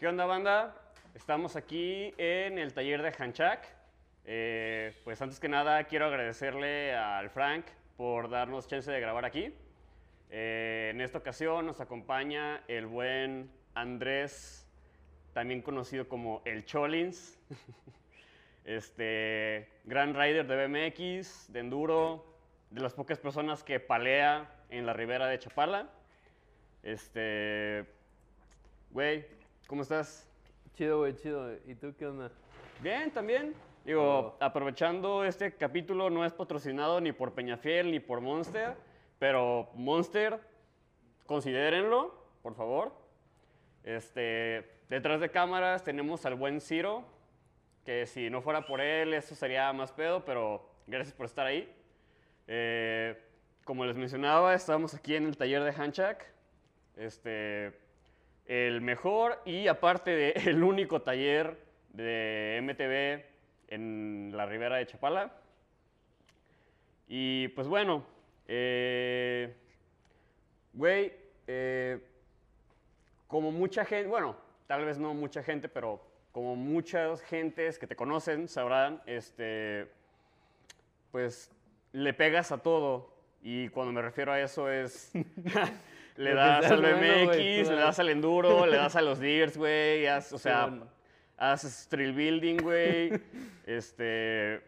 ¿Qué 0.00 0.08
onda, 0.08 0.24
banda? 0.24 0.74
Estamos 1.14 1.56
aquí 1.56 2.14
en 2.16 2.56
el 2.56 2.72
taller 2.72 3.02
de 3.02 3.12
Hanchak. 3.12 3.68
Eh, 4.24 4.94
pues 5.04 5.20
antes 5.20 5.38
que 5.38 5.46
nada 5.46 5.84
quiero 5.84 6.06
agradecerle 6.06 6.94
al 6.94 7.28
Frank 7.28 7.66
por 7.98 8.30
darnos 8.30 8.66
chance 8.66 8.90
de 8.90 8.98
grabar 8.98 9.26
aquí. 9.26 9.52
Eh, 10.30 10.88
en 10.94 11.02
esta 11.02 11.18
ocasión 11.18 11.66
nos 11.66 11.82
acompaña 11.82 12.64
el 12.66 12.86
buen 12.86 13.50
Andrés, 13.74 14.66
también 15.34 15.60
conocido 15.60 16.08
como 16.08 16.40
el 16.46 16.64
Cholins. 16.64 17.38
este, 18.64 19.68
gran 19.84 20.14
rider 20.14 20.46
de 20.46 20.66
BMX, 20.66 21.52
de 21.52 21.60
enduro, 21.60 22.24
de 22.70 22.80
las 22.80 22.94
pocas 22.94 23.18
personas 23.18 23.62
que 23.62 23.80
palea 23.80 24.50
en 24.70 24.86
la 24.86 24.94
ribera 24.94 25.26
de 25.26 25.38
Chapala. 25.38 25.90
Este, 26.82 27.84
güey, 28.92 29.26
¿cómo 29.70 29.82
estás? 29.82 30.28
Chido, 30.74 30.98
güey, 30.98 31.14
chido. 31.14 31.54
¿Y 31.64 31.76
tú 31.76 31.94
qué 31.96 32.04
onda? 32.04 32.32
Bien, 32.82 33.08
también. 33.12 33.54
Digo, 33.84 34.36
aprovechando 34.40 35.22
este 35.24 35.54
capítulo, 35.54 36.10
no 36.10 36.24
es 36.24 36.32
patrocinado 36.32 37.00
ni 37.00 37.12
por 37.12 37.34
Peñafiel 37.34 37.92
ni 37.92 38.00
por 38.00 38.20
Monster, 38.20 38.74
pero 39.20 39.70
Monster, 39.74 40.40
considérenlo, 41.24 42.12
por 42.42 42.56
favor. 42.56 42.92
Este, 43.84 44.68
detrás 44.88 45.20
de 45.20 45.30
cámaras 45.30 45.84
tenemos 45.84 46.26
al 46.26 46.34
buen 46.34 46.60
Ciro, 46.60 47.04
que 47.84 48.06
si 48.06 48.28
no 48.28 48.42
fuera 48.42 48.66
por 48.66 48.80
él, 48.80 49.14
eso 49.14 49.36
sería 49.36 49.72
más 49.72 49.92
pedo, 49.92 50.24
pero 50.24 50.68
gracias 50.88 51.14
por 51.14 51.26
estar 51.26 51.46
ahí. 51.46 51.72
Eh, 52.48 53.16
como 53.62 53.84
les 53.84 53.96
mencionaba, 53.96 54.52
estamos 54.52 54.94
aquí 54.94 55.14
en 55.14 55.26
el 55.26 55.36
taller 55.36 55.62
de 55.62 55.72
Hanchak. 55.72 56.26
Este, 56.96 57.78
el 58.50 58.80
mejor 58.80 59.40
y 59.44 59.68
aparte 59.68 60.10
de, 60.10 60.30
el 60.46 60.64
único 60.64 61.02
taller 61.02 61.56
de 61.92 62.58
MTV 62.60 63.72
en 63.72 64.32
la 64.34 64.44
ribera 64.44 64.76
de 64.76 64.86
Chapala. 64.86 65.32
Y 67.06 67.46
pues 67.48 67.68
bueno, 67.68 68.04
eh, 68.48 69.54
güey, 70.72 71.12
eh, 71.46 72.00
como 73.28 73.52
mucha 73.52 73.84
gente, 73.84 74.08
bueno, 74.08 74.36
tal 74.66 74.84
vez 74.84 74.98
no 74.98 75.14
mucha 75.14 75.44
gente, 75.44 75.68
pero 75.68 76.04
como 76.32 76.56
muchas 76.56 77.22
gentes 77.22 77.78
que 77.78 77.86
te 77.86 77.94
conocen 77.94 78.48
sabrán, 78.48 79.00
este, 79.06 79.86
pues 81.12 81.52
le 81.92 82.12
pegas 82.14 82.50
a 82.50 82.58
todo. 82.58 83.14
Y 83.42 83.68
cuando 83.68 83.92
me 83.92 84.02
refiero 84.02 84.32
a 84.32 84.40
eso 84.40 84.68
es, 84.68 85.12
le 86.16 86.34
das 86.34 86.70
al 86.70 86.80
BMX, 86.80 87.68
le 87.68 87.76
das 87.76 87.98
al 87.98 88.08
enduro, 88.08 88.66
le 88.66 88.76
das 88.76 88.96
a 88.96 89.02
los 89.02 89.18
diggers, 89.18 89.56
güey, 89.56 90.06
o 90.06 90.38
sea, 90.38 90.70
haces 91.36 91.88
trail 91.88 92.12
building, 92.12 92.58
güey. 92.62 93.20
este, 93.66 94.62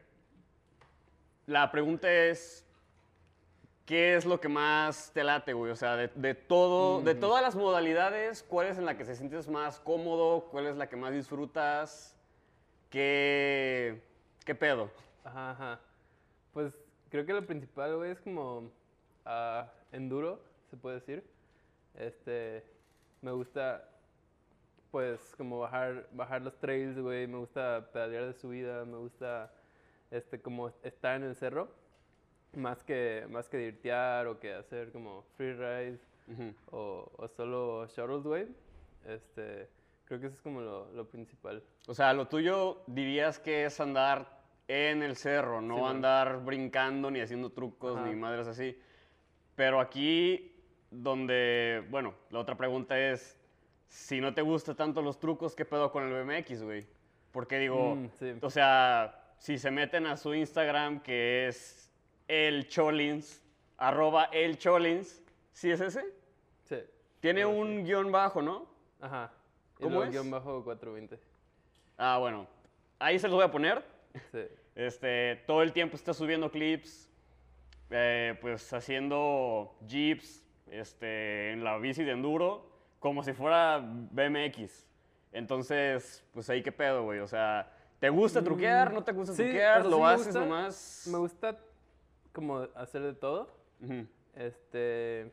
la 1.47 1.71
pregunta 1.71 2.11
es, 2.11 2.67
¿qué 3.85 4.17
es 4.17 4.25
lo 4.25 4.41
que 4.41 4.49
más 4.49 5.11
te 5.13 5.23
late, 5.23 5.53
güey? 5.53 5.71
O 5.71 5.77
sea, 5.77 5.97
de, 5.97 6.35
todo, 6.35 7.03
de 7.03 7.15
todas 7.15 7.43
las 7.43 7.55
modalidades, 7.55 8.43
¿cuál 8.43 8.69
es 8.69 8.79
en 8.79 8.87
la 8.87 8.97
que 8.97 9.05
te 9.05 9.15
sientes 9.15 9.49
más 9.49 9.79
cómodo? 9.81 10.49
¿Cuál 10.51 10.67
es 10.67 10.77
la 10.77 10.89
que 10.89 10.97
más 10.97 11.13
disfrutas? 11.13 12.17
¿Qué, 12.91 14.03
qué 14.45 14.55
pedo? 14.55 14.91
Ajá, 15.25 15.51
ajá. 15.51 15.81
Pues 16.53 16.79
creo 17.11 17.27
que 17.27 17.33
lo 17.33 17.47
principal, 17.47 17.97
güey, 17.97 18.11
es 18.11 18.21
como 18.21 18.71
uh, 19.27 19.65
enduro, 19.93 20.43
se 20.71 20.77
puede 20.77 20.97
decir. 20.97 21.32
Este, 21.95 22.65
me 23.21 23.33
gusta, 23.33 23.89
pues, 24.91 25.35
como 25.37 25.61
bajar, 25.61 26.09
bajar 26.13 26.43
los 26.43 26.59
trails, 26.59 26.99
güey. 26.99 27.27
Me 27.27 27.39
gusta 27.39 27.89
pedalear 27.93 28.27
de 28.27 28.33
subida, 28.33 28.85
me 28.85 28.99
gusta, 28.99 29.53
este, 30.11 30.41
como 30.41 30.73
estar 30.83 31.17
en 31.17 31.25
el 31.25 31.37
cerro. 31.37 31.69
Más 32.55 32.83
que, 32.85 33.27
más 33.31 33.49
que 33.49 33.57
dirtear 33.57 34.27
o 34.27 34.39
que 34.39 34.53
hacer 34.53 34.93
como 34.93 35.23
free 35.37 35.55
ride 35.55 35.99
o, 36.71 37.11
o, 37.17 37.29
solo 37.29 37.87
shuttles, 37.87 38.25
güey. 38.25 38.47
Este, 39.07 39.69
creo 40.05 40.21
que 40.21 40.27
eso 40.27 40.37
es 40.37 40.43
como 40.43 40.61
lo, 40.61 40.93
lo, 40.93 41.09
principal. 41.09 41.63
O 41.87 41.95
sea, 41.95 42.13
lo 42.13 42.29
tuyo 42.29 42.83
dirías 42.87 43.39
que 43.39 43.65
es 43.65 43.81
andar 43.81 44.43
en 44.69 45.03
el 45.03 45.17
cerro, 45.17 45.61
no 45.61 45.89
andar 45.89 46.45
brincando 46.45 47.11
ni 47.11 47.21
haciendo 47.21 47.51
trucos 47.51 48.01
ni 48.03 48.15
madres 48.15 48.47
así. 48.47 48.79
Pero 49.57 49.81
aquí, 49.81 50.52
donde, 50.93 51.85
bueno, 51.91 52.15
la 52.31 52.39
otra 52.39 52.55
pregunta 52.55 52.99
es, 52.99 53.39
si 53.89 54.21
no 54.21 54.35
te 54.35 54.43
gustan 54.43 54.77
tanto 54.77 55.03
los 55.03 55.19
trucos, 55.19 55.57
¿qué 55.57 55.65
pedo 55.65 55.91
con 55.91 56.05
el 56.05 56.25
BMX, 56.25 56.63
güey? 56.63 56.87
Porque 57.33 57.59
digo, 57.59 57.97
mm, 57.97 58.09
o 58.43 58.51
sea, 58.51 59.35
si 59.39 59.59
se 59.59 59.71
meten 59.71 60.07
a 60.07 60.17
su 60.17 60.35
Instagram, 60.35 61.01
que 61.01 61.49
es 61.49 61.91
el 62.29 62.69
Cholins, 62.69 63.43
arroba 63.79 64.25
el 64.33 64.59
Cholins, 64.59 65.23
¿sí 65.53 65.71
es 65.71 65.81
ese? 65.81 66.05
Sí. 66.65 66.77
Tiene 67.21 67.47
un 67.47 67.85
guion 67.85 68.13
bajo, 68.13 68.43
¿no? 68.43 68.67
Ajá. 69.01 69.33
¿Cómo 69.81 70.05
es? 70.05 70.11
guion 70.11 70.31
bajo 70.31 70.63
420. 70.63 71.19
Ah, 71.97 72.19
bueno. 72.19 72.47
Ahí 72.99 73.19
se 73.19 73.29
los 73.29 73.37
voy 73.37 73.45
a 73.45 73.51
poner. 73.51 73.83
Sí. 74.31 74.41
Este, 74.75 75.37
todo 75.47 75.61
el 75.61 75.75
tiempo 75.75 75.97
está 75.97 76.15
subiendo 76.15 76.51
clips, 76.51 77.11
eh, 77.91 78.39
pues 78.41 78.73
haciendo 78.73 79.77
jeeps 79.87 80.42
este, 80.73 81.53
en 81.53 81.63
la 81.63 81.79
bici 81.79 82.03
de 82.03 82.13
enduro 82.13 82.71
como 82.99 83.23
si 83.23 83.33
fuera 83.33 83.79
BMX. 83.79 84.87
Entonces, 85.33 86.25
pues 86.33 86.49
ahí 86.51 86.63
qué 86.63 86.73
pedo, 86.73 87.05
güey. 87.05 87.21
O 87.21 87.27
sea, 87.27 87.71
¿te 87.99 88.09
gusta 88.09 88.41
mm, 88.41 88.45
truquear? 88.45 88.93
¿No 88.93 89.03
te 89.03 89.13
gusta 89.13 89.35
truquear? 89.35 89.85
¿Lo 89.87 90.07
haces 90.07 90.35
nomás? 90.35 91.09
Me 91.11 91.19
gusta 91.19 91.59
como 92.33 92.59
hacer 92.75 93.03
de 93.03 93.15
todo. 93.15 93.49
Este. 94.35 95.33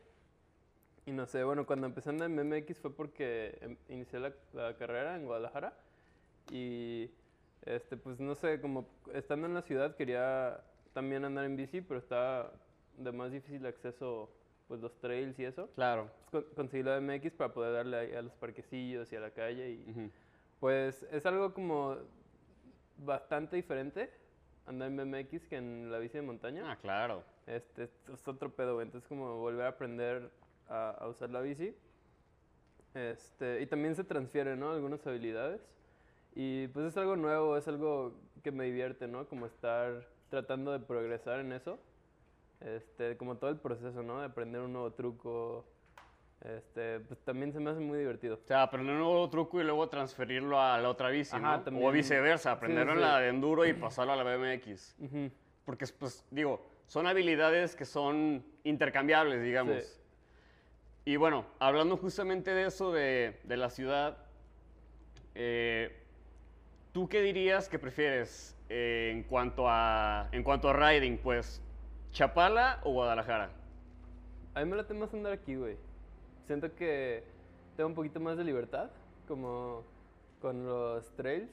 Y 1.06 1.12
no 1.12 1.26
sé, 1.26 1.42
bueno, 1.44 1.64
cuando 1.64 1.86
empecé 1.86 2.10
en 2.10 2.18
BMX 2.18 2.78
fue 2.78 2.94
porque 2.94 3.58
em, 3.62 3.76
inicié 3.88 4.20
la, 4.20 4.32
la, 4.52 4.76
carrera 4.76 5.16
en 5.16 5.24
Guadalajara. 5.24 5.72
Y, 6.50 7.10
este, 7.62 7.96
pues 7.96 8.20
no 8.20 8.34
sé, 8.34 8.60
como 8.60 8.86
estando 9.14 9.46
en 9.46 9.54
la 9.54 9.62
ciudad 9.62 9.96
quería 9.96 10.60
también 10.92 11.24
andar 11.24 11.44
en 11.44 11.56
bici, 11.56 11.80
pero 11.80 11.98
estaba 11.98 12.52
de 12.96 13.12
más 13.12 13.32
difícil 13.32 13.64
acceso 13.66 14.30
pues 14.70 14.80
los 14.80 14.96
trails 15.00 15.36
y 15.40 15.44
eso. 15.44 15.68
Claro. 15.74 16.08
conseguí 16.54 16.84
la 16.84 17.00
MX 17.00 17.34
para 17.34 17.52
poder 17.52 17.72
darle 17.72 18.16
a 18.16 18.22
los 18.22 18.32
parquecillos 18.34 19.12
y 19.12 19.16
a 19.16 19.20
la 19.20 19.32
calle 19.32 19.68
y 19.68 20.12
pues 20.60 21.02
es 21.10 21.26
algo 21.26 21.52
como 21.52 21.96
bastante 22.98 23.56
diferente 23.56 24.12
andar 24.66 24.88
en 24.88 24.96
BMX 24.96 25.48
que 25.48 25.56
en 25.56 25.90
la 25.90 25.98
bici 25.98 26.18
de 26.18 26.22
montaña. 26.22 26.70
Ah, 26.70 26.76
claro. 26.76 27.24
Este 27.48 27.82
es 28.12 28.28
otro 28.28 28.54
pedo, 28.54 28.80
entonces 28.80 29.08
como 29.08 29.38
volver 29.38 29.66
a 29.66 29.70
aprender 29.70 30.30
a, 30.68 31.04
usar 31.08 31.30
la 31.30 31.40
bici. 31.40 31.74
Este, 32.94 33.62
y 33.62 33.66
también 33.66 33.96
se 33.96 34.04
transfieren, 34.04 34.60
¿no? 34.60 34.70
Algunas 34.70 35.04
habilidades. 35.04 35.60
Y 36.36 36.68
pues 36.68 36.86
es 36.86 36.96
algo 36.96 37.16
nuevo, 37.16 37.56
es 37.56 37.66
algo 37.66 38.14
que 38.44 38.52
me 38.52 38.66
divierte, 38.66 39.08
¿no? 39.08 39.26
Como 39.26 39.46
estar 39.46 40.06
tratando 40.28 40.70
de 40.70 40.78
progresar 40.78 41.40
en 41.40 41.50
eso. 41.50 41.80
Este, 42.60 43.16
como 43.16 43.36
todo 43.36 43.50
el 43.50 43.56
proceso, 43.56 44.02
¿no? 44.02 44.20
De 44.20 44.26
aprender 44.26 44.60
un 44.60 44.72
nuevo 44.72 44.92
truco. 44.92 45.66
Este, 46.42 47.00
pues 47.00 47.20
también 47.20 47.52
se 47.52 47.60
me 47.60 47.70
hace 47.70 47.80
muy 47.80 47.98
divertido. 47.98 48.36
O 48.42 48.46
sea, 48.46 48.62
aprender 48.62 48.94
un 48.94 49.00
nuevo 49.00 49.28
truco 49.28 49.60
y 49.60 49.64
luego 49.64 49.88
transferirlo 49.88 50.60
a 50.60 50.78
la 50.78 50.88
otra 50.88 51.10
bici, 51.10 51.36
¿no? 51.38 51.62
O 51.82 51.90
viceversa, 51.90 52.52
aprenderlo 52.52 52.94
en 52.94 53.00
la 53.00 53.20
de 53.20 53.28
enduro 53.28 53.66
y 53.66 53.72
pasarlo 53.74 54.12
a 54.12 54.16
la 54.16 54.24
BMX. 54.24 54.96
Porque, 55.64 55.86
pues, 55.98 56.24
digo, 56.30 56.64
son 56.86 57.06
habilidades 57.06 57.76
que 57.76 57.84
son 57.84 58.44
intercambiables, 58.64 59.42
digamos. 59.42 60.00
Y 61.04 61.16
bueno, 61.16 61.46
hablando 61.58 61.96
justamente 61.96 62.52
de 62.52 62.66
eso 62.66 62.92
de, 62.92 63.40
de 63.44 63.56
la 63.56 63.70
ciudad, 63.70 64.18
eh, 65.34 65.96
¿tú 66.92 67.08
qué 67.08 67.22
dirías 67.22 67.68
que 67.68 67.78
prefieres 67.78 68.56
eh, 68.68 69.10
en, 69.12 69.22
cuanto 69.24 69.64
a, 69.68 70.28
en 70.32 70.42
cuanto 70.42 70.68
a 70.68 70.72
riding? 70.72 71.18
Pues, 71.18 71.62
¿Chapala 72.12 72.80
o 72.82 72.92
Guadalajara? 72.92 73.50
A 74.54 74.60
mí 74.60 74.70
me 74.70 74.76
late 74.76 74.94
más 74.94 75.12
andar 75.14 75.32
aquí, 75.32 75.54
güey. 75.54 75.76
Siento 76.46 76.74
que 76.74 77.24
tengo 77.76 77.88
un 77.88 77.94
poquito 77.94 78.18
más 78.18 78.36
de 78.36 78.44
libertad, 78.44 78.90
como 79.28 79.84
con 80.40 80.66
los 80.66 81.14
trails. 81.14 81.50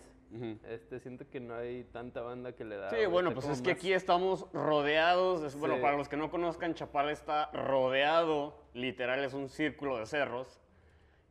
este, 0.67 0.99
siento 0.99 1.29
que 1.29 1.39
no 1.39 1.55
hay 1.55 1.83
tanta 1.85 2.21
banda 2.21 2.53
que 2.53 2.65
le 2.65 2.77
da. 2.77 2.89
Sí, 2.89 3.05
bueno, 3.05 3.33
pues 3.33 3.47
es 3.47 3.61
que 3.61 3.71
aquí 3.71 3.93
estamos 3.93 4.51
rodeados. 4.51 5.55
Bueno, 5.59 5.79
para 5.79 5.95
los 5.95 6.09
que 6.09 6.17
no 6.17 6.29
conozcan, 6.29 6.73
Chapala 6.73 7.11
está 7.11 7.49
rodeado, 7.51 8.59
literal, 8.73 9.23
es 9.23 9.33
un 9.33 9.49
círculo 9.49 9.97
de 9.97 10.05
cerros. 10.05 10.59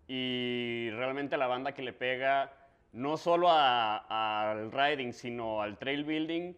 Y 0.09 0.89
realmente 0.93 1.37
la 1.37 1.49
banda 1.49 1.73
que 1.73 1.83
le 1.83 1.93
pega 1.93 2.53
no 2.93 3.17
solo 3.17 3.49
al 3.51 4.71
riding, 4.71 5.13
sino 5.13 5.61
al 5.61 5.79
trail 5.79 6.05
building, 6.05 6.55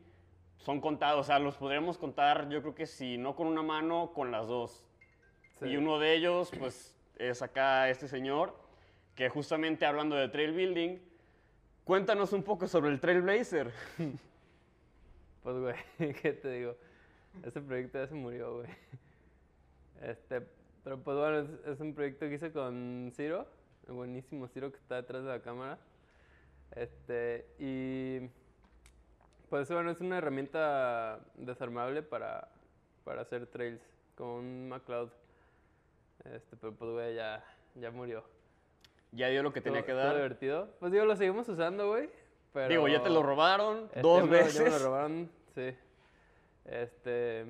son 0.59 0.81
contados, 0.81 1.21
o 1.21 1.25
sea, 1.25 1.39
los 1.39 1.57
podríamos 1.57 1.99
contar, 1.99 2.49
yo 2.49 2.61
creo 2.61 2.75
que 2.75 2.87
si 2.87 3.17
no 3.17 3.35
con 3.35 3.47
una 3.47 3.63
mano, 3.63 4.13
con 4.13 4.31
las 4.31 4.47
dos. 4.47 4.85
Y 5.63 5.77
uno 5.77 5.99
de 5.99 6.15
ellos, 6.15 6.51
pues, 6.59 6.95
es 7.17 7.43
acá 7.43 7.89
este 7.91 8.07
señor, 8.07 8.55
que 9.15 9.29
justamente 9.29 9.87
hablando 9.87 10.15
de 10.15 10.29
trail 10.29 10.53
building, 10.53 10.99
cuéntanos 11.85 12.33
un 12.33 12.43
poco 12.43 12.69
sobre 12.69 12.91
el 12.91 13.01
Trailblazer. 13.01 13.73
Pues, 15.41 15.57
güey, 15.57 16.13
¿qué 16.21 16.33
te 16.35 16.51
digo? 16.51 16.77
Ese 17.43 17.63
proyecto 17.63 17.99
ya 17.99 18.07
se 18.07 18.15
murió, 18.15 18.57
güey. 18.57 18.69
Este, 20.03 20.43
pero 20.85 20.99
pues 20.99 21.17
bueno, 21.17 21.39
es, 21.39 21.49
es 21.73 21.81
un 21.81 21.95
proyecto 21.95 22.29
que 22.29 22.35
hice 22.35 22.53
con 22.53 23.11
Ciro, 23.15 23.47
el 23.87 23.95
buenísimo 23.95 24.47
Ciro 24.49 24.71
que 24.71 24.77
está 24.77 24.97
detrás 24.97 25.23
de 25.23 25.31
la 25.31 25.41
cámara. 25.41 25.79
Este, 26.73 27.47
y 27.59 28.29
pues 29.49 29.71
bueno, 29.71 29.91
es 29.91 30.01
una 30.01 30.19
herramienta 30.19 31.21
desarmable 31.35 32.03
para, 32.03 32.49
para 33.05 33.23
hacer 33.23 33.47
trails, 33.47 33.83
como 34.15 34.37
un 34.37 34.69
McLeod. 34.69 35.11
Este, 36.25 36.57
pero 36.57 36.75
pues 36.75 36.91
güey, 36.91 37.15
ya, 37.15 37.45
ya 37.75 37.91
murió. 37.91 38.25
Ya 39.13 39.29
dio 39.29 39.43
lo 39.43 39.53
que 39.53 39.61
tenía 39.61 39.85
que 39.85 39.93
dar. 39.93 40.15
divertido. 40.15 40.69
Pues 40.81 40.93
digo, 40.93 41.05
lo 41.05 41.17
seguimos 41.17 41.49
usando, 41.49 41.89
güey. 41.89 42.11
Pero... 42.53 42.69
Digo, 42.69 42.89
ya 42.89 43.03
te 43.03 43.11
lo 43.11 43.23
robaron 43.23 43.85
Este, 43.87 44.01
dos 44.01 44.25
me 44.25 44.31
veces. 44.31 44.55
Ya 44.55 44.65
me 44.65 44.71
lo 44.71 44.79
robaron, 44.79 45.31
sí. 45.55 45.75
Este, 46.65 47.47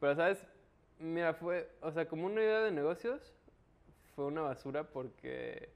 pero 0.00 0.14
sabes, 0.14 0.46
mira, 0.98 1.34
fue, 1.34 1.68
o 1.82 1.90
sea, 1.92 2.08
como 2.08 2.26
una 2.26 2.40
idea 2.40 2.60
de 2.60 2.70
negocios, 2.70 3.34
fue 4.14 4.24
una 4.26 4.40
basura 4.42 4.84
porque, 4.84 5.68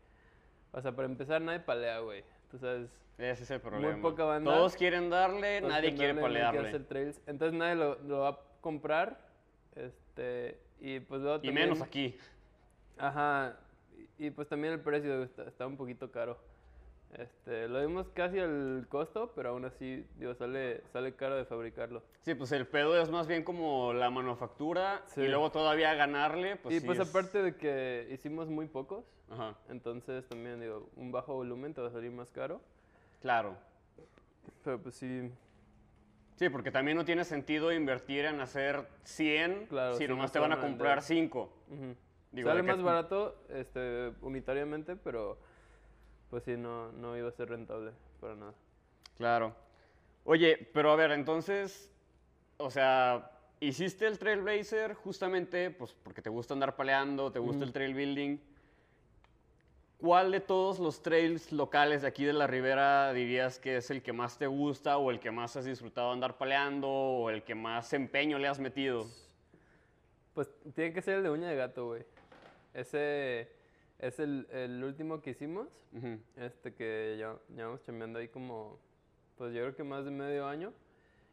o 0.73 0.81
sea, 0.81 0.93
para 0.93 1.07
empezar, 1.07 1.43
nadie 1.43 1.61
palea, 1.61 1.99
güey. 2.01 2.25
Tú 2.51 2.59
sabes, 2.59 2.89
Ese 3.19 3.43
es 3.43 3.51
el 3.51 3.61
problema. 3.61 4.01
poca 4.01 4.25
banda. 4.25 4.53
Todos 4.55 4.75
quieren 4.77 5.11
darle, 5.11 5.61
todos 5.61 5.73
nadie 5.73 5.95
quiere 5.95 6.15
trails. 6.87 7.21
Entonces 7.27 7.59
nadie 7.59 7.75
lo, 7.75 7.97
lo 8.01 8.21
va 8.21 8.29
a 8.31 8.39
comprar, 8.61 9.19
este, 9.77 10.59
y 10.81 11.01
pues 11.01 11.21
luego 11.21 11.39
Y 11.43 11.47
también- 11.49 11.69
menos 11.71 11.83
aquí. 11.83 12.17
Ajá, 12.97 13.57
y, 14.19 14.27
y 14.27 14.31
pues 14.31 14.49
también 14.49 14.73
el 14.75 14.81
precio 14.81 15.23
está, 15.23 15.45
está 15.45 15.67
un 15.67 15.77
poquito 15.77 16.11
caro. 16.11 16.39
Este, 17.17 17.69
lo 17.69 17.81
dimos 17.81 18.09
casi 18.11 18.39
al 18.39 18.87
costo, 18.89 19.33
pero 19.35 19.51
aún 19.51 19.65
así, 19.65 20.07
digo, 20.17 20.35
sale, 20.35 20.83
sale 20.93 21.15
caro 21.15 21.37
de 21.37 21.45
fabricarlo. 21.47 22.03
Sí, 22.21 22.35
pues 22.35 22.53
el 22.53 22.67
pedo 22.67 23.01
es 23.01 23.11
más 23.11 23.27
bien 23.27 23.45
como 23.45 23.93
la 23.95 24.11
manufactura 24.11 25.03
Sí. 25.07 25.23
y 25.23 25.29
luego 25.29 25.51
todavía 25.51 25.95
ganarle, 25.95 26.57
pues 26.57 26.77
y 26.77 26.81
sí 26.81 26.87
pues 26.87 26.99
es- 26.99 27.09
aparte 27.09 27.43
de 27.43 27.57
que 27.57 28.09
hicimos 28.13 28.49
muy 28.49 28.67
pocos, 28.67 29.05
Ajá, 29.31 29.57
entonces 29.71 30.27
también 30.29 30.61
digo, 30.61 30.91
un 30.97 31.11
bajo 31.11 31.35
volumen 31.35 31.73
te 31.75 31.81
va 31.81 31.89
a 31.89 31.93
salir 31.93 32.11
más 32.13 32.31
caro. 32.31 32.61
claro. 33.21 33.57
Pero 34.65 34.81
pues 34.83 34.95
sí, 34.97 35.31
Sí, 36.37 36.49
porque 36.51 36.71
también 36.71 36.97
no 36.97 37.05
tiene 37.05 37.25
sentido 37.25 37.73
invertir 37.73 38.25
en 38.27 38.41
hacer 38.41 38.87
100 39.03 39.67
Claro, 39.67 39.95
si 39.95 40.05
si 40.05 40.09
nomás 40.09 40.29
no 40.31 40.33
te 40.35 40.39
van 40.39 40.53
a 40.53 40.61
comprar 40.61 40.99
vender. 40.99 41.03
5. 41.03 41.53
ujú. 41.69 41.97
Digo, 42.31 42.49
sale 42.49 42.61
de 42.63 42.67
que- 42.69 42.73
más 42.75 42.83
barato 42.85 43.35
este, 43.49 44.13
unitariamente, 44.21 44.95
pero 44.95 45.39
pues 46.31 46.45
sí, 46.45 46.57
no, 46.57 46.93
no 46.93 47.17
iba 47.17 47.29
a 47.29 47.33
ser 47.33 47.49
rentable 47.49 47.93
para 48.21 48.35
nada. 48.35 48.55
Claro. 49.17 49.55
Oye, 50.25 50.69
pero 50.73 50.93
a 50.93 50.97
ver, 50.97 51.13
entonces, 51.13 51.91
o 52.59 52.71
sea, 52.71 53.31
hiciste 53.61 54.07
el 54.07 54.19
Trailblazer 54.19 54.95
justamente 54.95 55.71
pues 55.71 55.95
porque 56.03 56.23
te 56.23 56.31
gusta 56.31 56.55
andar 56.55 56.77
paleando, 56.77 57.33
te 57.33 57.39
gusta 57.39 57.65
el 57.65 57.73
trail 57.73 57.95
building. 57.95 58.39
¿Cuál 59.99 60.31
de 60.31 60.41
todos 60.41 60.79
los 60.79 61.03
trails 61.03 61.51
locales 61.51 62.03
de 62.03 62.09
aquí 62.09 62.25
de 62.25 62.33
la 62.33 62.47
Ribera 62.47 63.13
dirías 63.13 63.59
que 63.59 63.79
es 63.79 63.91
el 63.91 64.01
que 64.01 64.13
más 64.13 64.39
te 64.39 64.47
gusta 64.47 64.97
o 64.97 65.11
el 65.11 65.19
que 65.19 65.33
más 65.33 65.57
has 65.57 65.65
disfrutado 65.65 66.13
andar 66.13 66.39
paleando 66.39 66.89
o 66.89 67.31
el 67.31 67.43
que 67.43 67.57
más 67.57 67.93
empeño 67.93 68.39
le 68.39 68.47
has 68.47 68.61
metido? 68.61 69.07
Pues 70.35 70.49
tiene 70.77 70.93
que 70.93 71.03
ser 71.03 71.17
el 71.17 71.25
de 71.25 71.31
uña 71.31 71.49
de 71.49 71.57
gato, 71.57 71.87
güey. 71.87 72.05
Ese 72.75 73.58
es 73.99 74.19
el, 74.19 74.47
el 74.51 74.83
último 74.85 75.21
que 75.21 75.31
hicimos. 75.31 75.69
Ujú. 75.93 76.19
Este 76.37 76.75
que 76.75 77.17
ya 77.19 77.37
llevamos 77.55 77.83
chambeando 77.83 78.19
ahí 78.19 78.29
como, 78.29 78.79
pues 79.37 79.55
yo 79.55 79.63
creo 79.63 79.77
que 79.77 79.85
más 79.85 80.05
de 80.05 80.11
medio 80.11 80.47
año. 80.47 80.73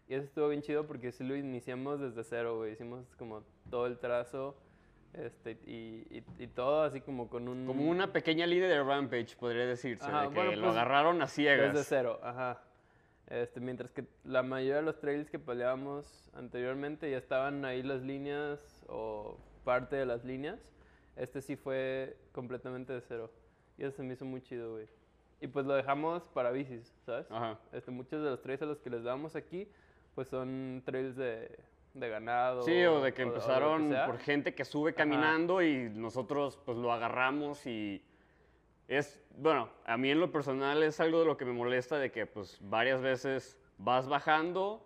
Y 0.08 0.14
eso 0.14 0.26
estuvo 0.26 0.50
bien 0.50 0.62
chido 0.62 0.86
porque 0.86 1.12
sí 1.12 1.24
lo 1.24 1.36
iniciamos 1.36 2.00
desde 2.00 2.24
cero, 2.24 2.58
güey. 2.58 2.74
Hicimos 2.74 3.06
como 3.18 3.44
todo 3.70 3.88
el 3.88 3.98
trazo 3.98 4.56
este, 5.14 5.52
y, 5.66 6.06
y, 6.12 6.24
y 6.38 6.48
todo 6.48 6.84
así 6.84 7.02
como 7.02 7.30
con 7.30 7.48
un... 7.48 7.66
Como 7.66 7.90
una 7.90 8.12
pequeña 8.12 8.46
línea 8.46 8.68
de 8.68 8.84
Rampage, 8.84 9.36
podría 9.40 9.66
decirse, 9.66 10.06
Ajá, 10.06 10.24
de 10.24 10.30
que 10.30 10.36
bueno, 10.36 10.52
lo 10.52 10.62
pues, 10.62 10.72
agarraron 10.74 11.22
a 11.22 11.28
ciegas. 11.28 11.74
Desde 11.74 11.86
cero, 11.86 12.20
ajá. 12.22 12.62
Este, 13.28 13.60
mientras 13.60 13.92
que 13.92 14.06
la 14.24 14.44
mayoría 14.44 14.76
de 14.76 14.82
los 14.84 15.00
trails 15.00 15.32
que 15.32 15.40
peleábamos 15.40 16.30
anteriormente 16.36 17.10
ya 17.10 17.18
estaban 17.18 17.66
ahí 17.66 17.82
las 17.82 18.02
líneas 18.02 18.86
o 18.88 19.40
parte 19.64 19.96
de 19.96 20.06
las 20.06 20.24
líneas. 20.24 20.60
Este 21.16 21.42
sí 21.42 21.56
fue 21.56 22.18
completamente 22.32 22.94
de 22.94 23.02
cero. 23.02 23.32
Y 23.78 23.84
eso 23.84 23.96
se 23.98 24.04
me 24.04 24.14
hizo 24.14 24.26
muy 24.26 24.42
chido, 24.42 24.74
güey. 24.74 24.88
Y 25.42 25.48
pues 25.48 25.66
lo 25.66 25.74
dejamos 25.74 26.28
para 26.30 26.52
bicis, 26.52 26.94
¿sabes? 27.06 27.30
Ajá. 27.30 27.60
Este, 27.72 27.92
muchos 27.92 28.24
de 28.24 28.30
los 28.30 28.42
trails 28.42 28.62
a 28.62 28.66
los 28.66 28.80
que 28.80 28.90
les 28.90 29.04
damos 29.04 29.36
aquí, 29.36 29.68
pues 30.16 30.28
son 30.30 30.82
trails 30.86 31.16
de, 31.16 31.58
de 31.94 32.10
ganado. 32.10 32.62
Sí, 32.64 32.84
o 32.86 33.02
de 33.02 33.14
que 33.14 33.24
lo 33.24 33.30
empezaron 33.30 33.90
sea. 33.90 34.06
por 34.06 34.18
gente 34.20 34.56
que 34.56 34.64
sube 34.66 34.92
Ajá. 34.92 34.98
caminando 34.98 35.62
y 35.62 35.90
nosotros 35.90 36.58
pues 36.66 36.78
lo 36.78 36.92
agarramos 36.92 37.66
y 37.66 38.02
es, 38.88 39.22
bueno, 39.38 39.70
a 39.86 39.98
mí 39.98 40.10
en 40.12 40.20
lo 40.20 40.32
personal 40.32 40.84
es 40.84 41.00
algo 41.00 41.20
de 41.20 41.26
lo 41.26 41.38
que 41.38 41.46
me 41.46 41.54
molesta 41.54 41.98
de 41.98 42.12
que 42.12 42.26
pues 42.26 42.58
varias 42.62 43.02
veces 43.02 43.58
vas 43.78 44.08
bajando 44.08 44.86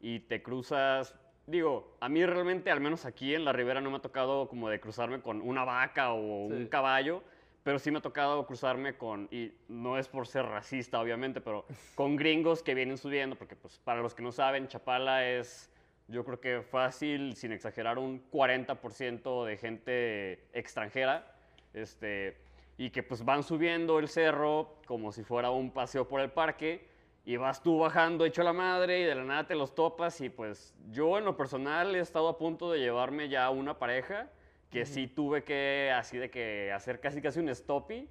y 0.00 0.20
te 0.20 0.42
cruzas, 0.42 1.14
digo, 1.48 1.96
a 2.00 2.08
mí 2.08 2.24
realmente 2.24 2.70
al 2.70 2.80
menos 2.80 3.04
aquí 3.04 3.34
en 3.34 3.44
la 3.44 3.52
ribera 3.52 3.80
no 3.80 3.90
me 3.90 3.96
ha 3.96 4.00
tocado 4.00 4.48
como 4.48 4.68
de 4.68 4.80
cruzarme 4.80 5.20
con 5.20 5.40
una 5.40 5.64
vaca 5.64 6.12
o 6.12 6.44
un 6.46 6.66
caballo, 6.66 7.22
pero 7.62 7.78
sí 7.78 7.90
me 7.90 7.98
ha 7.98 8.02
tocado 8.02 8.46
cruzarme 8.46 8.96
con, 8.96 9.28
y 9.30 9.52
no 9.68 9.98
es 9.98 10.08
por 10.08 10.26
ser 10.26 10.44
racista 10.44 11.00
obviamente, 11.00 11.40
pero 11.40 11.64
con 11.94 12.16
gringos 12.16 12.62
que 12.62 12.74
vienen 12.74 12.98
subiendo, 12.98 13.36
porque 13.36 13.56
pues 13.56 13.78
para 13.78 14.02
los 14.02 14.14
que 14.14 14.22
no 14.22 14.30
saben, 14.30 14.68
Chapala 14.68 15.28
es 15.28 15.70
yo 16.06 16.24
creo 16.24 16.40
que 16.40 16.62
fácil, 16.62 17.34
sin 17.36 17.52
exagerar, 17.52 17.98
un 17.98 18.30
40% 18.30 19.44
de 19.44 19.56
gente 19.58 20.48
extranjera, 20.52 21.34
este, 21.74 22.38
y 22.78 22.90
que 22.90 23.02
pues 23.02 23.24
van 23.24 23.42
subiendo 23.42 23.98
el 23.98 24.08
cerro 24.08 24.76
como 24.86 25.12
si 25.12 25.22
fuera 25.22 25.50
un 25.50 25.70
paseo 25.70 26.08
por 26.08 26.20
el 26.20 26.30
parque, 26.30 26.88
y 27.28 27.36
vas 27.36 27.62
tú 27.62 27.78
bajando 27.78 28.24
hecho 28.24 28.42
la 28.42 28.54
madre 28.54 29.00
y 29.00 29.04
de 29.04 29.14
la 29.14 29.22
nada 29.22 29.46
te 29.46 29.54
los 29.54 29.74
topas, 29.74 30.18
y 30.22 30.30
pues 30.30 30.74
yo 30.88 31.18
en 31.18 31.26
lo 31.26 31.36
personal 31.36 31.94
he 31.94 32.00
estado 32.00 32.26
a 32.26 32.38
punto 32.38 32.72
de 32.72 32.78
llevarme 32.78 33.28
ya 33.28 33.50
una 33.50 33.78
pareja, 33.78 34.30
que 34.70 34.86
sí 34.86 35.08
tuve 35.08 35.44
que, 35.44 35.92
así 35.94 36.16
de 36.16 36.30
que 36.30 36.72
hacer 36.72 37.00
casi 37.00 37.20
casi 37.20 37.40
un 37.40 37.54
stoppy, 37.54 38.08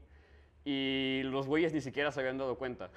y 0.63 1.21
los 1.24 1.47
güeyes 1.47 1.74
ni 1.74 1.81
siquiera 1.81 2.12
se 2.12 2.19
habían 2.19 2.38
dado 2.38 2.59
cuenta. 2.59 2.91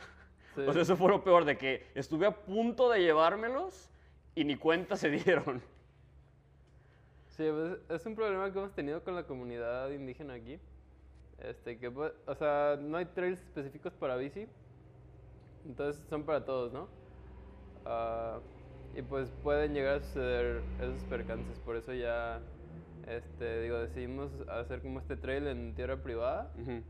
Sí. 0.54 0.60
O 0.68 0.74
sea, 0.74 0.82
eso 0.82 0.94
fue 0.94 1.08
lo 1.08 1.24
peor, 1.24 1.46
de 1.46 1.56
que 1.56 1.86
estuve 1.94 2.26
a 2.26 2.36
punto 2.36 2.90
de 2.90 3.00
llevármelos 3.00 3.88
y 4.34 4.44
ni 4.44 4.56
cuenta 4.56 4.98
se 4.98 5.08
dieron. 5.08 5.62
Sí, 7.28 7.48
pues, 7.50 7.78
es 7.88 8.04
un 8.04 8.14
problema 8.14 8.52
que 8.52 8.58
hemos 8.58 8.74
tenido 8.74 9.02
con 9.02 9.14
la 9.14 9.22
comunidad 9.22 9.88
indígena 9.88 10.34
aquí. 10.34 10.58
Este, 11.38 11.78
que, 11.78 11.90
pues, 11.90 12.12
o 12.26 12.34
sea, 12.34 12.76
no 12.78 12.98
hay 12.98 13.06
trails 13.06 13.40
específicos 13.40 13.94
para 13.94 14.16
bici. 14.16 14.46
Entonces 15.66 16.02
son 16.08 16.24
para 16.24 16.44
todos, 16.44 16.72
¿no? 16.72 16.88
Ah, 17.84 18.38
y 18.94 19.02
pues 19.02 19.30
pueden 19.42 19.74
llegar 19.74 19.96
a 19.96 20.00
suceder 20.00 20.62
esos 20.80 21.02
percances. 21.04 21.58
Por 21.60 21.76
eso 21.76 21.92
ya, 21.92 22.40
este, 23.06 23.62
digo, 23.62 23.78
decidimos 23.78 24.30
hacer 24.48 24.82
como 24.82 24.98
este 25.00 25.16
trail 25.16 25.46
en 25.46 25.74
tierra 25.74 25.96
privada 26.02 26.52
Ujú. 26.60 26.82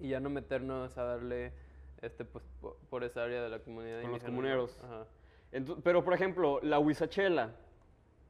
y 0.00 0.08
ya 0.08 0.20
no 0.20 0.30
meternos 0.30 0.96
a 0.96 1.04
darle, 1.04 1.52
este, 2.00 2.24
pues, 2.24 2.44
po- 2.60 2.76
por 2.88 3.04
esa 3.04 3.24
área 3.24 3.42
de 3.42 3.48
la 3.50 3.58
comunidad 3.58 4.00
Con 4.02 4.12
los 4.12 4.22
indígena, 4.22 4.30
¿no? 4.30 4.36
comuneros. 4.36 4.80
Ajá. 4.82 5.06
Ento- 5.52 5.80
pero, 5.82 6.02
por 6.02 6.14
ejemplo, 6.14 6.60
la 6.62 6.78
Huizachela, 6.78 7.50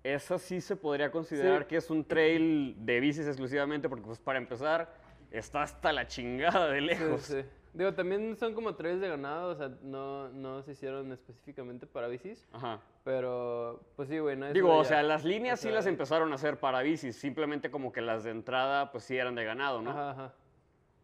esa 0.02 0.38
sí 0.38 0.60
se 0.60 0.74
podría 0.74 1.12
considerar 1.12 1.62
Sí. 1.62 1.68
que 1.68 1.76
es 1.76 1.88
un 1.88 2.04
trail 2.04 2.74
de 2.84 2.98
bicis 2.98 3.26
exclusivamente, 3.28 3.88
porque 3.88 4.04
pues 4.04 4.18
para 4.18 4.38
empezar, 4.38 4.92
está 5.30 5.62
hasta 5.62 5.92
la 5.92 6.06
chingada 6.08 6.68
de 6.68 6.80
Sí, 6.80 6.84
lejos. 6.86 7.22
sí. 7.22 7.44
Digo, 7.72 7.94
también 7.94 8.36
son 8.36 8.54
como 8.54 8.74
trails 8.74 9.00
de 9.00 9.08
ganado, 9.08 9.52
o 9.52 9.56
sea, 9.56 9.70
no, 9.82 10.28
no 10.28 10.62
se 10.62 10.72
hicieron 10.72 11.10
específicamente 11.10 11.86
para 11.86 12.06
bicis, 12.06 12.46
Ajá. 12.52 12.80
pero 13.02 13.80
pues 13.96 14.10
sí, 14.10 14.18
güey, 14.18 14.36
Digo, 14.52 14.76
o 14.76 14.84
sea, 14.84 15.02
las 15.02 15.24
líneas 15.24 15.58
O 15.58 15.62
sí 15.62 15.68
sea, 15.68 15.76
las 15.76 15.86
empezaron 15.86 16.30
a 16.32 16.34
hacer 16.34 16.60
para 16.60 16.82
bicis, 16.82 17.16
simplemente 17.16 17.70
como 17.70 17.90
que 17.90 18.02
las 18.02 18.24
de 18.24 18.30
entrada 18.30 18.92
pues 18.92 19.04
sí 19.04 19.16
eran 19.16 19.34
de 19.34 19.44
ganado, 19.44 19.80
¿no? 19.80 19.90
Ajá, 19.90 20.10
ajá. 20.10 20.34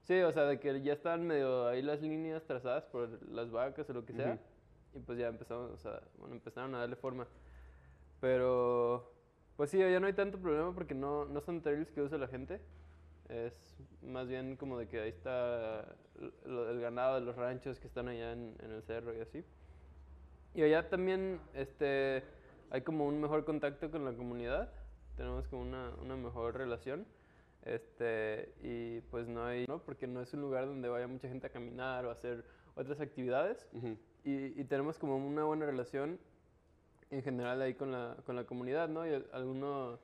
Sí, 0.03 0.21
o 0.21 0.33
sea, 0.33 0.45
de 0.45 0.61
que 0.61 0.83
ya 0.83 0.93
estaban 0.93 1.27
medio 1.27 1.69
ahí 1.69 1.81
las 1.81 2.03
líneas 2.03 2.45
trazadas 2.45 2.85
por 2.85 3.09
las 3.31 3.51
vacas 3.51 3.89
o 3.89 3.93
lo 3.95 4.05
que 4.05 4.13
sea, 4.13 4.33
Ujú. 4.35 4.99
y 4.99 5.01
pues 5.01 5.19
ya 5.19 5.29
empezamos, 5.29 5.71
o 5.71 5.79
sea, 5.79 6.03
bueno, 6.19 6.35
empezaron 6.35 6.75
a 6.75 6.81
darle 6.81 6.97
forma. 6.97 7.27
Pero, 8.21 9.13
pues 9.57 9.71
sí, 9.71 9.79
ya 9.79 10.01
no 10.01 10.07
hay 10.07 10.13
tanto 10.13 10.39
problema 10.39 10.75
porque 10.75 10.95
no, 10.95 11.25
no 11.25 11.41
son 11.41 11.63
trails 11.63 11.91
que 11.91 12.03
usa 12.03 12.19
la 12.19 12.29
gente. 12.29 12.61
Es 13.29 13.77
más 14.03 14.27
bien 14.27 14.57
como 14.57 14.79
de 14.79 14.89
que 14.89 15.01
ahí 15.01 15.11
está 15.11 15.97
lo- 16.47 16.71
el 16.71 16.81
ganado 16.81 17.17
de 17.17 17.21
los 17.21 17.37
ranchos 17.37 17.79
que 17.79 17.87
están 17.87 18.09
allá 18.09 18.33
en, 18.33 18.57
en 18.63 18.71
el 18.73 18.83
cerro 18.83 19.15
y 19.17 19.21
así. 19.21 19.45
Y 20.55 20.63
allá 20.63 20.89
también 20.89 21.41
este, 21.55 22.25
hay 22.71 22.81
como 22.83 23.07
un 23.07 23.21
mejor 23.21 23.45
contacto 23.45 23.91
con 23.91 24.05
la 24.05 24.13
comunidad. 24.13 24.73
Tenemos 25.17 25.47
como 25.49 25.63
una, 25.63 25.91
una 26.01 26.17
mejor 26.17 26.57
relación. 26.57 27.07
Este, 27.63 28.55
y 28.63 29.01
pues 29.11 29.29
no 29.29 29.45
hay, 29.45 29.67
¿no? 29.67 29.81
Porque 29.83 30.07
no 30.07 30.23
es 30.23 30.33
un 30.33 30.41
lugar 30.41 30.67
donde 30.67 30.89
vaya 30.89 31.07
mucha 31.07 31.29
gente 31.29 31.47
a 31.49 31.51
caminar 31.51 32.07
o 32.07 32.11
a 32.11 32.13
hacer 32.13 32.45
otras 32.77 33.01
actividades. 33.01 33.69
Y, 34.25 34.61
y 34.61 34.65
tenemos 34.65 34.99
como 34.99 35.17
una 35.17 35.45
buena 35.45 35.67
relación 35.67 36.19
en 37.11 37.23
general 37.23 37.61
ahí 37.63 37.75
con 37.75 37.93
la, 37.93 38.17
con 38.25 38.37
la 38.37 38.45
comunidad, 38.45 38.89
¿no? 38.89 39.07
Y 39.07 39.11
el- 39.11 39.27
alguno, 39.33 39.99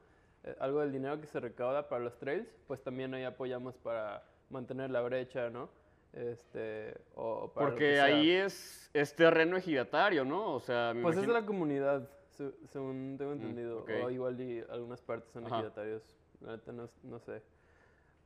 algo 0.59 0.81
del 0.81 0.93
dinero 0.93 1.21
que 1.21 1.27
se 1.27 1.41
recauda 1.41 1.89
para 1.89 2.05
los 2.05 2.17
trails, 2.19 2.49
pues 2.67 2.83
también 2.83 3.15
ahí 3.15 3.25
apoyamos 3.25 3.77
para 3.77 4.23
mantener 4.51 4.91
la 4.91 5.01
brecha, 5.01 5.51
¿no? 5.51 5.69
Este, 6.13 6.95
o 7.17 7.51
para 7.53 7.69
Porque 7.71 8.01
ahí 8.01 8.31
es, 8.31 8.89
es 8.93 9.15
terreno 9.17 9.57
ejidatario, 9.57 10.25
¿no? 10.25 10.55
O 10.55 10.61
sea, 10.61 10.93
me 10.95 11.03
Pues 11.03 11.17
es 11.17 11.23
de 11.23 11.27
imagino- 11.27 11.41
la 11.41 11.47
comunidad, 11.47 12.11
se- 12.31 12.53
según 12.69 13.17
tengo 13.19 13.33
entendido. 13.33 13.81
ok. 13.81 13.91
O 14.05 14.11
igual 14.11 14.41
y 14.41 14.61
algunas 14.71 15.01
partes 15.03 15.33
son 15.33 15.47
Ajá. 15.47 15.57
ejidatarios, 15.57 16.03
la 16.41 16.53
neta 16.57 16.73
no, 16.73 16.89
no 17.03 17.19
sé. 17.19 17.43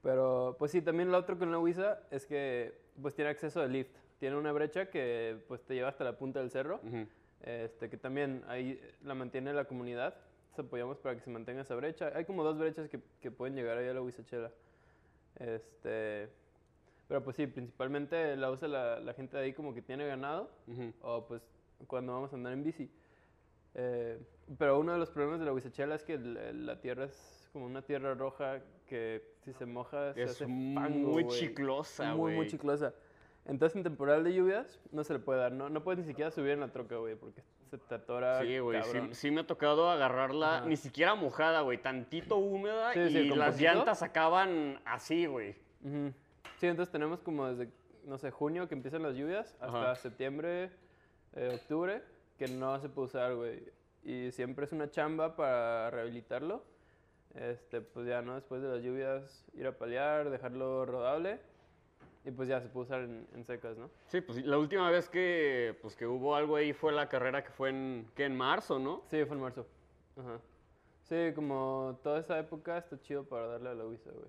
Pero 0.02 0.56
pues 0.58 0.70
sí, 0.70 0.82
también 0.82 1.10
lo 1.10 1.18
otro 1.18 1.38
con 1.38 1.50
la 1.50 1.58
Huiza 1.58 2.00
es 2.10 2.24
que 2.26 2.72
pues 3.00 3.14
tiene 3.14 3.30
acceso 3.30 3.60
de 3.60 3.68
lift. 3.68 3.96
Tiene 4.18 4.36
una 4.36 4.52
brecha 4.52 4.90
que 4.90 5.38
pues 5.48 5.62
te 5.62 5.74
lleva 5.74 5.88
hasta 5.88 6.04
la 6.04 6.16
punta 6.18 6.40
del 6.40 6.50
cerro. 6.50 6.80
Ujú. 6.84 7.06
Este, 7.42 7.88
que 7.88 7.96
también 7.96 8.42
ahí 8.48 8.80
la 9.02 9.14
mantiene 9.14 9.52
la 9.52 9.64
comunidad. 9.64 10.14
Apoyamos 10.58 10.98
para 10.98 11.14
que 11.14 11.20
se 11.20 11.30
mantenga 11.30 11.62
esa 11.62 11.74
brecha. 11.74 12.12
Hay 12.14 12.24
como 12.24 12.42
dos 12.44 12.58
brechas 12.58 12.88
que, 12.88 13.00
que 13.20 13.30
pueden 13.30 13.54
llegar 13.54 13.78
ahí 13.78 13.88
a 13.88 13.94
la 13.94 14.02
Huizachela. 14.02 14.50
Este, 15.36 16.28
pero 17.06 17.22
pues 17.22 17.36
sí, 17.36 17.46
principalmente 17.46 18.36
la 18.36 18.50
usa 18.50 18.68
la, 18.68 19.00
la 19.00 19.14
gente 19.14 19.36
de 19.36 19.44
ahí 19.44 19.52
como 19.52 19.72
que 19.74 19.82
tiene 19.82 20.06
ganado 20.06 20.50
Ujú. 20.66 20.92
o 21.02 21.26
pues 21.26 21.42
cuando 21.86 22.12
vamos 22.12 22.32
a 22.32 22.36
andar 22.36 22.52
en 22.52 22.64
bici. 22.64 22.90
Eh, 23.74 24.18
pero 24.58 24.78
uno 24.80 24.92
de 24.92 24.98
los 24.98 25.10
problemas 25.10 25.38
de 25.40 25.46
la 25.46 25.52
Huizachela 25.52 25.94
es 25.94 26.02
que 26.02 26.14
el- 26.14 26.66
la 26.66 26.80
tierra 26.80 27.04
es 27.04 27.48
como 27.52 27.66
una 27.66 27.82
tierra 27.82 28.14
roja 28.14 28.60
que 28.86 29.22
si 29.44 29.52
se 29.52 29.66
moja 29.66 30.12
se 30.14 30.22
Es 30.24 30.30
hace 30.32 30.44
fango, 30.46 31.10
muy 31.10 31.22
güey. 31.22 31.38
chiclosa, 31.38 32.14
Muy, 32.14 32.34
muy 32.34 32.46
chiclosa. 32.48 32.94
Entonces 33.46 33.76
en 33.76 33.82
temporal 33.84 34.24
de 34.24 34.34
lluvias 34.34 34.80
no 34.90 35.04
se 35.04 35.12
le 35.14 35.18
puede 35.20 35.40
dar, 35.40 35.52
no, 35.52 35.70
no 35.70 35.82
puedes 35.82 36.00
ni 36.00 36.06
siquiera 36.06 36.30
subir 36.30 36.50
en 36.50 36.60
la 36.60 36.68
troca, 36.72 36.96
güey, 36.96 37.14
porque 37.14 37.42
se 37.68 37.78
te 37.78 37.94
atora 37.94 38.40
Sí, 38.40 38.58
güey, 38.58 38.82
sí, 38.82 38.98
sí 39.12 39.30
me 39.30 39.42
ha 39.42 39.46
tocado 39.46 39.88
agarrarla, 39.90 40.58
Ajá. 40.58 40.66
ni 40.66 40.76
siquiera 40.76 41.14
mojada, 41.14 41.60
güey, 41.60 41.78
tantito 41.78 42.36
húmeda 42.36 42.92
Sí, 42.92 43.00
y 43.00 43.08
sí, 43.10 43.28
con 43.28 43.38
las 43.38 43.52
poquito. 43.54 43.72
llantas 43.74 44.02
acaban 44.02 44.80
así, 44.84 45.26
güey. 45.26 45.54
Ujú. 45.84 46.12
Sí, 46.58 46.66
entonces 46.66 46.90
tenemos 46.92 47.20
como 47.20 47.46
desde, 47.46 47.70
no 48.04 48.18
sé, 48.18 48.30
junio 48.30 48.68
que 48.68 48.74
empiezan 48.74 49.02
las 49.02 49.14
lluvias 49.14 49.54
hasta 49.60 49.82
Ajá. 49.92 49.94
septiembre, 49.96 50.70
eh, 51.34 51.50
octubre, 51.54 52.02
que 52.38 52.48
no 52.48 52.78
se 52.80 52.88
puede 52.88 53.06
usar, 53.06 53.34
güey. 53.34 53.62
Y 54.02 54.30
siempre 54.32 54.64
es 54.64 54.72
una 54.72 54.90
chamba 54.90 55.36
para 55.36 55.90
rehabilitarlo. 55.90 56.62
Este, 57.34 57.80
pues 57.82 58.06
ya, 58.06 58.22
¿no? 58.22 58.34
Después 58.36 58.62
de 58.62 58.68
las 58.68 58.82
lluvias, 58.82 59.44
ir 59.54 59.66
a 59.66 59.72
paliar, 59.72 60.30
dejarlo 60.30 60.86
rodable. 60.86 61.40
Y 62.24 62.30
pues 62.30 62.48
ya 62.48 62.60
se 62.60 62.68
puede 62.68 62.84
usar 62.86 63.00
en, 63.02 63.26
en 63.34 63.44
secas, 63.44 63.76
¿no? 63.78 63.90
Sí, 64.06 64.20
pues 64.20 64.44
la 64.44 64.58
última 64.58 64.90
vez 64.90 65.08
que, 65.08 65.78
pues, 65.80 65.96
que 65.96 66.06
hubo 66.06 66.34
algo 66.34 66.56
ahí 66.56 66.72
fue 66.72 66.92
la 66.92 67.08
carrera 67.08 67.42
que 67.42 67.50
fue 67.50 67.70
en, 67.70 68.10
que 68.14 68.24
en 68.24 68.36
marzo, 68.36 68.78
¿no? 68.78 69.02
Sí, 69.06 69.24
fue 69.24 69.36
en 69.36 69.42
marzo. 69.42 69.66
Ajá. 70.18 70.38
Sí, 71.04 71.32
como 71.34 71.98
toda 72.02 72.20
esa 72.20 72.38
época 72.38 72.76
está 72.76 73.00
chido 73.00 73.24
para 73.24 73.46
darle 73.46 73.70
a 73.70 73.74
la 73.74 73.86
Huiza, 73.86 74.10
güey. 74.10 74.26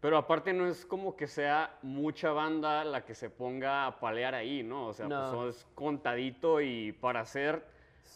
Pero 0.00 0.18
aparte 0.18 0.52
no 0.52 0.66
es 0.66 0.84
como 0.84 1.16
que 1.16 1.26
sea 1.26 1.78
mucha 1.82 2.30
banda 2.32 2.84
la 2.84 3.04
que 3.04 3.14
se 3.14 3.30
ponga 3.30 3.86
a 3.86 4.00
palear 4.00 4.34
ahí, 4.34 4.62
¿no? 4.62 4.88
O 4.88 4.92
sea, 4.92 5.06
No. 5.06 5.30
pues 5.32 5.56
es 5.58 5.64
contadito 5.74 6.60
y 6.60 6.92
para 6.92 7.20
hacer, 7.20 7.64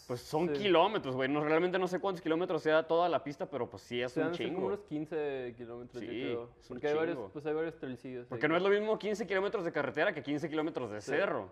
pues 0.07 0.21
son 0.21 0.47
Sí. 0.55 0.63
kilómetros, 0.63 1.15
güey. 1.15 1.29
No, 1.29 1.43
realmente 1.43 1.77
no 1.79 1.87
sé 1.87 1.99
cuántos 1.99 2.21
kilómetros 2.21 2.61
sea 2.63 2.83
toda 2.87 3.07
la 3.09 3.23
pista, 3.23 3.49
pero 3.49 3.69
pues 3.69 3.83
sí 3.83 4.01
es 4.01 4.11
Se 4.11 4.19
un 4.19 4.25
han 4.27 4.31
de 4.31 4.37
ser 4.37 4.47
como 4.47 4.57
chingo. 4.57 4.67
unos 4.67 4.79
15 4.81 5.53
kilómetros, 5.57 6.01
yo 6.03 6.09
Sí, 6.09 6.21
creo. 6.21 6.43
es 6.59 6.69
un 6.69 6.75
Porque 6.75 6.87
hay 6.87 6.93
varios, 6.95 7.15
chingo. 7.17 7.29
pues 7.29 7.45
hay 7.45 7.53
varios 7.53 7.75
Porque 7.75 8.41
que- 8.41 8.47
no 8.47 8.57
es 8.57 8.61
lo 8.63 8.69
mismo 8.69 8.97
15 8.99 9.25
kilómetros 9.27 9.63
de 9.65 9.71
carretera 9.71 10.13
que 10.13 10.21
15 10.23 10.49
kilómetros 10.49 10.91
de 10.91 11.01
Sí. 11.01 11.11
cerro. 11.11 11.49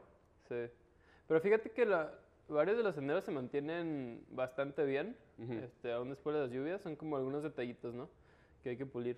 Sí. 0.47 0.55
Pero 1.27 1.39
fíjate 1.41 1.71
que 1.71 1.85
la, 1.85 2.11
varios 2.47 2.77
de 2.77 2.83
los 2.83 2.95
senderos 2.95 3.23
se 3.23 3.31
mantienen 3.31 4.23
bastante 4.31 4.83
bien, 4.83 5.15
Ujú. 5.37 5.53
este, 5.53 5.91
aún 5.93 6.09
después 6.09 6.35
de 6.35 6.41
las 6.41 6.51
lluvias. 6.51 6.81
Son 6.81 6.95
como 6.95 7.15
algunos 7.17 7.43
detallitos, 7.43 7.93
¿no? 7.93 8.09
Que 8.63 8.71
hay 8.71 8.77
que 8.77 8.85
pulir. 8.85 9.17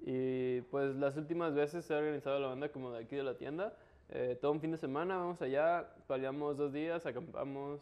Y 0.00 0.60
pues 0.70 0.94
las 0.96 1.16
últimas 1.16 1.54
veces 1.54 1.84
se 1.86 1.94
ha 1.94 1.98
organizado 1.98 2.38
la 2.38 2.48
banda 2.48 2.68
como 2.68 2.92
de 2.92 3.02
aquí 3.02 3.16
de 3.16 3.22
la 3.22 3.36
tienda. 3.36 3.74
eh, 4.08 4.38
todo 4.40 4.52
un 4.52 4.60
fin 4.60 4.70
de 4.70 4.76
semana 4.76 5.16
vamos 5.16 5.42
allá, 5.42 5.92
paliamos 6.06 6.56
dos 6.56 6.72
días, 6.72 7.04
acampamos 7.06 7.80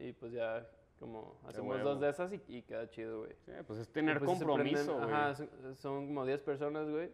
y 0.00 0.12
pues 0.12 0.32
ya 0.32 0.66
como 0.98 1.36
hacemos 1.46 1.82
dos 1.82 2.00
de 2.00 2.08
esas 2.08 2.32
y, 2.32 2.42
y 2.48 2.62
queda 2.62 2.88
chido, 2.90 3.20
güey. 3.20 3.32
Sí, 3.44 3.52
pues 3.66 3.78
es 3.80 3.88
tener 3.88 4.18
pues, 4.18 4.30
compromiso, 4.30 4.96
güey. 4.96 5.08
Ajá, 5.08 5.34
son, 5.34 5.48
son 5.76 6.06
como 6.06 6.26
10 6.26 6.42
personas, 6.42 6.88
güey. 6.88 7.10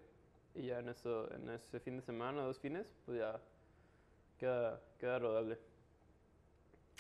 Y 0.55 0.67
ya 0.67 0.79
en, 0.79 0.89
eso, 0.89 1.31
en 1.33 1.51
ese 1.51 1.81
fin 1.81 1.97
de 1.97 2.03
semana, 2.03 2.43
dos 2.43 2.59
fines, 2.59 2.87
pues 3.05 3.19
ya 3.19 3.41
queda, 4.39 4.81
queda 4.99 5.19
rodable. 5.19 5.59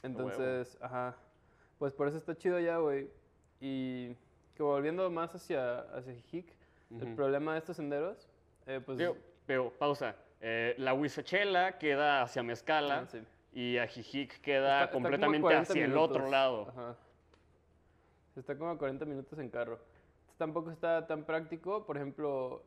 Entonces, 0.02 0.76
ajá. 0.80 1.16
Pues 1.78 1.92
por 1.92 2.08
eso 2.08 2.18
está 2.18 2.36
chido 2.36 2.58
ya, 2.58 2.78
güey. 2.78 3.08
Y 3.60 4.14
que 4.54 4.62
volviendo 4.62 5.08
más 5.10 5.34
hacia, 5.34 5.80
hacia 5.96 6.14
Jijic, 6.14 6.46
el 6.90 7.08
Ujú. 7.08 7.16
problema 7.16 7.52
de 7.52 7.58
estos 7.58 7.76
senderos, 7.76 8.28
eh, 8.66 8.80
pues... 8.84 8.98
Pero, 8.98 9.16
pero, 9.46 9.70
pausa. 9.70 10.16
Eh, 10.40 10.74
la 10.78 10.92
Huizachela 10.92 11.78
queda 11.78 12.22
hacia 12.22 12.42
Mezcala 12.42 13.00
ah, 13.00 13.06
sí. 13.06 13.22
Y 13.54 13.78
Ajijic 13.78 14.32
Está- 14.32 14.42
queda 14.44 14.80
está 14.82 14.92
completamente 14.92 15.40
40 15.40 15.70
hacia 15.72 15.84
el 15.84 15.96
otro 15.96 16.16
minutos. 16.16 16.30
lado. 16.30 16.68
Ajá. 16.68 16.96
Está 18.36 18.58
como 18.58 18.70
a 18.70 18.78
40 18.78 19.04
minutos 19.04 19.38
en 19.38 19.48
carro. 19.48 19.74
Entonces, 19.74 20.38
tampoco 20.38 20.70
está 20.70 21.06
tan 21.06 21.24
práctico. 21.24 21.86
Por 21.86 21.96
ejemplo, 21.96 22.62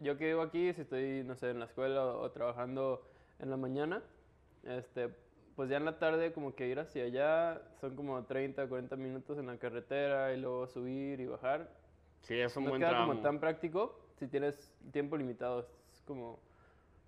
yo 0.00 0.16
que 0.18 0.26
vivo 0.26 0.42
aquí, 0.42 0.72
si 0.74 0.80
estoy, 0.82 1.22
no 1.24 1.36
sé, 1.36 1.50
en 1.50 1.60
la 1.60 1.66
escuela 1.66 2.04
o, 2.04 2.20
o 2.22 2.30
trabajando 2.32 3.06
en 3.38 3.48
la 3.50 3.56
mañana, 3.56 4.02
este, 4.64 5.08
pues 5.54 5.70
ya 5.70 5.76
en 5.76 5.84
la 5.84 5.98
tarde 6.00 6.32
como 6.32 6.54
que 6.56 6.66
ir 6.66 6.80
hacia 6.80 7.04
allá 7.04 7.62
son 7.80 7.94
como 7.94 8.20
30, 8.24 8.66
40 8.68 8.96
minutos 8.96 9.38
en 9.38 9.46
la 9.46 9.56
carretera 9.56 10.32
y 10.32 10.40
luego 10.40 10.66
subir 10.66 11.20
y 11.20 11.26
bajar. 11.26 11.70
Sí, 12.22 12.34
es 12.40 12.56
un 12.56 12.64
no 12.64 12.70
buen 12.70 12.80
queda 12.80 12.90
tramo. 12.90 13.06
como 13.12 13.22
tan 13.22 13.38
práctico 13.38 14.00
si 14.18 14.26
tienes 14.26 14.72
tiempo 14.92 15.16
limitado. 15.16 15.68
Es 15.92 16.02
como, 16.02 16.40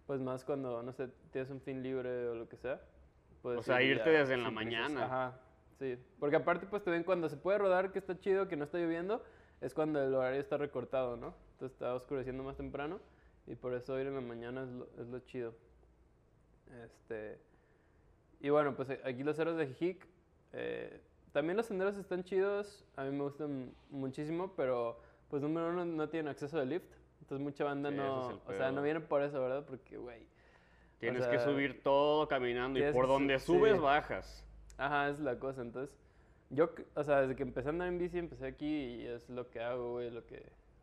pues 0.07 0.21
más 0.21 0.45
cuando, 0.45 0.81
no 0.85 0.93
sé, 0.93 1.09
tienes 1.33 1.51
un 1.51 1.61
fin 1.61 1.83
libre 1.83 2.29
o 2.29 2.35
lo 2.37 2.49
que 2.49 2.57
sea. 2.57 2.81
O 3.47 3.63
sea, 3.63 3.83
ir 3.83 3.97
irte 3.97 4.13
ya 4.13 4.21
desde 4.21 4.35
en 4.35 4.43
la 4.43 4.51
mañana. 4.51 5.05
Ajá, 5.05 5.41
sí. 5.79 5.99
Porque 6.19 6.37
aparte, 6.37 6.67
pues 6.67 6.83
también 6.83 7.05
cuando 7.05 7.29
se 7.29 7.37
puede 7.37 7.59
rodar, 7.59 7.93
que 7.93 7.99
está 7.99 8.19
chido, 8.19 8.49
que 8.49 8.57
no 8.57 8.65
está 8.65 8.79
lloviendo, 8.79 9.23
es 9.61 9.75
cuando 9.75 10.03
el 10.03 10.15
horario 10.15 10.41
está 10.41 10.57
recortado, 10.57 11.17
¿no? 11.17 11.35
Entonces 11.53 11.75
está 11.75 11.95
oscureciendo 11.95 12.43
más 12.43 12.57
temprano 12.57 13.01
y 13.47 13.55
por 13.55 13.75
eso 13.75 13.99
ir 13.99 14.07
en 14.07 14.15
la 14.15 14.21
mañana 14.21 14.63
es 14.63 14.69
lo, 14.69 14.89
es 14.99 15.09
lo 15.09 15.21
chido. 15.21 15.55
Este, 16.85 17.39
y 18.41 18.51
bueno, 18.51 18.75
pues 18.75 18.91
eh, 18.91 19.01
aquí 19.05 19.23
los 19.23 19.37
cerros 19.37 19.57
de 19.57 19.67
Jijic, 19.67 20.07
eh, 20.53 21.01
también 21.33 21.57
los 21.57 21.67
senderos 21.67 21.97
están 21.97 22.25
chidos, 22.25 22.85
a 22.97 23.05
mí 23.05 23.11
me 23.11 23.23
gustan 23.23 23.73
muchísimo, 23.91 24.53
pero 24.57 25.01
pues 25.29 25.43
número 25.43 25.69
uno 25.71 25.85
no 25.85 26.09
tienen 26.09 26.29
acceso 26.29 26.59
de 26.59 26.67
lift, 26.67 26.93
entonces 27.21 27.43
mucha 27.43 27.65
banda 27.65 27.91
Sí, 27.91 27.97
no, 27.97 28.31
es 28.31 28.37
o 28.47 28.53
sea, 28.53 28.73
no 28.73 28.83
viene 28.83 29.01
por 29.01 29.23
eso, 29.23 29.41
¿verdad? 29.41 29.65
Porque, 29.67 29.97
güey, 29.97 30.27
Tienes 30.99 31.27
o 31.27 31.31
que 31.31 31.37
sea, 31.39 31.45
subir 31.47 31.83
todo 31.83 32.27
caminando 32.29 32.79
y 32.79 32.93
por 32.93 33.05
que 33.05 33.13
donde 33.13 33.39
sí. 33.39 33.47
subes, 33.47 33.79
bajas. 33.81 34.45
Ajá, 34.79 35.09
es 35.11 35.21
la 35.21 35.39
cosa. 35.39 35.63
Entonces, 35.63 35.95
yo, 36.51 36.71
o 36.95 37.05
sea, 37.05 37.21
desde 37.23 37.37
que 37.37 37.43
empecé 37.43 37.69
a 37.69 37.73
andar 37.73 37.89
en 37.89 37.99
bici, 37.99 38.19
empecé 38.19 38.47
aquí 38.47 38.67
y 38.67 39.07
es 39.07 39.29
lo 39.29 39.51
que 39.51 39.61
hago, 39.61 39.93
güey, 39.93 40.11
lo 40.11 40.25
que, 40.27 40.43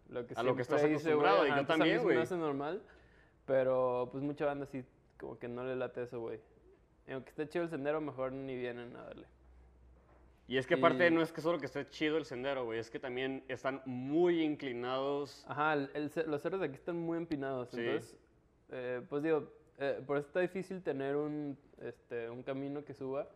lo 0.09 0.25
que 0.27 0.33
A 0.37 0.43
lo 0.43 0.55
que 0.55 0.61
estás 0.61 0.81
güey. 0.81 0.93
acostumbrado, 0.93 1.47
y 1.47 1.49
Ajá, 1.49 1.61
yo 1.61 1.67
también, 1.67 2.03
güey. 2.03 2.15
me 2.17 2.21
hace 2.23 2.35
normal, 2.37 2.81
pero 3.45 4.09
pues 4.11 4.23
mucha 4.23 4.45
banda 4.45 4.65
sí, 4.65 4.83
como 5.19 5.37
que 5.39 5.47
no 5.47 5.63
le 5.63 5.75
late 5.75 6.03
eso, 6.03 6.19
güey. 6.19 6.39
Aunque 7.09 7.29
esté 7.29 7.47
chido 7.49 7.63
el 7.65 7.69
sendero, 7.69 7.99
mejor 8.01 8.31
ni 8.31 8.55
vienen 8.55 8.95
a 8.95 9.03
darle. 9.03 9.27
Y 10.47 10.57
es 10.57 10.67
que 10.67 10.75
aparte 10.75 11.07
Y- 11.07 11.11
no 11.11 11.21
es 11.21 11.31
que 11.31 11.41
solo 11.41 11.57
que 11.59 11.65
esté 11.65 11.87
chido 11.89 12.17
el 12.17 12.25
sendero, 12.25 12.65
güey, 12.65 12.77
es 12.79 12.89
que 12.89 12.99
también 12.99 13.43
están 13.47 13.81
muy 13.85 14.41
inclinados. 14.43 15.45
Ajá, 15.47 15.73
el- 15.73 15.89
el 15.93 16.11
los 16.27 16.41
cerros 16.41 16.59
de 16.59 16.67
aquí 16.67 16.75
están 16.75 16.97
muy 16.97 17.17
empinados, 17.17 17.69
Sí. 17.69 17.79
entonces, 17.79 18.15
eh, 18.69 19.01
pues 19.09 19.23
digo, 19.23 19.49
eh, 19.79 20.01
por 20.05 20.17
eso 20.17 20.27
está 20.27 20.39
difícil 20.39 20.81
tener 20.83 21.15
un, 21.15 21.57
este, 21.81 22.29
un 22.29 22.43
camino 22.43 22.83
que 22.83 22.93
suba. 22.93 23.27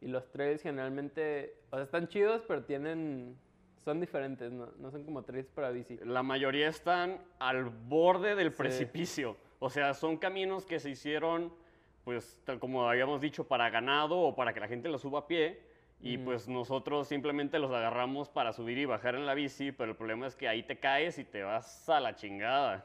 Y 0.00 0.08
los 0.08 0.30
trails 0.30 0.62
generalmente, 0.62 1.56
o 1.70 1.76
sea, 1.76 1.84
están 1.84 2.08
chidos, 2.08 2.42
pero 2.46 2.64
tienen, 2.64 3.36
son 3.82 3.98
diferentes, 4.00 4.52
no, 4.52 4.66
no 4.78 4.90
son 4.90 5.04
como 5.04 5.22
trails 5.22 5.48
para 5.48 5.70
bici. 5.70 5.98
La 6.04 6.22
mayoría 6.22 6.68
están 6.68 7.18
al 7.38 7.64
borde 7.64 8.34
del 8.34 8.50
Sí. 8.50 8.58
precipicio. 8.58 9.36
O 9.58 9.70
sea, 9.70 9.94
son 9.94 10.18
caminos 10.18 10.66
que 10.66 10.78
se 10.80 10.90
hicieron, 10.90 11.50
pues, 12.04 12.40
tal 12.44 12.58
como 12.58 12.88
habíamos 12.88 13.22
dicho, 13.22 13.48
para 13.48 13.70
ganado 13.70 14.18
o 14.18 14.34
para 14.36 14.52
que 14.52 14.60
la 14.60 14.68
gente 14.68 14.88
los 14.90 15.00
suba 15.00 15.20
a 15.20 15.26
pie. 15.26 15.60
Y 15.98 16.16
Ujú. 16.16 16.26
pues 16.26 16.46
nosotros 16.46 17.08
simplemente 17.08 17.58
los 17.58 17.70
agarramos 17.70 18.28
para 18.28 18.52
subir 18.52 18.76
y 18.76 18.84
bajar 18.84 19.14
en 19.14 19.24
la 19.24 19.32
bici, 19.32 19.72
pero 19.72 19.92
el 19.92 19.96
problema 19.96 20.26
es 20.26 20.36
que 20.36 20.46
ahí 20.46 20.62
te 20.62 20.78
caes 20.78 21.18
y 21.18 21.24
te 21.24 21.42
vas 21.42 21.88
a 21.88 22.00
la 22.00 22.14
chingada. 22.14 22.84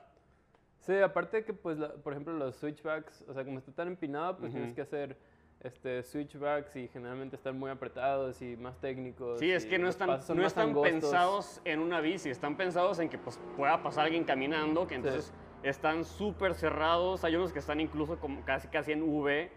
Sí, 0.82 0.98
aparte 0.98 1.38
de 1.38 1.46
que, 1.46 1.54
pues, 1.54 1.78
la- 1.78 1.94
por 1.94 2.14
ejemplo, 2.14 2.34
los 2.34 2.56
switchbacks, 2.56 3.24
o 3.28 3.34
sea, 3.34 3.46
como 3.46 3.60
está 3.60 3.72
tan 3.72 3.88
empinado, 3.88 4.38
pues 4.38 4.52
tienes 4.52 4.74
que 4.74 4.82
hacer 4.82 5.16
este, 5.64 6.02
switchbacks 6.02 6.76
y 6.76 6.88
generalmente 6.88 7.36
están 7.36 7.60
muy 7.60 7.70
apretados 7.70 8.42
y 8.42 8.58
más 8.58 8.80
técnicos. 8.80 9.40
Sí, 9.40 9.52
es 9.52 9.64
que 9.64 9.78
no 9.78 9.88
están, 9.90 10.10
no 10.10 10.46
están 10.46 10.70
angostos. 10.70 10.92
pensados 10.92 11.62
en 11.66 11.80
una 11.82 12.02
bici, 12.02 12.32
están 12.32 12.58
pensados 12.58 12.98
en 12.98 13.10
que 13.10 13.20
pues, 13.20 13.40
pueda 13.56 13.84
pasar 13.84 14.06
alguien 14.06 14.24
caminando, 14.24 14.88
que 14.88 14.96
entonces 14.96 15.32
están 15.62 16.04
súper 16.04 16.56
cerrados. 16.56 17.24
Hay 17.24 17.36
unos 17.36 17.54
que 17.54 17.60
están 17.60 17.80
incluso 17.80 18.20
como 18.20 18.44
casi 18.44 18.70
casi 18.70 18.92
en 18.94 19.04
V, 19.04 19.52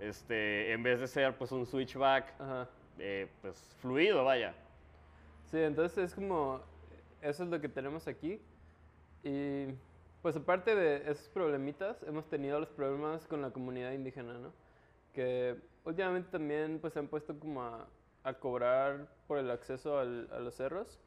este, 0.00 0.72
en 0.72 0.82
vez 0.82 0.98
de 0.98 1.06
ser 1.06 1.38
pues 1.38 1.52
un 1.52 1.66
switchback 1.66 2.34
eh, 2.98 3.28
pues 3.40 3.76
fluido, 3.78 4.24
vaya. 4.24 4.56
Sí, 5.44 5.60
entonces 5.60 5.98
es 5.98 6.14
como, 6.16 6.62
eso 7.22 7.44
es 7.44 7.48
lo 7.48 7.60
que 7.60 7.68
tenemos 7.68 8.08
aquí. 8.08 8.40
Y 9.22 9.66
pues 10.24 10.36
aparte 10.36 10.74
de 10.74 11.10
esos 11.10 11.28
problemitas, 11.28 12.02
hemos 12.04 12.26
tenido 12.30 12.58
los 12.58 12.70
problemas 12.70 13.26
con 13.26 13.42
la 13.42 13.50
comunidad 13.50 13.92
indígena, 13.92 14.32
¿no? 14.38 14.54
Que 15.12 15.54
últimamente 15.84 16.30
también 16.30 16.78
pues 16.80 16.94
se 16.94 16.98
han 16.98 17.08
puesto 17.08 17.38
como 17.38 17.62
a, 17.62 17.86
a 18.22 18.32
cobrar 18.32 19.06
por 19.26 19.36
el 19.36 19.50
acceso 19.50 19.98
al- 19.98 20.30
a 20.32 20.38
los 20.38 20.54
cerros. 20.54 20.98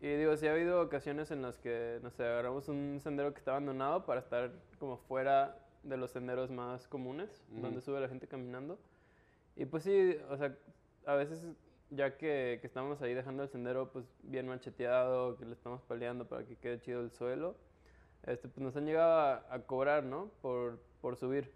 Y 0.00 0.06
digo, 0.14 0.34
sí 0.38 0.46
ha 0.46 0.52
habido 0.52 0.80
ocasiones 0.80 1.30
en 1.30 1.42
las 1.42 1.58
que, 1.58 2.00
no 2.02 2.10
sé, 2.10 2.24
agarramos 2.24 2.68
un 2.70 3.00
sendero 3.02 3.34
que 3.34 3.38
está 3.38 3.50
abandonado 3.50 4.06
para 4.06 4.20
estar 4.20 4.50
como 4.78 4.96
fuera 4.96 5.58
de 5.82 5.98
los 5.98 6.12
senderos 6.12 6.50
más 6.50 6.88
comunes, 6.88 7.44
donde 7.50 7.82
sube 7.82 8.00
la 8.00 8.08
gente 8.08 8.28
caminando. 8.28 8.78
Y 9.56 9.66
pues 9.66 9.82
sí, 9.82 10.16
o 10.30 10.38
sea, 10.38 10.56
a 11.04 11.16
veces 11.16 11.44
ya 11.90 12.16
que, 12.16 12.56
que 12.62 12.66
estamos 12.66 13.02
ahí 13.02 13.12
dejando 13.12 13.42
el 13.42 13.50
sendero 13.50 13.92
pues 13.92 14.06
bien 14.22 14.48
macheteado, 14.48 15.36
que 15.36 15.44
le 15.44 15.52
estamos 15.52 15.82
peleando 15.82 16.26
para 16.26 16.46
que 16.46 16.56
quede 16.56 16.80
chido 16.80 17.02
el 17.02 17.10
suelo, 17.10 17.54
este, 18.28 18.48
pues 18.48 18.58
nos 18.62 18.76
han 18.76 18.86
llegado 18.86 19.12
a, 19.18 19.44
a 19.50 19.58
cobrar, 19.60 20.04
¿no? 20.04 20.30
Por, 20.42 20.78
por 21.00 21.16
subir. 21.16 21.50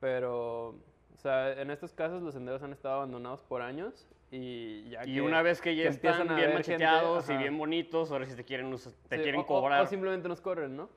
Pero, 0.00 0.68
o 1.14 1.16
sea, 1.18 1.52
en 1.60 1.70
estos 1.70 1.92
casos 1.92 2.22
los 2.22 2.34
senderos 2.34 2.62
han 2.62 2.72
estado 2.72 2.96
abandonados 2.96 3.42
por 3.42 3.60
años 3.62 4.08
y 4.30 4.88
ya 4.90 5.04
Y 5.06 5.14
que- 5.14 5.20
una 5.22 5.42
vez 5.42 5.60
que 5.60 5.74
ya 5.76 5.82
que 5.84 5.88
están 5.88 6.26
bien 6.28 6.38
gente, 6.38 6.54
macheteados 6.54 7.28
y 7.28 7.36
bien 7.36 7.58
bonitos, 7.58 8.10
ahora 8.10 8.26
sí 8.26 8.34
te 8.34 8.44
quieren, 8.44 8.70
te 8.70 8.78
Sí, 8.78 8.92
quieren 9.08 9.36
o- 9.36 9.40
o- 9.42 9.46
cobrar. 9.46 9.82
O, 9.82 9.86
simplemente 9.86 10.28
nos 10.28 10.40
corren, 10.40 10.76
¿no? 10.76 10.88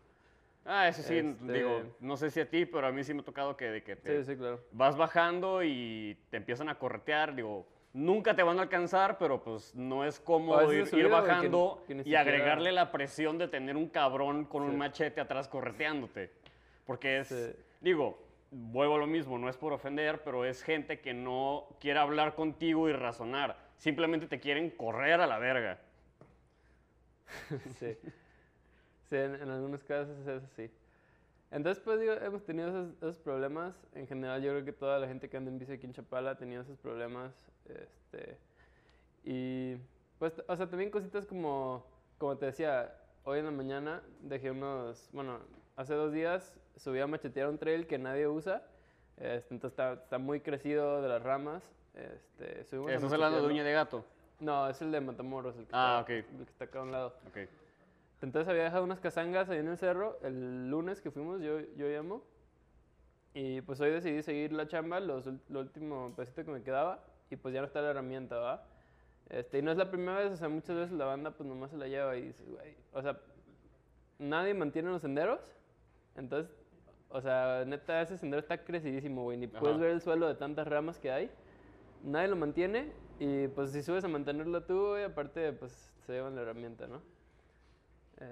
Ah, 0.66 0.88
eso 0.88 1.02
sí, 1.02 1.18
Este- 1.18 1.52
digo, 1.52 1.82
no 2.00 2.16
sé 2.16 2.30
si 2.32 2.40
a 2.40 2.50
ti, 2.50 2.66
pero 2.66 2.88
a 2.88 2.92
mí 2.94 3.04
sí 3.04 3.14
me 3.14 3.20
ha 3.20 3.26
tocado 3.26 3.58
que, 3.58 3.66
de 3.70 3.84
que 3.84 3.98
te- 3.98 4.24
Sí, 4.24 4.32
sí, 4.32 4.38
claro. 4.38 4.62
vas 4.72 4.96
bajando 4.96 5.62
y 5.62 6.18
te 6.30 6.38
empiezan 6.38 6.70
a 6.70 6.80
corretear, 6.80 7.36
digo, 7.36 7.68
nunca 7.94 8.36
te 8.36 8.44
van 8.44 8.58
a 8.60 8.64
alcanzar, 8.64 9.18
pero 9.18 9.44
pues 9.44 9.74
no 9.76 10.04
es 10.04 10.20
cómodo 10.20 10.74
ir, 10.74 10.80
ir 10.82 10.90
que- 10.90 11.04
bajando 11.08 11.84
que 11.88 11.96
ni 11.96 12.04
y 12.10 12.16
agregarle 12.16 12.72
la 12.72 12.92
presión 12.92 13.38
de 13.38 13.48
tener 13.48 13.78
un 13.78 13.88
cabrón 13.88 14.46
con 14.46 14.64
Sí. 14.64 14.70
un 14.70 14.78
machete 14.78 15.22
atrás 15.22 15.48
correteándote. 15.48 16.32
Porque 16.86 17.20
es, 17.20 17.28
Sí. 17.30 17.54
digo, 17.82 18.20
vuelvo 18.52 18.96
a 18.96 19.00
lo 19.00 19.08
mismo, 19.08 19.38
no 19.38 19.48
es 19.50 19.58
por 19.58 19.74
ofender, 19.74 20.22
pero 20.24 20.44
es 20.46 20.62
gente 20.64 21.00
que 21.00 21.14
no 21.14 21.68
quiere 21.80 22.00
hablar 22.00 22.36
contigo 22.36 22.90
y 22.90 22.94
razonar, 22.94 23.58
simplemente 23.78 24.28
te 24.28 24.40
quieren 24.40 24.70
correr 24.72 25.22
a 25.22 25.28
la 25.28 25.38
verga. 25.40 25.80
sí. 27.80 27.98
Sí, 29.10 29.16
en, 29.16 29.36
en 29.36 29.50
algunos 29.50 29.84
casos 29.84 30.18
es 30.20 30.44
así. 30.44 30.72
Entonces, 31.52 31.84
pues 31.84 32.00
digo, 32.00 32.14
hemos 32.14 32.44
tenido 32.44 32.70
esos, 32.70 32.96
esos 32.98 33.20
problemas. 33.20 33.76
En 33.94 34.08
general, 34.08 34.42
yo 34.42 34.52
creo 34.52 34.66
que 34.66 34.74
toda 34.74 34.98
la 34.98 35.08
gente 35.08 35.30
que 35.30 35.38
anda 35.38 35.52
en 35.52 35.60
bici 35.60 35.74
aquí 35.74 35.86
en 35.86 35.94
Chapala 35.94 36.32
ha 36.32 36.38
tenido 36.38 36.62
esos 36.64 36.78
problemas. 36.80 37.32
Este, 37.68 38.38
y 39.24 39.76
pues, 40.20 40.34
o 40.48 40.56
sea, 40.56 40.68
también 40.70 40.90
cositas 40.92 41.26
como, 41.26 41.86
como 42.18 42.38
te 42.38 42.48
decía, 42.48 42.96
hoy 43.24 43.40
en 43.40 43.46
la 43.46 43.52
mañana 43.52 44.02
dejé 44.22 44.52
unos, 44.52 45.10
bueno, 45.14 45.40
hace 45.76 45.94
dos 45.94 46.12
días 46.12 46.54
subí 46.78 47.00
a 47.00 47.08
machetear 47.08 47.50
un 47.50 47.58
trail 47.58 47.88
que 47.88 47.98
nadie 47.98 48.28
usa. 48.28 48.64
Este, 49.18 49.54
entonces 49.54 49.72
está, 49.74 49.94
está 49.94 50.18
muy 50.18 50.42
crecido 50.42 51.02
de 51.02 51.08
las 51.08 51.22
ramas. 51.22 51.64
Este, 51.94 52.62
¿Estás 52.62 53.14
hablando 53.14 53.42
de 53.42 53.48
uña 53.48 53.64
de 53.64 53.72
gato? 53.74 54.04
No, 54.40 54.68
es 54.68 54.82
el 54.82 54.92
de 54.92 55.00
Matamoros, 55.00 55.56
el 55.56 55.66
que, 55.66 55.72
Ah, 55.74 56.00
está, 56.02 56.02
ok. 56.02 56.10
el 56.40 56.46
que 56.46 56.52
está 56.52 56.66
acá 56.66 56.80
a 56.80 56.84
un 56.84 56.92
lado. 56.92 57.14
Ok. 57.28 57.38
Entonces 58.22 58.48
había 58.50 58.64
dejado 58.64 58.84
unas 58.84 59.00
casangas 59.00 59.50
ahí 59.50 59.60
en 59.60 59.68
el 59.68 59.78
cerro 59.78 60.18
el 60.24 60.70
lunes 60.70 61.02
que 61.02 61.12
fuimos, 61.12 61.42
yo, 61.42 61.60
yo 61.76 61.88
llamo. 61.88 62.24
Y 63.34 63.62
pues 63.62 63.80
hoy 63.82 63.92
decidí 63.92 64.22
seguir 64.24 64.54
la 64.54 64.68
chamba, 64.68 65.00
los, 65.00 65.28
lo 65.50 65.60
último 65.60 66.14
pedacito 66.16 66.44
que 66.46 66.52
me 66.52 66.64
quedaba. 66.64 67.04
Y 67.34 67.36
pues 67.36 67.52
ya 67.54 67.62
no 67.62 67.66
está 67.68 67.82
la 67.82 67.90
herramienta, 67.90 68.38
¿va? 68.38 68.64
Este, 69.30 69.58
y 69.58 69.62
no 69.64 69.72
es 69.72 69.78
la 69.78 69.90
primera 69.90 70.20
vez, 70.20 70.32
o 70.32 70.38
sea, 70.38 70.50
muchas 70.50 70.76
veces 70.76 70.92
la 70.92 71.06
banda 71.06 71.32
pues 71.32 71.50
nomás 71.50 71.72
se 71.72 71.78
la 71.78 71.88
lleva 71.88 72.16
y 72.16 72.22
dices, 72.28 72.48
güey, 72.48 72.76
o 72.92 73.02
sea, 73.02 73.20
nadie 74.20 74.54
mantiene 74.54 74.92
los 74.92 75.02
senderos. 75.02 75.40
Entonces, 76.16 76.56
o 77.10 77.20
sea, 77.22 77.64
neta, 77.66 78.02
ese 78.04 78.18
sendero 78.20 78.40
está 78.40 78.64
crecidísimo, 78.64 79.24
güey. 79.24 79.38
Ni 79.38 79.48
puedes 79.48 79.76
Ajá. 79.78 79.84
ver 79.84 79.92
el 79.92 80.02
suelo 80.02 80.28
de 80.28 80.36
tantas 80.36 80.68
ramas 80.68 81.00
que 81.00 81.12
hay. 81.12 81.32
Nadie 82.04 82.28
lo 82.28 82.36
mantiene. 82.36 82.92
Y 83.20 83.48
pues 83.48 83.72
si 83.72 83.82
subes 83.82 84.04
a 84.04 84.08
mantenerlo 84.08 84.64
tú, 84.64 84.90
güey, 84.90 85.04
aparte, 85.06 85.54
pues 85.54 85.72
se 86.06 86.14
llevan 86.14 86.36
la 86.36 86.42
herramienta, 86.42 86.86
¿no? 86.86 87.02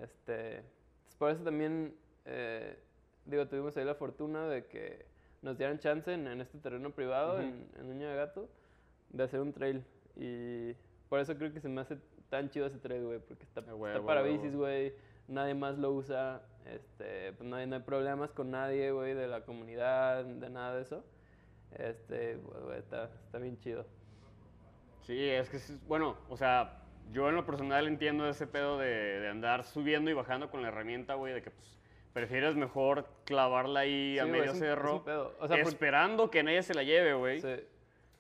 Este, 0.03 0.63
pues, 1.03 1.15
por 1.15 1.31
eso 1.31 1.43
también, 1.43 1.95
eh, 2.25 2.77
digo, 3.25 3.47
tuvimos 3.47 3.75
ahí 3.77 3.85
la 3.85 3.95
fortuna 3.95 4.47
de 4.47 4.65
que 4.67 5.05
nos 5.41 5.57
dieran 5.57 5.79
chance 5.79 6.13
en, 6.13 6.27
en 6.27 6.39
este 6.41 6.59
terreno 6.59 6.91
privado, 6.91 7.33
Ujú. 7.35 7.41
en, 7.41 7.67
en 7.79 7.85
Uña 7.89 8.09
de 8.09 8.15
Gato, 8.15 8.47
de 9.11 9.23
hacer 9.23 9.39
un 9.39 9.53
trail. 9.53 9.83
Y 10.15 10.73
por 11.09 11.19
eso 11.19 11.35
creo 11.37 11.51
que 11.53 11.59
se 11.59 11.69
me 11.69 11.81
hace 11.81 11.97
tan 12.29 12.49
chido 12.49 12.67
ese 12.67 12.77
trail, 12.79 13.03
güey, 13.05 13.19
porque 13.19 13.43
está, 13.43 13.59
A 13.59 13.63
está 13.63 13.75
huevo, 13.75 14.05
para 14.05 14.21
a 14.21 14.23
bicis, 14.23 14.55
güey, 14.55 14.93
nadie 15.27 15.53
más 15.53 15.77
lo 15.77 15.91
usa, 15.91 16.41
este, 16.65 17.33
pues 17.33 17.49
no 17.49 17.55
hay, 17.57 17.67
no 17.67 17.75
hay 17.75 17.81
problemas 17.81 18.31
con 18.31 18.51
nadie, 18.51 18.91
güey, 18.91 19.13
de 19.13 19.27
la 19.27 19.41
comunidad, 19.43 20.23
de 20.25 20.49
nada 20.49 20.75
de 20.75 20.81
eso. 20.83 21.03
Este, 21.77 22.35
güey, 22.35 22.79
está, 22.79 23.09
está 23.25 23.37
bien 23.39 23.57
chido. 23.59 23.85
Sí, 25.01 25.29
es 25.29 25.49
que, 25.49 25.57
bueno, 25.87 26.15
o 26.29 26.37
sea, 26.37 26.77
yo 27.11 27.27
en 27.29 27.35
lo 27.35 27.45
personal 27.45 27.87
entiendo 27.87 28.27
ese 28.29 28.47
pedo 28.47 28.77
de, 28.77 28.87
de 29.19 29.27
andar 29.29 29.63
subiendo 29.63 30.11
y 30.11 30.13
bajando 30.13 30.49
con 30.51 30.61
la 30.61 30.67
herramienta, 30.69 31.15
güey, 31.15 31.33
de 31.33 31.41
que 31.41 31.51
pues 31.51 31.77
prefieres 32.13 32.55
mejor 32.55 33.07
clavarla 33.25 33.81
ahí 33.81 34.19
a 34.19 34.23
Sí, 34.23 34.29
güey, 34.29 34.41
medio 34.41 34.51
es 34.53 34.57
un- 34.57 34.63
es 34.63 34.69
cerro, 34.69 34.95
un 34.97 35.03
pedo. 35.03 35.35
O 35.39 35.47
sea, 35.47 35.57
por- 35.57 35.67
esperando 35.73 36.29
que 36.29 36.43
nadie 36.43 36.61
se 36.63 36.73
la 36.73 36.83
lleve, 36.83 37.13
güey. 37.13 37.41
Sí. 37.41 37.55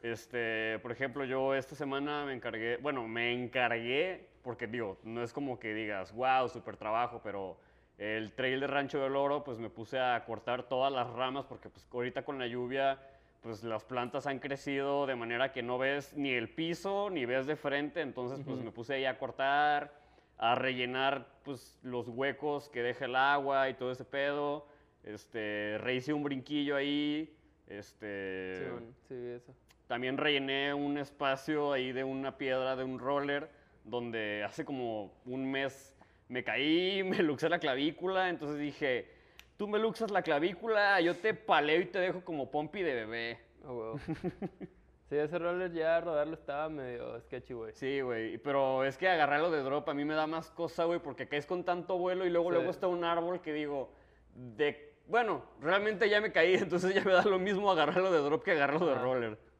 Este, 0.01 0.79
por 0.79 0.91
ejemplo, 0.91 1.25
yo 1.25 1.53
esta 1.53 1.75
semana 1.75 2.25
me 2.25 2.33
encargué, 2.33 2.77
bueno, 2.77 3.07
me 3.07 3.33
encargué, 3.33 4.29
porque 4.41 4.65
digo, 4.65 4.97
no 5.03 5.23
es 5.23 5.31
como 5.31 5.59
que 5.59 5.73
digas, 5.73 6.11
wow, 6.13 6.49
súper 6.49 6.75
trabajo, 6.75 7.21
pero 7.23 7.57
el 7.99 8.31
trail 8.33 8.59
de 8.59 8.67
Rancho 8.67 8.99
del 8.99 9.15
Oro, 9.15 9.43
pues 9.43 9.59
me 9.59 9.69
puse 9.69 9.99
a 9.99 10.23
cortar 10.25 10.63
todas 10.63 10.91
las 10.91 11.07
ramas, 11.11 11.45
porque 11.45 11.69
pues 11.69 11.87
ahorita 11.93 12.25
con 12.25 12.39
la 12.39 12.47
lluvia, 12.47 12.99
pues 13.41 13.63
las 13.63 13.83
plantas 13.83 14.25
han 14.25 14.39
crecido 14.39 15.05
de 15.05 15.15
manera 15.15 15.51
que 15.51 15.61
no 15.61 15.77
ves 15.77 16.15
ni 16.15 16.31
el 16.31 16.49
piso, 16.49 17.11
ni 17.11 17.25
ves 17.25 17.45
de 17.45 17.55
frente, 17.55 18.01
entonces 18.01 18.39
pues 18.43 18.59
me 18.59 18.71
puse 18.71 18.95
ahí 18.95 19.05
a 19.05 19.19
cortar, 19.19 19.93
a 20.39 20.55
rellenar 20.55 21.27
pues 21.43 21.77
los 21.83 22.07
huecos 22.07 22.69
que 22.69 22.81
deja 22.81 23.05
el 23.05 23.15
agua 23.15 23.69
y 23.69 23.75
todo 23.75 23.91
ese 23.91 24.05
pedo, 24.05 24.65
este, 25.03 25.77
rehice 25.77 26.11
un 26.11 26.23
brinquillo 26.23 26.75
ahí, 26.75 27.37
este... 27.67 28.55
Sí, 28.55 28.71
bueno, 28.71 28.87
sí, 29.07 29.15
eso. 29.15 29.53
También 29.91 30.17
rellené 30.17 30.73
un 30.73 30.97
espacio 30.97 31.73
ahí 31.73 31.91
de 31.91 32.05
una 32.05 32.37
piedra 32.37 32.77
de 32.77 32.85
un 32.85 32.97
roller 32.97 33.49
donde 33.83 34.41
hace 34.41 34.63
como 34.63 35.11
un 35.25 35.51
mes 35.51 35.97
me 36.29 36.45
caí, 36.45 37.03
me 37.03 37.17
luxé 37.21 37.49
la 37.49 37.59
clavícula, 37.59 38.29
entonces 38.29 38.57
dije, 38.57 39.09
tú 39.57 39.67
me 39.67 39.79
luxas 39.79 40.09
la 40.09 40.21
clavícula, 40.21 41.01
yo 41.01 41.17
te 41.17 41.33
paleo 41.33 41.81
y 41.81 41.87
te 41.87 41.99
dejo 41.99 42.21
como 42.21 42.49
pompi 42.49 42.81
de 42.83 42.93
bebé. 42.93 43.39
Ah, 43.65 43.73
huevo. 43.73 43.99
sí, 45.09 45.17
ese 45.17 45.37
roller 45.37 45.73
ya 45.73 45.99
rodarlo 45.99 46.35
estaba 46.35 46.69
medio 46.69 47.19
sketchy, 47.19 47.53
güey. 47.53 47.73
Sí, 47.73 47.99
güey, 47.99 48.37
pero 48.37 48.85
es 48.85 48.97
que 48.97 49.09
agarrarlo 49.09 49.51
de 49.51 49.61
drop 49.61 49.89
a 49.89 49.93
mí 49.93 50.05
me 50.05 50.13
da 50.13 50.25
más 50.25 50.51
cosa, 50.51 50.85
güey, 50.85 50.99
porque 51.01 51.27
caes 51.27 51.45
con 51.45 51.65
tanto 51.65 51.97
vuelo 51.97 52.25
y 52.25 52.29
luego 52.29 52.47
Sí. 52.47 52.55
luego 52.55 52.71
está 52.71 52.87
un 52.87 53.03
árbol 53.03 53.41
que 53.41 53.51
digo, 53.51 53.91
de, 54.35 54.93
bueno, 55.07 55.43
realmente 55.59 56.09
ya 56.09 56.21
me 56.21 56.31
caí, 56.31 56.53
entonces 56.69 56.95
ya 56.95 57.03
me 57.03 57.11
da 57.11 57.23
lo 57.25 57.39
mismo 57.39 57.69
agarrarlo 57.69 58.09
de 58.09 58.19
drop 58.19 58.41
que 58.45 58.51
agarrarlo 58.51 58.87
de 58.87 58.95
roller. 58.95 59.50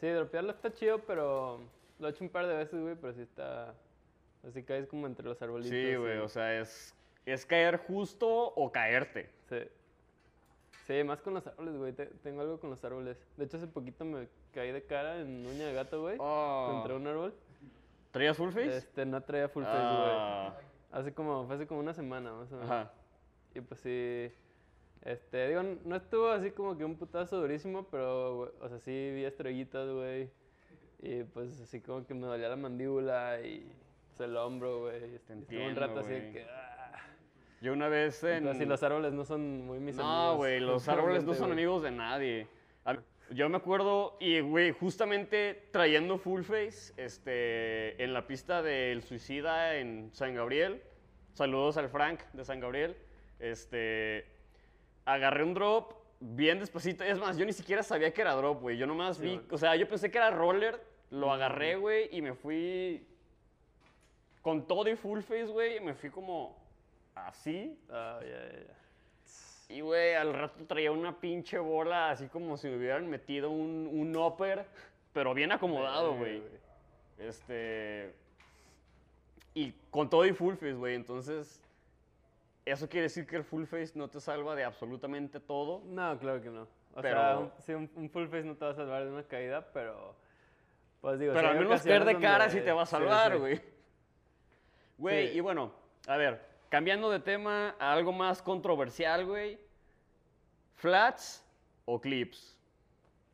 Sí, 0.00 0.08
dropearlo 0.08 0.50
está 0.50 0.72
chido, 0.72 0.98
pero 1.00 1.60
lo 1.98 2.08
he 2.08 2.10
hecho 2.10 2.24
un 2.24 2.30
par 2.30 2.46
de 2.46 2.56
veces, 2.56 2.80
güey, 2.80 2.96
pero 2.96 3.12
sí 3.14 3.22
está... 3.22 3.74
Así 4.46 4.62
caes 4.62 4.86
como 4.86 5.06
entre 5.06 5.24
los 5.26 5.40
arbolitos. 5.40 5.70
Sí, 5.70 5.94
güey, 5.96 6.18
o 6.18 6.28
sea, 6.28 6.60
es, 6.60 6.94
es 7.24 7.46
caer 7.46 7.78
justo 7.78 8.28
o 8.28 8.70
caerte. 8.70 9.30
Sí. 9.48 9.58
Sí, 10.86 11.02
más 11.02 11.22
con 11.22 11.32
los 11.32 11.46
árboles, 11.46 11.76
güey. 11.76 11.92
te- 11.94 12.06
tengo 12.22 12.42
algo 12.42 12.60
con 12.60 12.68
los 12.68 12.84
árboles. 12.84 13.16
De 13.38 13.46
hecho, 13.46 13.56
hace 13.56 13.66
poquito 13.66 14.04
me 14.04 14.28
caí 14.52 14.70
de 14.70 14.82
cara 14.84 15.18
en 15.20 15.46
uña 15.46 15.66
de 15.68 15.72
gato, 15.72 16.02
güey. 16.02 16.16
Oh. 16.20 16.68
Contra 16.72 16.94
un 16.94 17.06
árbol. 17.06 17.34
¿Traías 18.10 18.36
full 18.36 18.50
face? 18.50 18.76
Este, 18.76 19.06
no 19.06 19.22
traía 19.22 19.48
full 19.48 19.64
face, 19.64 19.76
Ah, 19.78 20.52
güey. 20.52 20.66
Hace 21.00 21.14
como, 21.14 21.46
fue 21.46 21.54
hace 21.56 21.66
como 21.66 21.80
una 21.80 21.94
semana, 21.94 22.34
más 22.34 22.52
o 22.52 22.56
menos. 22.56 22.70
Ajá. 22.70 22.92
Y 23.54 23.60
pues 23.62 23.80
sí, 23.80 24.30
este, 25.04 25.48
digo, 25.48 25.62
no 25.84 25.96
estuvo 25.96 26.28
así 26.28 26.50
como 26.50 26.76
que 26.76 26.84
un 26.84 26.96
putazo 26.96 27.40
durísimo, 27.40 27.86
pero, 27.90 28.54
o 28.60 28.68
sea, 28.68 28.78
sí 28.78 29.12
vi 29.14 29.24
estrellitas, 29.24 29.88
güey. 29.88 30.30
Y 31.00 31.24
pues 31.24 31.60
así 31.60 31.80
como 31.80 32.06
que 32.06 32.14
me 32.14 32.26
dolía 32.26 32.48
la 32.48 32.56
mandíbula 32.56 33.40
y 33.42 33.70
pues, 34.08 34.20
el 34.20 34.36
hombro, 34.36 34.82
güey. 34.82 35.12
y 35.12 35.14
Estuve 35.16 35.68
un 35.68 35.76
rato 35.76 36.00
así 36.00 36.10
de 36.10 36.32
que... 36.32 36.46
ah. 36.50 36.74
Yo 37.60 37.72
una 37.72 37.88
vez 37.88 38.22
en... 38.24 38.44
Pero 38.44 38.54
sí, 38.54 38.64
los 38.64 38.82
árboles 38.82 39.12
no 39.12 39.24
son 39.24 39.66
muy 39.66 39.78
mis 39.78 39.98
amigos. 39.98 40.14
No, 40.14 40.36
güey, 40.36 40.60
los 40.60 40.88
árboles 40.88 41.24
no 41.24 41.34
son 41.34 41.48
güey. 41.48 41.52
amigos 41.52 41.82
de 41.82 41.90
nadie. 41.90 42.48
Yo 43.30 43.48
me 43.48 43.56
acuerdo, 43.56 44.18
y 44.20 44.40
güey, 44.40 44.72
justamente 44.72 45.68
trayendo 45.72 46.18
full 46.18 46.42
face, 46.42 46.92
este, 46.98 48.02
en 48.02 48.12
la 48.12 48.26
pista 48.26 48.62
del 48.62 49.02
Suicida 49.02 49.76
en 49.76 50.10
San 50.12 50.34
Gabriel, 50.34 50.82
saludos 51.32 51.78
al 51.78 51.88
Frank 51.88 52.20
de 52.34 52.44
San 52.44 52.60
Gabriel, 52.60 52.96
este, 53.38 54.26
agarré 55.04 55.44
un 55.44 55.54
drop 55.54 55.94
bien 56.20 56.58
despacito, 56.58 57.04
es 57.04 57.18
más, 57.18 57.36
yo 57.36 57.44
ni 57.44 57.52
siquiera 57.52 57.82
sabía 57.82 58.12
que 58.12 58.20
era 58.22 58.32
drop, 58.34 58.60
güey, 58.62 58.76
yo 58.78 58.86
nomás 58.86 59.16
Sí, 59.18 59.22
vi, 59.24 59.40
o 59.50 59.58
sea, 59.58 59.76
yo 59.76 59.86
pensé 59.88 60.10
que 60.10 60.18
era 60.18 60.30
roller, 60.30 60.80
lo 61.10 61.30
agarré, 61.32 61.76
güey, 61.76 62.08
y 62.16 62.22
me 62.22 62.34
fui 62.34 63.06
con 64.42 64.66
todo 64.66 64.88
y 64.88 64.96
full 64.96 65.20
face, 65.20 65.46
güey, 65.46 65.80
me 65.80 65.94
fui 65.94 66.10
como 66.10 66.56
así, 67.14 67.78
Ah, 67.90 68.18
ya, 68.22 68.28
ya, 68.28 68.58
ya. 68.66 69.74
y, 69.74 69.80
güey, 69.80 70.14
al 70.14 70.32
rato 70.34 70.64
traía 70.66 70.92
una 70.92 71.18
pinche 71.20 71.58
bola, 71.58 72.10
así 72.10 72.26
como 72.28 72.56
si 72.56 72.68
me 72.68 72.76
hubieran 72.76 73.08
metido 73.08 73.50
un, 73.50 73.88
un 73.92 74.16
upper, 74.16 74.66
pero 75.12 75.32
bien 75.34 75.52
acomodado, 75.52 76.14
güey. 76.16 76.42
Este. 77.18 78.12
Y 79.54 79.72
con 79.90 80.10
todo 80.10 80.26
y 80.26 80.32
full 80.32 80.54
face, 80.54 80.72
güey. 80.72 80.96
Entonces, 80.96 81.62
eso 82.64 82.88
quiere 82.88 83.04
decir 83.04 83.26
que 83.26 83.36
el 83.36 83.44
full 83.44 83.64
face 83.64 83.92
no 83.94 84.08
te 84.08 84.20
salva 84.20 84.54
de 84.54 84.64
absolutamente 84.64 85.40
todo. 85.40 85.82
No, 85.86 86.18
claro 86.18 86.40
que 86.42 86.50
no. 86.50 86.66
O 86.94 87.02
sea, 87.02 87.38
un, 87.38 87.52
sí, 87.58 87.72
un, 87.74 87.90
un 87.96 88.08
full 88.08 88.26
face 88.26 88.44
no 88.44 88.54
te 88.56 88.64
va 88.64 88.70
a 88.70 88.74
salvar 88.74 89.04
de 89.04 89.10
una 89.10 89.22
caída, 89.24 89.66
pero. 89.72 90.14
Pues 91.00 91.18
digo, 91.18 91.34
Pero 91.34 91.48
al 91.48 91.58
menos 91.58 91.82
caer 91.82 92.04
de 92.04 92.18
cara 92.18 92.48
sí 92.48 92.60
te 92.60 92.72
va 92.72 92.82
a 92.82 92.86
salvar, 92.86 93.32
sí. 93.32 93.38
güey. 93.38 93.60
Güey, 94.96 95.28
Sí. 95.28 95.38
y 95.38 95.40
bueno, 95.40 95.72
a 96.06 96.16
ver, 96.16 96.40
cambiando 96.70 97.10
de 97.10 97.20
tema 97.20 97.74
a 97.78 97.92
algo 97.92 98.12
más 98.12 98.40
controversial, 98.40 99.26
güey. 99.26 99.58
¿Flats 100.76 101.44
o 101.84 102.00
clips? 102.00 102.56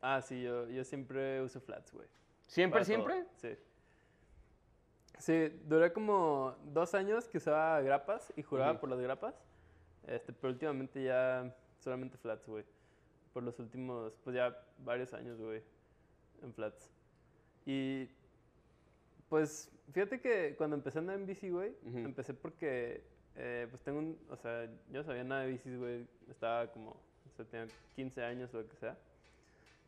Ah, 0.01 0.21
sí, 0.21 0.41
yo, 0.43 0.67
yo 0.69 0.83
siempre 0.83 1.41
uso 1.41 1.61
flats, 1.61 1.93
güey. 1.93 2.07
¿Siempre, 2.47 2.81
Para 2.81 2.85
todo, 2.97 3.07
siempre? 3.07 3.25
Sí. 3.35 3.63
Sí, 5.21 5.49
duré 5.65 5.93
como 5.93 6.55
dos 6.73 6.95
años 6.95 7.27
que 7.27 7.37
usaba 7.37 7.79
grapas 7.81 8.33
y 8.35 8.41
juraba 8.41 8.79
por 8.79 8.89
las 8.89 8.99
grapas. 8.99 9.35
Este, 10.07 10.33
pero 10.33 10.51
últimamente 10.51 11.03
ya 11.03 11.55
solamente 11.79 12.17
flats, 12.17 12.47
güey. 12.47 12.65
Por 13.31 13.43
los 13.43 13.59
últimos, 13.59 14.13
pues 14.23 14.35
ya 14.35 14.57
varios 14.79 15.13
años, 15.13 15.39
güey, 15.39 15.61
en 16.41 16.51
flats. 16.55 16.89
Y 17.67 18.09
pues 19.29 19.71
fíjate 19.93 20.19
que 20.19 20.55
cuando 20.57 20.75
empecé 20.75 20.97
a 20.97 21.01
andar 21.01 21.17
en 21.17 21.27
bici, 21.27 21.51
güey, 21.51 21.75
empecé 21.85 22.33
porque, 22.33 23.03
eh, 23.35 23.67
pues 23.69 23.83
tengo 23.83 23.99
un, 23.99 24.17
o 24.27 24.35
sea, 24.37 24.65
yo 24.65 25.01
no 25.01 25.03
sabía 25.03 25.23
nada 25.23 25.41
de 25.41 25.51
bicis, 25.51 25.77
güey. 25.77 26.07
Estaba 26.31 26.65
como, 26.71 26.93
o 26.93 27.35
sea, 27.35 27.45
tenía 27.45 27.67
15 27.95 28.23
años 28.23 28.51
o 28.55 28.57
lo 28.57 28.67
que 28.67 28.75
sea. 28.75 28.97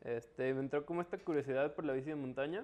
Este, 0.04 0.54
me 0.54 0.60
entró 0.60 0.86
como 0.86 1.02
esta 1.02 1.18
curiosidad 1.18 1.74
por 1.74 1.86
la 1.86 1.94
bici 1.94 2.10
de 2.10 2.16
montaña. 2.16 2.64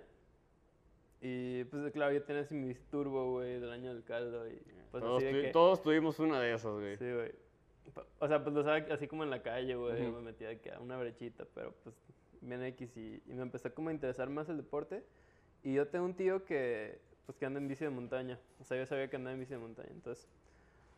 Y 1.21 1.65
pues 1.65 1.91
claro, 1.91 2.13
yo 2.13 2.23
tenía 2.23 2.43
así 2.43 2.55
mi 2.55 2.73
turbo, 2.73 3.32
güey, 3.32 3.60
del 3.60 3.71
año 3.71 3.93
del 3.93 4.03
caldo. 4.03 4.47
Y 4.47 4.62
pues 4.91 5.03
todos, 5.03 5.17
así 5.23 5.25
de 5.25 5.32
tu- 5.39 5.45
que... 5.47 5.51
todos 5.51 5.82
tuvimos 5.84 6.19
una 6.19 6.39
de 6.39 6.53
esas, 6.53 6.71
güey. 6.73 6.97
Sí, 6.97 7.12
güey. 7.12 7.32
O 8.19 8.27
sea, 8.27 8.41
pues 8.43 8.53
lo 8.55 8.62
usaba 8.62 8.77
así 8.93 9.08
como 9.08 9.23
en 9.23 9.29
la 9.29 9.41
calle, 9.41 9.75
güey. 9.75 10.01
Ujú. 10.08 10.17
Me 10.17 10.21
metía 10.21 10.62
que 10.62 10.71
a 10.71 10.79
una 10.79 10.97
brechita, 10.97 11.45
pero 11.53 11.73
pues 11.84 11.95
bien 12.41 12.63
X. 12.63 12.95
Y, 12.95 13.21
y 13.25 13.34
me 13.34 13.41
empezó 13.41 13.73
como 13.73 13.89
a 13.89 13.91
interesar 13.93 14.29
más 14.29 14.47
el 14.49 14.58
deporte. 14.58 15.03
Y 15.63 15.73
yo 15.73 15.88
tengo 15.88 16.05
un 16.05 16.13
tío 16.15 16.45
que, 16.45 17.01
pues 17.25 17.38
que 17.38 17.45
anda 17.45 17.60
en 17.60 17.67
bici 17.67 17.84
de 17.84 17.89
montaña. 17.89 18.39
O 18.62 18.63
sea, 18.63 18.77
yo 18.77 18.86
sabía 18.86 19.10
que 19.10 19.17
andaba 19.17 19.34
en 19.34 19.39
bici 19.41 19.51
de 19.53 19.60
montaña. 19.60 19.89
Entonces, 19.91 20.25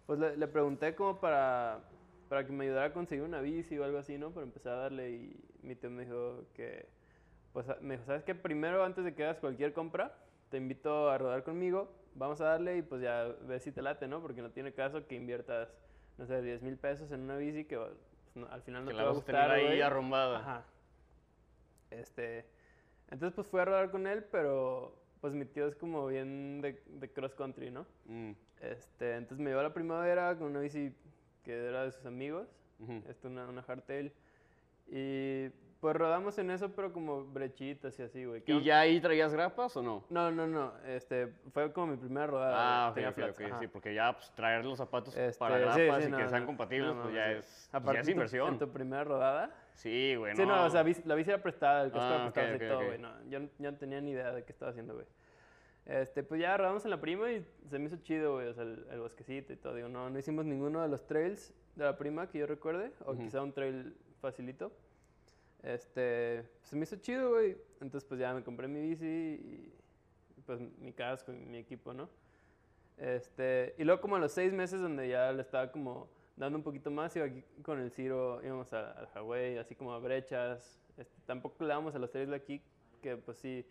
pues 0.06 0.20
le, 0.20 0.38
le 0.38 0.48
pregunté 0.48 0.94
como 0.94 1.20
para, 1.20 1.82
para 2.30 2.46
que 2.46 2.52
me 2.52 2.66
ayudara 2.66 2.88
a 2.88 2.94
conseguir 2.94 3.24
una 3.24 3.42
bici 3.42 3.76
o 3.80 3.84
algo 3.84 3.98
así, 3.98 4.20
¿no? 4.20 4.30
Para 4.32 4.46
empezar 4.46 4.74
a 4.74 4.82
darle. 4.82 5.10
Y 5.12 5.44
mi 5.64 5.74
tío 5.76 5.90
me 5.90 6.04
dijo 6.06 6.44
que, 6.54 6.86
pues 7.54 7.68
a- 7.70 7.78
me 7.82 7.96
dijo, 7.96 8.06
¿sabes 8.06 8.24
qué? 8.24 8.36
Primero, 8.36 8.84
antes 8.84 9.04
de 9.04 9.14
que 9.14 9.24
hagas 9.24 9.40
cualquier 9.40 9.74
compra, 9.74 10.16
te 10.50 10.58
invito 10.58 11.10
a 11.10 11.18
rodar 11.18 11.44
conmigo. 11.44 11.94
Vamos 12.16 12.42
a 12.42 12.46
darle 12.46 12.78
y 12.78 12.82
pues 12.82 13.02
ya 13.02 13.26
ves 13.44 13.64
si 13.64 13.72
te 13.72 13.82
late, 13.82 14.08
¿no? 14.08 14.22
Porque 14.22 14.42
no 14.42 14.52
tiene 14.52 14.74
caso 14.74 15.08
que 15.08 15.16
inviertas, 15.16 15.70
no 16.18 16.26
sé, 16.26 16.42
10 16.42 16.62
mil 16.62 16.78
pesos 16.78 17.12
en 17.12 17.22
una 17.22 17.38
bici 17.38 17.66
que 17.66 17.78
pues, 17.78 17.92
no- 18.36 18.48
al 18.48 18.62
final 18.62 18.84
no 18.84 18.90
que 18.90 18.94
te 18.98 18.98
la 18.98 19.06
va 19.06 19.10
a 19.10 19.12
a 19.20 19.26
tener 19.26 19.42
gustar, 19.42 19.52
ahí 19.52 19.82
arrumbada. 19.82 20.40
Ajá. 20.40 20.66
Este, 21.90 22.46
entonces 23.10 23.34
pues 23.36 23.48
fui 23.48 23.60
a 23.60 23.66
rodar 23.66 23.92
con 23.92 24.08
él, 24.08 24.24
pero 24.32 24.98
pues 25.20 25.34
mi 25.34 25.46
tío 25.46 25.68
es 25.68 25.76
como 25.76 26.08
bien 26.08 26.62
de, 26.62 26.82
de 26.88 27.12
cross 27.12 27.36
country, 27.36 27.70
¿no? 27.70 27.86
Mm, 28.06 28.32
Este, 28.62 29.16
entonces 29.16 29.40
me 29.44 29.50
llevó 29.50 29.60
a 29.62 29.64
la 29.64 29.74
primavera 29.74 30.38
con 30.38 30.48
una 30.48 30.60
bici 30.62 30.94
que 31.44 31.68
era 31.68 31.84
de 31.84 31.92
sus 31.92 32.06
amigos, 32.06 32.48
ujú. 32.80 33.04
este, 33.10 33.28
una, 33.28 33.48
una 33.48 33.62
hardtail, 33.64 34.14
y 34.88 35.48
pues 35.82 35.96
rodamos 35.96 36.38
en 36.38 36.52
eso, 36.52 36.70
pero 36.76 36.94
como 36.94 37.26
brechitas 37.26 37.98
y 38.00 38.04
así, 38.04 38.24
güey. 38.24 38.44
¿Y 38.46 38.52
aún- 38.52 38.62
ya 38.62 38.80
ahí 38.82 39.02
traías 39.02 39.34
grapas 39.34 39.76
o 39.76 39.82
no? 39.82 40.06
No, 40.12 40.30
no, 40.32 40.46
no, 40.48 40.72
este, 40.86 41.28
fue 41.52 41.74
como 41.74 41.88
mi 41.88 41.98
primera 41.98 42.28
rodada. 42.28 42.56
Ah, 42.86 42.90
ok, 42.90 42.94
tenía 42.96 43.10
ok, 43.10 43.16
flats, 43.16 43.60
sí, 43.60 43.68
porque 43.68 43.94
ya 43.96 44.14
pues, 44.14 44.32
traer 44.36 44.64
los 44.64 44.78
zapatos 44.78 45.18
Este, 45.18 45.40
para 45.40 45.58
grapas 45.58 46.04
sí, 46.04 46.08
y 46.08 46.12
no, 46.12 46.18
que 46.20 46.30
sean 46.30 46.46
compatibles, 46.46 46.94
no 46.96 47.02
pues 47.02 47.14
mames, 47.14 47.16
ya 47.18 47.26
sí. 47.34 47.40
es, 47.40 47.46
pues, 47.46 47.70
Aparte, 47.76 47.94
ya 47.96 48.00
es 48.02 48.06
tu- 48.06 48.12
inversión. 48.12 48.48
En 48.54 48.60
tu 48.60 48.70
primera 48.72 49.04
rodada, 49.04 49.56
Sí, 49.74 50.16
güey, 50.16 50.36
Sí, 50.36 50.46
no. 50.46 50.66
o 50.66 50.70
sea, 50.70 50.84
la 51.06 51.16
bici 51.16 51.30
era 51.32 51.42
prestada, 51.42 51.84
el 51.86 51.92
casco 51.92 52.06
Ah, 52.06 52.16
era 52.16 52.32
prestado 52.32 52.56
ok, 52.56 52.62
y 52.62 52.68
todo, 52.68 52.86
güey. 52.86 53.00
No, 53.00 53.24
yo, 53.30 53.40
yo 53.58 53.72
no 53.72 53.78
tenía 53.78 54.00
ni 54.02 54.12
idea 54.12 54.32
de 54.32 54.44
qué 54.44 54.52
estaba 54.52 54.70
haciendo, 54.70 54.94
güey. 54.94 55.08
Este, 55.88 56.22
pues 56.22 56.40
ya 56.40 56.56
rodamos 56.58 56.86
en 56.86 56.92
la 56.92 57.02
prima 57.02 57.32
y 57.32 57.44
se 57.68 57.80
me 57.80 57.86
hizo 57.86 57.98
chido, 58.04 58.36
güey, 58.36 58.48
o 58.50 58.54
sea, 58.54 58.64
el, 58.64 58.86
el 58.92 59.00
bosquecito 59.00 59.52
y 59.52 59.56
todo. 59.56 59.74
Digo, 59.74 59.90
no, 59.90 60.12
no 60.12 60.20
hicimos 60.20 60.46
ninguno 60.46 60.82
de 60.84 60.90
los 60.90 61.08
trails 61.08 61.52
de 61.76 61.86
la 61.86 61.98
prima 61.98 62.30
que 62.30 62.38
yo 62.38 62.46
recuerde, 62.46 62.92
o 63.06 63.14
Ujú. 63.14 63.22
quizá 63.24 63.42
un 63.42 63.52
trail 63.54 63.98
facilito. 64.22 64.72
Este, 65.64 66.44
se 66.64 66.76
me 66.76 66.84
hizo 66.84 66.96
chido, 66.98 67.30
güey. 67.32 67.58
Entonces, 67.82 68.04
pues 68.06 68.20
ya 68.20 68.34
me 68.34 68.44
compré 68.44 68.68
mi 68.68 68.82
bici 68.82 69.06
y, 69.06 69.74
pues 70.46 70.60
mi 70.80 70.92
casco 70.94 71.32
y 71.32 71.36
mi 71.36 71.58
equipo, 71.60 71.94
¿no? 71.94 72.10
Este, 72.98 73.74
y 73.78 73.84
luego 73.84 74.02
como 74.02 74.16
a 74.16 74.20
los 74.20 74.32
seis 74.32 74.54
meses 74.54 74.80
donde 74.82 75.08
ya 75.08 75.32
le 75.32 75.42
estaba 75.42 75.72
como 75.72 76.10
dando 76.36 76.58
un 76.58 76.64
poquito 76.64 76.92
más, 76.92 77.16
iba 77.16 77.26
aquí 77.26 77.44
con 77.62 77.80
el 77.80 77.92
Ciro, 77.92 78.42
íbamos 78.44 78.72
al 78.74 79.08
Hawaii, 79.14 79.58
así 79.58 79.76
como 79.76 79.94
a 79.94 80.00
brechas. 80.00 80.80
Este, 80.98 81.16
tampoco 81.26 81.64
le 81.64 81.70
damos 81.70 81.96
a 81.96 82.00
los 82.00 82.12
trails 82.12 82.30
de 82.30 82.36
aquí, 82.36 82.62
que 83.02 83.18
pues 83.18 83.38
sí, 83.38 83.66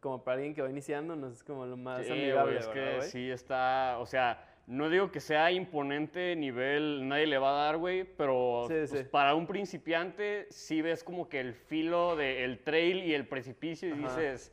como 0.00 0.22
para 0.22 0.36
alguien 0.36 0.54
que 0.54 0.62
va 0.62 0.70
iniciando, 0.70 1.16
no 1.16 1.28
es 1.28 1.42
como 1.42 1.66
lo 1.66 1.76
más 1.76 2.06
Sí, 2.06 2.12
amigable, 2.12 2.42
güey, 2.42 2.56
es 2.58 2.66
¿verdad, 2.68 2.72
que 2.90 2.96
güey? 2.96 3.08
sí 3.10 3.30
está, 3.30 3.98
o 3.98 4.06
sea, 4.06 4.51
no 4.66 4.88
digo 4.88 5.10
que 5.10 5.20
sea 5.20 5.50
imponente 5.50 6.36
nivel, 6.36 7.06
nadie 7.08 7.26
le 7.26 7.38
va 7.38 7.50
a 7.50 7.64
dar, 7.66 7.76
güey, 7.78 8.04
pero 8.04 8.64
Sí, 8.68 8.74
pues, 8.88 8.90
sí. 8.90 9.04
para 9.10 9.34
un 9.34 9.46
principiante 9.46 10.46
sí 10.50 10.82
ves 10.82 11.02
como 11.02 11.28
que 11.28 11.40
el 11.40 11.54
filo 11.54 12.16
del 12.16 12.60
trail 12.60 13.04
y 13.04 13.14
el 13.14 13.26
precipicio 13.26 13.88
y 13.88 13.92
Ajá. 13.92 14.02
dices, 14.02 14.52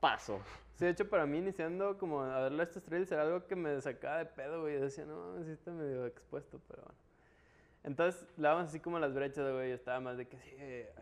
paso. 0.00 0.40
Sí, 0.76 0.84
de 0.84 0.92
hecho, 0.92 1.08
para 1.10 1.26
mí 1.26 1.38
iniciando 1.38 1.98
como 1.98 2.22
a 2.22 2.40
darle 2.40 2.60
a 2.60 2.64
estos 2.64 2.84
trails 2.84 3.10
era 3.10 3.22
algo 3.22 3.46
que 3.48 3.56
me 3.56 3.80
sacaba 3.80 4.18
de 4.18 4.26
pedo, 4.26 4.60
güey. 4.60 4.74
Yo 4.74 4.82
decía, 4.82 5.04
no, 5.04 5.42
sí 5.42 5.50
está 5.50 5.72
medio 5.72 6.06
expuesto, 6.06 6.60
pero 6.68 6.82
bueno. 6.82 6.98
Entonces, 7.82 8.28
le 8.36 8.44
dábamos 8.44 8.68
así 8.68 8.78
como 8.78 8.98
las 9.00 9.12
brechas, 9.12 9.52
güey. 9.52 9.70
Yo 9.70 9.74
estaba 9.74 9.98
más 9.98 10.16
de 10.16 10.28
que 10.28 10.36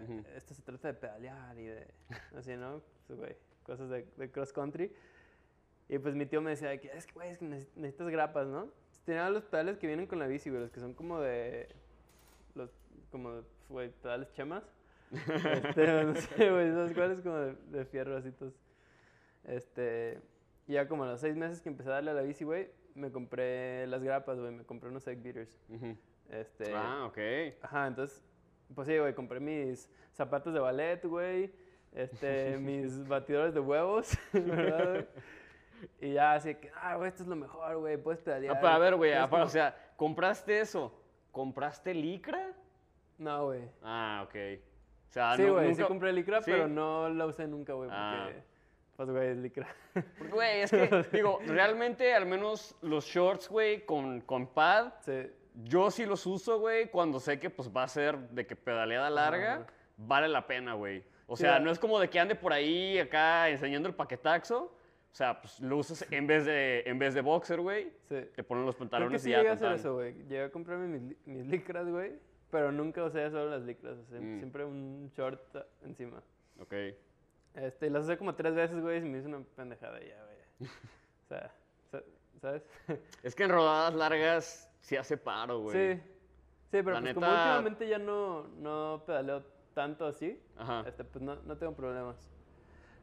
sí, 0.07 0.23
esto 0.35 0.55
se 0.55 0.63
trata 0.63 0.89
de 0.89 0.95
pedalear 0.95 1.59
y 1.59 1.67
de, 1.67 1.87
así, 2.35 2.57
¿no? 2.57 2.81
Pues, 3.07 3.19
güey, 3.19 3.37
cosas 3.65 3.91
de, 3.91 4.07
de 4.17 4.31
cross 4.31 4.53
country. 4.53 4.91
Y 5.89 5.99
pues 5.99 6.15
mi 6.15 6.27
tío 6.27 6.41
me 6.41 6.51
decía 6.51 6.69
de 6.71 6.81
que, 6.81 6.89
es 6.89 7.07
que, 7.07 7.13
güey, 7.13 7.31
es 7.31 7.39
que 7.39 7.45
neces- 7.47 7.69
necesitas 7.77 8.09
grapas, 8.09 8.47
¿no? 8.49 8.69
Tenía 9.05 9.31
los 9.31 9.45
pedales 9.45 9.79
que 9.79 9.87
vienen 9.87 10.07
con 10.07 10.19
la 10.19 10.27
bici, 10.27 10.51
güey, 10.51 10.63
los 10.63 10.71
que 10.73 10.81
son 10.81 10.95
como 10.95 11.21
de, 11.21 11.69
los, 12.55 12.71
como, 13.13 13.43
güey, 13.69 13.91
pedales 14.03 14.33
chemas. 14.33 14.65
Este, 15.13 16.05
no 16.05 16.15
sé, 16.17 16.51
güey, 16.51 16.71
¿sabes 16.73 16.93
cuáles? 16.93 17.21
Como 17.21 17.37
de, 17.37 17.55
de 17.71 17.85
fierro, 17.85 18.17
así. 18.17 18.33
Este, 19.45 20.21
y 20.67 20.73
ya 20.73 20.89
como 20.89 21.05
a 21.05 21.07
los 21.13 21.21
seis 21.21 21.37
meses 21.37 21.61
que 21.61 21.69
empecé 21.69 21.91
a 21.91 21.95
darle 21.95 22.11
a 22.11 22.15
la 22.15 22.23
bici, 22.23 22.45
güey, 22.45 22.69
me 22.95 23.13
compré 23.13 23.87
las 23.87 24.03
grapas, 24.03 24.39
güey, 24.41 24.51
me 24.53 24.65
compré 24.65 24.89
unos 24.91 25.07
egg 25.07 25.23
beaters. 25.23 25.57
Este, 26.31 26.73
Ah, 26.75 27.07
ok. 27.07 27.19
Ajá, 27.63 27.87
entonces, 27.87 28.21
pues 28.75 28.89
sí, 28.89 28.99
güey, 28.99 29.15
compré 29.15 29.39
mis 29.39 29.89
zapatos 30.15 30.53
de 30.53 30.59
ballet, 30.59 31.05
güey, 31.05 31.53
este, 31.93 32.57
mis 32.59 33.07
batidores 33.07 33.55
de 33.55 33.61
huevos, 33.61 34.19
¿verdad? 34.33 35.07
Y 36.01 36.13
ya 36.15 36.35
así 36.35 36.55
que, 36.55 36.71
ah, 36.81 36.97
güey, 36.97 37.09
esto 37.09 37.23
es 37.23 37.29
lo 37.29 37.37
mejor, 37.37 37.77
güey, 37.79 37.97
puedes 37.97 38.21
pedalear. 38.21 38.57
Ah, 38.57 38.59
pero 38.61 38.73
a 38.73 38.79
ver, 38.79 38.97
güey, 38.97 39.13
como- 39.29 39.43
o 39.45 39.49
sea, 39.49 39.75
¿compraste 39.97 40.61
eso? 40.61 40.93
¿Compraste 41.33 41.93
licra? 41.95 42.53
No, 43.19 43.47
güey. 43.47 43.63
Ah, 43.83 44.23
ok. 44.27 44.35
O 45.09 45.13
sea, 45.13 45.37
sí, 45.37 45.43
no- 45.43 45.55
güey, 45.55 45.67
sí 45.75 45.81
nunca- 45.81 45.89
compré 45.89 46.13
licra, 46.13 46.43
¿Sí? 46.43 46.51
pero 46.51 46.69
no 46.69 47.09
la 47.09 47.27
usé 47.27 47.47
nunca, 47.47 47.73
güey, 47.73 47.89
porque, 47.89 48.03
Ah. 48.03 48.31
pues, 48.97 49.11
güey, 49.11 49.29
es 49.29 49.37
licra. 49.39 49.67
Güey, 50.31 50.61
es 50.63 50.71
que, 50.71 50.79
digo, 51.13 51.39
realmente 51.47 52.15
al 52.15 52.27
menos 52.27 52.77
los 52.83 53.05
shorts, 53.07 53.49
güey, 53.49 53.85
con, 53.87 54.21
con 54.23 54.47
pad, 54.47 54.93
sí, 55.01 55.31
yo 55.65 55.91
sí 55.91 56.05
los 56.05 56.27
uso, 56.27 56.59
güey, 56.61 56.91
cuando 56.91 57.19
sé 57.21 57.41
que 57.41 57.49
pues 57.49 57.71
va 57.75 57.85
a 57.85 57.89
ser 57.89 58.19
de 58.31 58.47
que 58.47 58.57
pedaleada 58.57 59.09
larga, 59.09 59.67
vale 59.97 60.29
la 60.29 60.47
pena, 60.47 60.75
güey. 60.75 61.03
O 61.27 61.37
Sí, 61.37 61.43
sea, 61.45 61.59
no 61.59 61.71
es 61.71 61.79
como 61.79 61.99
de 61.99 62.09
que 62.11 62.21
ande 62.21 62.35
por 62.35 62.53
ahí 62.53 62.99
acá 62.99 63.49
enseñando 63.49 63.89
el 63.89 63.95
paquetaxo. 63.95 64.76
O 65.17 65.19
sea, 65.19 65.41
pues 65.41 65.61
lo 65.61 65.79
usas 65.79 66.05
en 66.13 66.27
vez 66.27 66.45
de, 66.45 66.83
en 66.85 66.99
vez 66.99 67.15
de 67.15 67.23
boxer, 67.23 67.59
güey. 67.63 67.91
sí. 68.03 68.17
Te 68.35 68.45
ponen 68.45 68.67
los 68.67 68.75
Creo 68.77 68.87
que 68.87 68.91
pantalones 68.91 69.23
sí 69.23 69.31
y 69.31 69.33
ya. 69.33 69.49
a 69.49 69.53
hacer 69.55 69.73
eso, 69.73 69.95
güey. 69.95 70.13
Llegué 70.25 70.43
a 70.45 70.51
comprarme 70.51 70.89
mis, 70.89 71.27
mis 71.27 71.47
licras, 71.47 71.89
güey. 71.89 72.19
pero 72.51 72.71
nunca 72.71 73.03
usé 73.03 73.31
solo 73.31 73.49
las 73.49 73.63
licras, 73.63 73.97
o 73.97 74.05
sea, 74.05 74.21
Mm. 74.21 74.39
siempre 74.41 74.65
un 74.67 75.11
short 75.17 75.41
encima. 75.85 76.23
Ok. 76.61 76.75
Este, 77.55 77.89
las 77.89 78.05
usé 78.05 78.19
como 78.19 78.35
tres 78.35 78.55
veces, 78.55 78.79
güey, 78.83 78.99
y 78.99 79.09
me 79.09 79.19
hizo 79.19 79.29
una 79.29 79.41
pendejada 79.57 80.01
ya, 80.01 80.23
güey. 80.23 80.39
O 81.25 81.29
sea, 81.29 81.51
sa- 81.91 82.03
¿sabes? 82.43 82.63
Es 83.23 83.35
que 83.35 83.45
en 83.45 83.51
rodadas 83.51 83.95
largas 83.95 84.71
sí 84.81 84.97
hace 84.97 85.17
paro, 85.17 85.61
güey. 85.61 85.95
Sí. 85.97 86.03
Sí, 86.71 86.83
pero 86.83 86.91
La 86.93 87.01
pues 87.01 87.15
como 87.15 87.27
neta- 87.27 87.43
últimamente 87.45 87.89
ya 87.89 87.99
no, 87.99 88.49
no 88.59 89.03
pedaleo 89.07 89.43
tanto 89.73 90.05
así, 90.05 90.39
Ajá. 90.59 90.85
este, 90.87 91.05
pues 91.05 91.25
no, 91.25 91.37
no 91.37 91.57
tengo 91.57 91.75
problemas. 91.75 92.31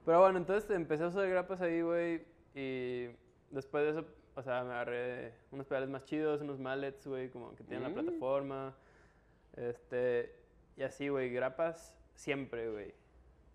Pero 0.05 0.19
bueno, 0.21 0.37
entonces 0.37 0.69
empecé 0.71 1.03
a 1.03 1.07
usar 1.07 1.27
grapas 1.29 1.61
ahí, 1.61 1.81
güey, 1.81 2.25
y 2.55 3.07
después 3.51 3.83
de 3.83 3.89
eso, 3.91 4.05
o 4.35 4.41
sea, 4.43 4.63
me 4.63 4.71
agarré 4.73 5.33
unos 5.51 5.65
pedales 5.67 5.89
más 5.89 6.03
chidos, 6.03 6.41
unos 6.41 6.59
mallets, 6.59 7.07
güey, 7.07 7.29
como 7.29 7.55
que 7.55 7.63
tienen 7.63 7.91
Mm. 7.91 7.95
la 7.95 8.01
plataforma, 8.01 8.75
este, 9.55 10.35
y 10.75 10.83
así, 10.83 11.07
güey, 11.09 11.29
grapas 11.31 11.95
siempre, 12.15 12.69
güey. 12.71 12.93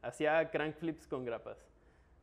Hacía 0.02 0.50
crank 0.50 0.76
flips 0.76 1.06
con 1.06 1.24
grapas. 1.24 1.58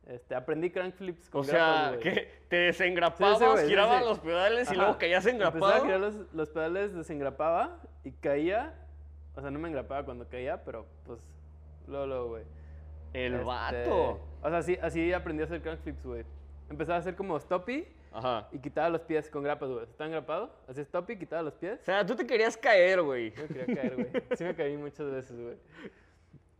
Este, 0.06 0.34
aprendí 0.34 0.70
crank 0.70 0.94
flips 0.94 1.28
con 1.28 1.42
O 1.42 1.44
grapas, 1.44 1.80
sea, 1.80 1.88
güey. 1.90 2.00
que 2.00 2.30
te 2.48 2.56
desengrapabas, 2.56 3.60
Sí, 3.60 3.66
girabas 3.68 4.04
los 4.04 4.20
pedales 4.20 4.70
y 4.70 4.74
luego 4.76 4.98
caías 4.98 5.26
Empezaba 5.26 5.52
a 5.54 5.58
engrapado. 5.58 5.84
girar 5.84 6.00
los, 6.00 6.32
los 6.32 6.48
pedales, 6.50 6.94
desengrapaba 6.94 7.80
y 8.04 8.12
caía. 8.12 8.74
O 9.34 9.40
sea, 9.40 9.50
no 9.50 9.58
me 9.58 9.68
engrapaba 9.68 10.04
cuando 10.04 10.26
caía, 10.28 10.64
pero 10.64 10.86
pues, 11.04 11.20
luego, 11.88 12.06
luego, 12.06 12.28
güey. 12.28 12.44
El 13.16 13.34
Este, 13.34 13.44
vato. 13.46 14.20
O 14.42 14.48
sea, 14.50 14.58
así, 14.58 14.78
así 14.82 15.12
aprendí 15.12 15.42
a 15.42 15.46
hacer 15.46 15.62
crank 15.62 15.80
flips, 15.80 16.04
güey. 16.04 16.24
Empezaba 16.68 16.96
a 16.96 17.00
hacer 17.00 17.16
como 17.16 17.38
stoppy 17.40 17.86
Ajá. 18.12 18.48
y 18.52 18.58
quitaba 18.58 18.90
los 18.90 19.00
pies 19.02 19.30
con 19.30 19.42
grapas, 19.42 19.70
güey. 19.70 19.84
Estaba 19.84 20.06
engrapado, 20.06 20.54
hacía 20.68 20.84
stoppy, 20.84 21.18
quitaba 21.18 21.42
los 21.42 21.54
pies. 21.54 21.80
O 21.80 21.84
sea, 21.84 22.04
tú 22.04 22.14
te 22.14 22.26
querías 22.26 22.56
caer, 22.58 23.00
güey. 23.02 23.32
Yo 23.32 23.48
quería 23.48 23.66
caer, 23.74 23.94
güey. 23.94 24.08
Sí 24.36 24.44
me 24.44 24.54
caí 24.54 24.76
muchas 24.76 25.10
veces, 25.10 25.40
güey. 25.40 25.56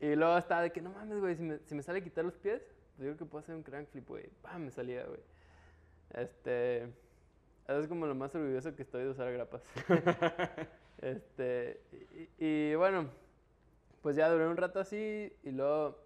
Y 0.00 0.14
luego 0.16 0.36
estaba 0.38 0.62
de 0.62 0.72
que, 0.72 0.80
no 0.80 0.90
mames, 0.90 1.20
güey, 1.20 1.36
si 1.36 1.42
me, 1.42 1.58
si 1.58 1.74
me 1.74 1.82
sale 1.82 2.02
quitar 2.02 2.24
los 2.24 2.36
pies, 2.38 2.62
pues 2.96 3.06
yo 3.06 3.14
creo 3.14 3.16
que 3.18 3.24
puedo 3.26 3.40
hacer 3.42 3.54
un 3.54 3.62
crank 3.62 3.88
flip, 3.88 4.08
güey. 4.08 4.30
¡Pam! 4.40 4.62
Me 4.64 4.70
salía, 4.70 5.04
güey. 5.04 5.20
Este... 6.14 6.84
Eso 7.68 7.80
es 7.80 7.88
como 7.88 8.06
lo 8.06 8.14
más 8.14 8.34
orgulloso 8.34 8.74
que 8.76 8.82
estoy 8.82 9.02
de 9.04 9.10
usar 9.10 9.30
grapas. 9.32 9.62
este... 11.02 11.82
Y, 12.38 12.46
y 12.46 12.74
bueno, 12.76 13.10
pues 14.02 14.16
ya 14.16 14.30
duré 14.30 14.46
un 14.46 14.56
rato 14.56 14.80
así 14.80 15.30
y 15.42 15.50
luego... 15.50 16.05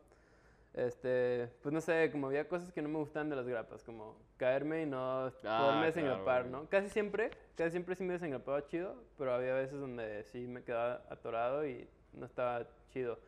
Este, 0.72 1.48
pues 1.62 1.72
no 1.72 1.80
sé, 1.80 2.11
como 2.12 2.28
había 2.28 2.48
cosas 2.48 2.72
que 2.72 2.80
no 2.80 2.88
me 2.88 2.98
gustaban 2.98 3.28
de 3.28 3.37
las 3.37 3.46
grapas, 3.46 3.83
como 3.83 4.16
caerme 4.37 4.83
y 4.83 4.87
no 4.87 5.33
poderme 5.42 5.87
desengrapar, 5.87 6.44
claro, 6.44 6.48
¿no? 6.48 6.68
Casi 6.68 6.88
siempre, 6.88 7.30
casi 7.56 7.72
siempre 7.72 7.96
sí 7.96 8.04
me 8.04 8.12
desengrapaba 8.12 8.64
chido, 8.66 8.94
pero 9.18 9.35
había 9.35 9.54
veces 9.54 9.80
donde 9.80 10.22
sí 10.24 10.46
me 10.46 10.62
quedaba 10.62 11.02
atorado 11.11 11.66
y 11.66 11.88
no 12.12 12.24
estaba 12.24 12.66
chido. 12.90 13.18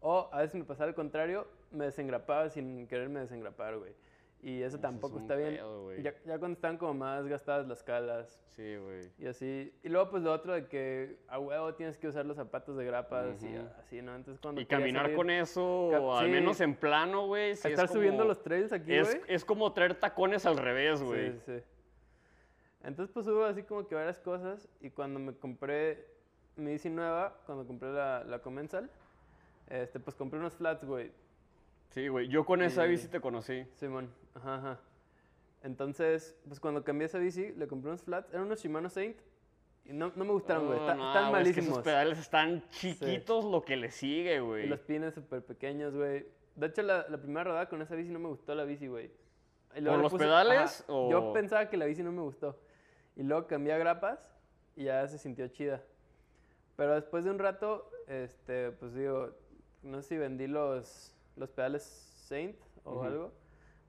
O 0.00 0.28
a 0.32 0.40
veces 0.40 0.56
me 0.56 0.64
pasaba 0.64 0.88
al 0.88 0.94
contrario, 0.94 1.46
me 1.70 1.86
desengrapaba 1.86 2.50
sin 2.50 2.86
quererme 2.86 3.20
desengrapar, 3.20 3.78
güey. 3.78 3.94
Y 4.42 4.62
eso 4.62 4.78
tampoco 4.80 5.16
es 5.16 5.22
está 5.22 5.34
bien. 5.36 5.56
pedo. 5.56 5.94
Ya, 5.96 6.14
ya 6.24 6.38
cuando 6.38 6.54
están 6.54 6.78
como 6.78 6.94
más 6.94 7.26
gastadas 7.26 7.68
las 7.68 7.82
calas 7.82 8.40
Sí, 8.56 8.76
güey. 8.76 9.10
y 9.18 9.26
así. 9.26 9.74
Y 9.82 9.88
luego 9.90 10.10
pues 10.10 10.22
lo 10.22 10.32
otro 10.32 10.54
de 10.54 10.66
que 10.66 11.18
a 11.28 11.38
huevo 11.38 11.74
tienes 11.74 11.98
que 11.98 12.08
usar 12.08 12.24
los 12.24 12.36
zapatos 12.36 12.74
de 12.78 12.84
grapas 12.86 13.42
y 13.42 13.54
así, 13.78 14.00
¿no? 14.00 14.14
Entonces 14.16 14.40
cuando 14.40 14.60
Y 14.62 14.64
caminar 14.66 15.02
salir- 15.04 15.16
con 15.16 15.28
eso, 15.28 15.62
o 15.88 16.16
al 16.16 16.30
menos 16.30 16.58
en 16.62 16.74
plano, 16.74 17.26
güey. 17.26 17.50
es 17.50 17.64
estar 17.64 17.86
subiendo 17.88 18.24
los 18.24 18.42
trails 18.42 18.72
aquí, 18.72 18.94
Es, 18.94 19.08
güey. 19.14 19.20
es 19.28 19.44
como 19.44 19.70
traer 19.74 19.94
tacones 19.94 20.46
al 20.46 20.56
revés, 20.56 21.02
güey. 21.02 21.32
Sí, 21.32 21.38
sí. 21.44 21.62
Entonces 22.82 23.12
pues 23.12 23.26
hubo 23.26 23.44
así 23.44 23.62
como 23.62 23.86
que 23.86 23.94
varias 23.94 24.18
cosas 24.20 24.66
y 24.80 24.88
cuando 24.90 25.20
me 25.20 25.34
compré 25.34 26.06
mi 26.56 26.72
bici 26.72 26.88
nueva, 26.88 27.36
cuando 27.44 27.66
compré 27.66 27.92
la, 27.92 28.24
la 28.24 28.38
Comensal, 28.40 28.90
este, 29.68 30.00
pues 30.00 30.16
compré 30.16 30.38
unos 30.38 30.54
flats, 30.54 30.84
güey. 30.84 31.12
Sí, 31.90 32.08
güey. 32.08 32.28
Yo 32.28 32.44
con 32.44 32.62
esa 32.62 32.86
Y- 32.86 32.90
bici 32.90 33.08
te 33.08 33.20
conocí. 33.20 33.64
Simón, 33.74 34.10
ajá, 34.34 34.54
ajá. 34.56 34.80
Entonces, 35.62 36.36
pues 36.48 36.58
cuando 36.60 36.82
cambié 36.84 37.06
esa 37.06 37.18
bici, 37.18 37.52
le 37.52 37.66
compré 37.66 37.90
unos 37.90 38.02
flats, 38.02 38.30
eran 38.32 38.46
unos 38.46 38.62
Shimano 38.62 38.88
Saint 38.88 39.16
y 39.84 39.92
no, 39.92 40.12
no 40.16 40.24
me 40.24 40.32
gustaron, 40.32 40.66
güey, 40.66 40.78
Oh, 40.78 40.82
está- 40.82 40.94
no, 40.94 41.08
están 41.08 41.30
güey, 41.30 41.42
es 41.42 41.48
que 41.48 41.52
malísimos. 41.54 41.70
esos 41.78 41.84
pedales 41.84 42.18
están 42.18 42.68
chiquitos 42.70 43.44
lo 43.44 43.62
que 43.62 43.76
le 43.76 43.90
sigue, 43.90 44.40
güey. 44.40 44.66
los 44.66 44.80
pines 44.80 45.14
súper 45.14 45.44
pequeños, 45.44 45.94
güey. 45.94 46.26
De 46.56 46.66
hecho, 46.66 46.82
la, 46.82 47.06
la 47.08 47.18
primera 47.18 47.44
rodada 47.44 47.68
con 47.68 47.80
esa 47.82 47.94
bici 47.94 48.10
no 48.10 48.18
me 48.18 48.28
gustó 48.28 48.54
la 48.54 48.64
bici, 48.64 48.86
güey. 48.86 49.10
¿Por 49.72 49.82
los 49.98 50.12
pedales 50.14 50.80
ajá, 50.82 50.92
o- 50.92 51.10
Yo 51.10 51.32
pensaba 51.32 51.68
que 51.68 51.76
la 51.76 51.84
bici 51.86 52.02
no 52.02 52.10
me 52.12 52.22
gustó. 52.22 52.58
Y 53.16 53.22
luego 53.22 53.46
cambié 53.46 53.72
a 53.74 53.78
grapas 53.78 54.18
y 54.76 54.84
ya 54.84 55.06
se 55.08 55.18
sintió 55.18 55.46
chida. 55.48 55.82
Pero 56.76 56.94
después 56.94 57.24
de 57.24 57.30
un 57.30 57.38
rato, 57.38 57.90
este, 58.06 58.70
pues 58.72 58.94
digo, 58.94 59.30
no 59.82 60.00
sé 60.02 60.08
si 60.08 60.16
vendí 60.16 60.46
los, 60.46 61.14
los 61.36 61.50
pedales 61.50 61.82
Saint 61.84 62.56
o 62.84 62.92
Ujú. 62.94 63.02
algo, 63.04 63.32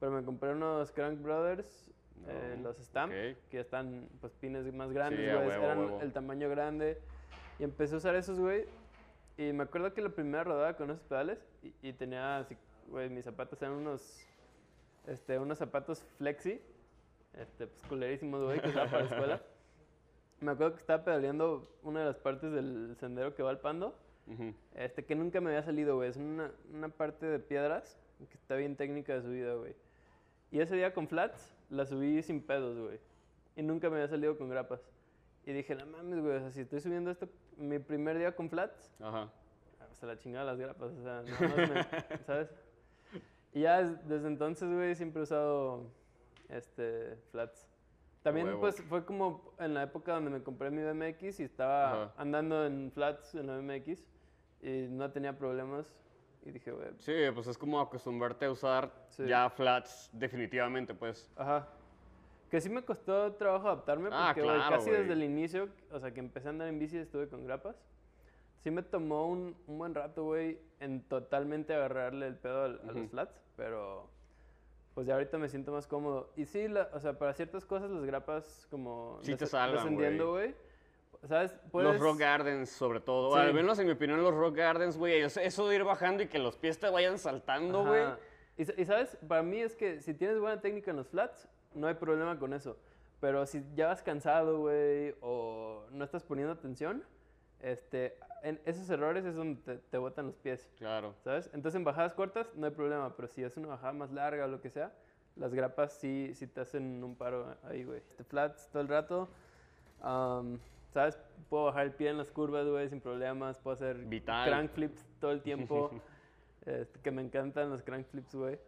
pero 0.02 0.12
me 0.12 0.24
compré 0.26 0.52
unos 0.52 0.92
Crank 0.92 1.22
Brothers, 1.22 1.90
eh, 2.28 2.56
No, 2.58 2.64
los 2.64 2.78
Stamp, 2.80 3.14
ok. 3.14 3.38
que 3.50 3.60
están, 3.62 4.10
pues, 4.20 4.34
pines 4.34 4.72
más 4.74 4.92
grandes, 4.92 5.20
Sí, 5.22 5.26
güey, 5.34 5.48
huevo, 5.48 5.64
eran 5.64 5.80
huevo. 5.80 6.02
el 6.02 6.12
tamaño 6.12 6.50
grande. 6.50 7.00
Y 7.60 7.64
empecé 7.64 7.94
a 7.96 7.98
usar 8.00 8.16
esos, 8.16 8.38
güey. 8.40 8.66
Y 9.38 9.54
me 9.54 9.64
acuerdo 9.64 9.94
que 9.94 10.02
la 10.02 10.10
primera 10.10 10.44
rodada 10.44 10.76
con 10.76 10.90
esos 10.92 11.04
pedales 11.04 11.40
y, 11.64 11.74
y 11.88 11.94
tenía 11.94 12.40
así, 12.40 12.58
güey, 12.90 13.10
mis 13.10 13.24
zapatos 13.24 13.62
eran 13.62 13.76
unos, 13.76 14.20
este, 15.08 15.40
unos 15.40 15.58
zapatos 15.58 16.04
flexi, 16.18 16.60
este, 17.34 17.68
pues 17.68 17.82
culerísimos, 17.88 18.44
güey, 18.44 18.60
que 18.60 18.68
usaba 18.70 18.90
para 18.92 19.04
la 19.04 19.10
escuela. 19.10 19.42
Me 20.42 20.52
acuerdo 20.52 20.74
que 20.74 20.80
estaba 20.82 21.04
pedaleando 21.06 21.72
una 21.84 22.00
de 22.02 22.06
las 22.08 22.18
partes 22.18 22.52
del 22.52 22.96
sendero 23.00 23.36
que 23.36 23.44
va 23.44 23.52
al 23.52 23.60
Pando, 23.60 23.96
Ujú. 24.28 24.54
este, 24.74 25.06
que 25.06 25.14
nunca 25.16 25.40
me 25.40 25.52
había 25.52 25.62
salido, 25.64 25.96
güey. 25.98 26.10
Es 26.10 26.18
una, 26.18 26.52
una 26.74 26.90
parte 26.90 27.28
de 27.28 27.38
piedras 27.40 27.96
que 28.18 28.34
está 28.38 28.56
bien 28.56 28.76
técnica 28.76 29.14
de 29.14 29.22
subida, 29.22 29.54
güey. 29.54 29.76
Y 30.52 30.60
ese 30.60 30.76
día 30.76 30.94
con 30.94 31.08
flats 31.08 31.56
la 31.70 31.86
subí 31.86 32.22
sin 32.24 32.42
pedos, 32.42 32.78
güey. 32.78 33.00
Y 33.56 33.64
nunca 33.64 33.90
me 33.90 33.96
había 33.96 34.08
salido 34.08 34.38
con 34.38 34.50
grapas. 34.50 34.82
Y 35.46 35.54
dije, 35.54 35.76
no 35.76 35.86
mames, 35.88 36.20
güey, 36.22 36.36
o 36.36 36.40
sea, 36.40 36.52
si 36.52 36.62
estoy 36.62 36.80
subiendo 36.82 37.10
esto 37.12 37.28
mi 37.58 37.80
primer 37.80 38.18
día 38.18 38.36
con 38.36 38.50
flats, 38.50 38.94
Ajá. 39.00 39.32
se 39.94 40.06
la 40.06 40.18
chingada 40.18 40.46
las 40.46 40.60
grapas, 40.60 40.92
o 40.94 41.02
sea, 41.04 41.24
nada 41.24 41.48
más 41.48 41.70
me- 41.70 42.18
¿sabes? 42.26 42.50
Y 43.54 43.62
ya 43.62 43.82
des- 43.84 44.08
desde 44.08 44.28
entonces, 44.28 44.70
güey, 44.72 44.96
siempre 44.96 45.22
he 45.22 45.24
usado 45.24 45.88
este, 46.50 47.16
flats. 47.32 47.68
También, 48.24 48.48
huevo. 48.48 48.60
pues, 48.62 48.82
fue 48.84 49.04
como 49.04 49.54
en 49.60 49.74
la 49.74 49.84
época 49.84 50.14
donde 50.14 50.30
me 50.30 50.44
compré 50.44 50.70
mi 50.70 50.84
BMX 50.84 51.40
y 51.40 51.44
estaba 51.44 52.04
Ajá. 52.06 52.14
andando 52.18 52.66
en 52.66 52.92
flats 52.92 53.34
en 53.36 53.48
la 53.48 53.58
BMX 53.58 54.08
y 54.62 54.88
no 54.90 55.12
tenía 55.12 55.38
problemas. 55.38 55.92
Y 56.44 56.52
dije, 56.52 56.72
güey, 56.72 56.88
Sí, 56.98 57.14
pues 57.34 57.48
es 57.48 57.58
como 57.58 57.80
acostumbrarte 57.80 58.46
a 58.46 58.52
usar 58.52 58.92
Sí. 59.10 59.26
ya 59.28 59.50
flats 59.50 60.10
definitivamente, 60.14 60.94
pues. 60.94 61.30
ajá. 61.36 61.68
Que 62.50 62.60
sí 62.60 62.70
me 62.70 62.84
costó 62.84 63.32
trabajo 63.34 63.68
adaptarme 63.68 64.10
Ah, 64.12 64.32
porque, 64.34 64.42
claro, 64.42 64.76
casi 64.76 64.90
güey. 64.90 65.02
desde 65.02 65.14
el 65.14 65.24
inicio, 65.24 65.70
o 65.92 66.00
sea, 66.00 66.12
que 66.14 66.20
empecé 66.20 66.48
a 66.48 66.52
andar 66.52 66.68
en 66.68 66.80
bici 66.80 66.98
estuve 66.98 67.30
con 67.30 67.46
grapas. 67.46 67.78
Sí 68.58 68.72
me 68.72 68.84
tomó 68.84 69.28
un, 69.28 69.56
un 69.68 69.78
buen 69.78 69.96
rato, 69.96 70.26
güey, 70.26 70.60
en 70.82 71.02
totalmente 71.08 71.74
agarrarle 71.74 72.28
el 72.28 72.36
pedo 72.36 72.66
al- 72.66 72.82
a, 72.88 72.92
los 72.92 73.10
flats, 73.10 73.42
pero 73.56 74.10
pues 74.94 75.08
ya 75.08 75.14
ahorita 75.14 75.38
me 75.38 75.48
siento 75.48 75.72
más 75.72 75.88
cómodo. 75.88 76.34
Y 76.36 76.46
sí, 76.46 76.68
la- 76.68 76.90
o 76.94 77.00
sea, 77.00 77.18
para 77.18 77.34
ciertas 77.34 77.66
cosas 77.66 77.90
las 77.90 78.04
grapas 78.04 78.68
como 78.70 79.20
Sí 79.22 79.36
te 79.36 79.46
salvan, 79.46 79.96
güey. 79.96 80.54
¿Sabes? 81.28 81.52
Los 81.52 81.72
Puedes- 81.72 82.00
rock 82.00 82.18
gardens, 82.20 82.70
sobre 82.70 83.00
todo. 83.00 83.34
Sí. 83.34 83.40
Al 83.40 83.54
menos 83.54 83.78
en 83.80 83.86
mi 83.86 83.92
opinión, 83.92 84.24
los 84.24 84.34
rock 84.34 84.56
gardens, 84.56 84.98
güey. 84.98 85.22
Eso, 85.22 85.68
de 85.68 85.76
ir 85.76 85.84
bajando 85.84 86.24
y 86.24 86.28
que 86.28 86.40
los 86.40 86.58
pies 86.58 86.80
te 86.80 86.90
vayan 86.90 87.20
saltando, 87.20 87.86
güey. 87.86 88.04
Y, 88.58 88.66
sa- 88.66 88.74
y 88.76 88.86
sabes, 88.86 89.18
para 89.28 89.44
mí 89.44 89.60
es 89.62 89.76
que 89.76 90.02
si 90.02 90.14
tienes 90.16 90.40
buena 90.40 90.60
técnica 90.62 90.92
en 90.92 90.98
los 90.98 91.08
flats, 91.08 91.48
no 91.76 91.88
hay 91.88 91.94
problema 91.94 92.38
con 92.40 92.54
eso. 92.54 92.78
Pero 93.20 93.46
si 93.46 93.64
ya 93.76 93.88
vas 93.88 94.02
cansado, 94.02 94.60
güey, 94.62 95.16
o 95.22 95.86
no 95.92 96.04
estás 96.04 96.24
poniendo 96.24 96.54
atención, 96.54 97.04
este, 97.60 98.18
en 98.42 98.60
esos 98.66 98.90
errores 98.90 99.24
es 99.24 99.36
donde 99.36 99.62
te, 99.62 99.78
te 99.78 99.98
botan 100.00 100.26
los 100.26 100.36
pies, 100.38 100.68
Claro. 100.80 101.14
¿sabes? 101.24 101.46
Entonces 101.54 101.76
en 101.78 101.84
bajadas 101.84 102.16
cortas 102.16 102.48
no 102.56 102.66
hay 102.66 102.72
problema, 102.74 103.16
pero 103.16 103.28
si 103.28 103.44
es 103.44 103.56
una 103.58 103.68
bajada 103.68 103.94
más 103.94 104.12
larga 104.12 104.46
o 104.46 104.48
lo 104.48 104.60
que 104.60 104.72
sea, 104.72 104.92
las 105.36 105.54
grapas 105.54 105.94
sí, 105.94 106.32
sí 106.34 106.48
te 106.48 106.62
hacen 106.62 107.04
un 107.04 107.16
paro 107.16 107.56
ahí, 107.70 107.84
güey. 107.84 108.00
Este 108.10 108.24
flats 108.24 108.68
todo 108.72 108.82
el 108.82 108.88
rato, 108.88 109.30
¿sabes? 110.92 111.18
Puedo 111.50 111.66
bajar 111.66 111.86
el 111.86 111.92
pie 111.92 112.10
en 112.10 112.18
las 112.18 112.32
curvas, 112.32 112.66
güey, 112.68 112.88
sin 112.90 113.02
problemas, 113.02 113.60
puedo 113.60 113.74
hacer 113.74 113.98
Vital. 114.06 114.48
crank 114.48 114.72
flips 114.72 115.06
todo 115.20 115.32
el 115.32 115.42
tiempo. 115.44 115.92
Este, 116.66 117.00
que 117.00 117.12
me 117.12 117.22
encantan 117.22 117.70
los 117.70 117.82
crank 117.82 118.06
flips, 118.08 118.36
güey. 118.36 118.60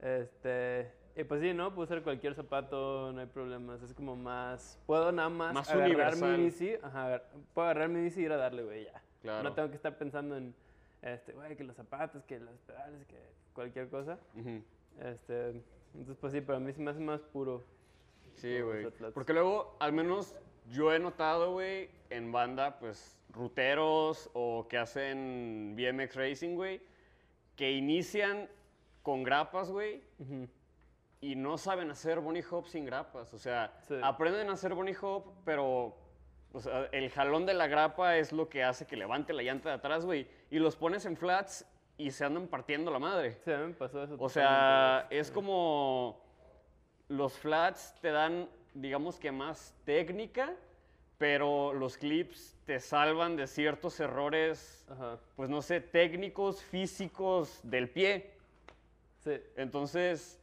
Este, 0.00 0.90
y 1.16 1.24
pues 1.24 1.40
sí, 1.40 1.52
¿no? 1.52 1.70
Puedo 1.74 1.84
usar 1.84 2.02
cualquier 2.02 2.34
zapato, 2.34 3.12
no 3.12 3.20
hay 3.20 3.26
problemas. 3.26 3.82
Es 3.82 3.92
como 3.92 4.14
más. 4.16 4.80
Puedo 4.86 5.10
nada 5.10 5.28
más, 5.28 5.52
Más 5.54 5.68
agarrar 5.68 5.88
universal. 5.90 6.38
mi 6.38 6.44
bici. 6.44 6.74
Ajá, 6.82 7.22
puedo 7.54 7.66
agarrar 7.68 7.88
mi 7.88 8.00
bici 8.02 8.20
y 8.20 8.24
ir 8.24 8.32
a 8.32 8.36
darle, 8.36 8.62
güey, 8.62 8.84
ya. 8.84 9.02
Claro. 9.22 9.42
No 9.42 9.52
tengo 9.54 9.68
que 9.68 9.74
estar 9.76 9.98
pensando 9.98 10.36
en, 10.36 10.54
este, 11.02 11.32
güey, 11.32 11.56
que 11.56 11.64
los 11.64 11.74
zapatos, 11.76 12.24
que 12.24 12.38
los 12.38 12.56
pedales, 12.60 13.04
que 13.06 13.16
cualquier 13.52 13.88
cosa. 13.88 14.18
Ujú. 14.36 14.62
Este, 15.00 15.62
entonces, 15.94 16.16
pues 16.20 16.32
sí, 16.32 16.40
para 16.40 16.60
mí 16.60 16.72
se 16.72 16.80
me 16.80 16.92
hace 16.92 17.00
más 17.00 17.20
puro. 17.20 17.64
Sí, 18.36 18.60
güey. 18.60 18.86
Porque 19.12 19.32
luego, 19.32 19.76
al 19.80 19.92
menos 19.92 20.38
yo 20.70 20.92
he 20.92 20.98
notado, 20.98 21.52
güey, 21.52 21.90
en 22.10 22.30
banda, 22.32 22.78
pues, 22.78 23.18
ruteros 23.30 24.30
o 24.32 24.66
que 24.68 24.78
hacen 24.78 25.74
BMX 25.76 26.14
Racing, 26.16 26.54
güey, 26.56 26.80
que 27.56 27.72
inician 27.72 28.48
con 29.02 29.22
grapas, 29.22 29.70
güey, 29.70 30.02
y 31.20 31.34
no 31.36 31.58
saben 31.58 31.90
hacer 31.90 32.20
bunny 32.20 32.42
hop 32.50 32.66
sin 32.66 32.84
grapas. 32.84 33.32
O 33.34 33.38
sea, 33.38 33.72
Sí. 33.88 33.94
aprenden 34.02 34.48
a 34.50 34.52
hacer 34.52 34.74
bunny 34.74 34.92
hop, 35.00 35.24
pero 35.44 35.96
o 36.52 36.60
sea, 36.60 36.88
el 36.92 37.10
jalón 37.10 37.44
de 37.44 37.52
la 37.54 37.66
grapa 37.66 38.16
es 38.16 38.32
lo 38.32 38.48
que 38.48 38.64
hace 38.64 38.86
que 38.86 38.96
levante 38.96 39.32
la 39.34 39.42
llanta 39.42 39.68
de 39.68 39.74
atrás, 39.76 40.04
güey. 40.06 40.26
Y 40.50 40.58
los 40.58 40.76
pones 40.76 41.04
en 41.04 41.16
flats 41.16 41.66
y 41.98 42.10
se 42.10 42.24
andan 42.24 42.46
partiendo 42.48 42.90
la 42.90 42.98
madre. 42.98 43.38
Sí, 43.44 43.52
a 43.52 43.58
mí 43.58 43.66
me 43.68 43.74
pasó 43.74 44.02
eso. 44.02 44.16
O 44.18 44.28
sea, 44.30 45.06
es 45.10 45.30
como 45.30 46.22
los 47.08 47.38
flats 47.38 47.94
te 48.00 48.10
dan, 48.12 48.48
digamos 48.80 49.18
que 49.18 49.32
más 49.32 49.74
técnica, 49.84 50.54
pero 51.18 51.72
los 51.72 51.96
clips 51.96 52.56
te 52.64 52.80
salvan 52.80 53.36
de 53.36 53.46
ciertos 53.46 53.98
errores. 54.00 54.86
Ajá. 54.88 55.18
pues 55.36 55.50
no 55.50 55.60
sé, 55.62 55.80
técnicos, 55.80 56.62
físicos 56.62 57.60
del 57.62 57.90
pie. 57.90 58.30
Sí. 59.24 59.32
Entonces, 59.56 60.38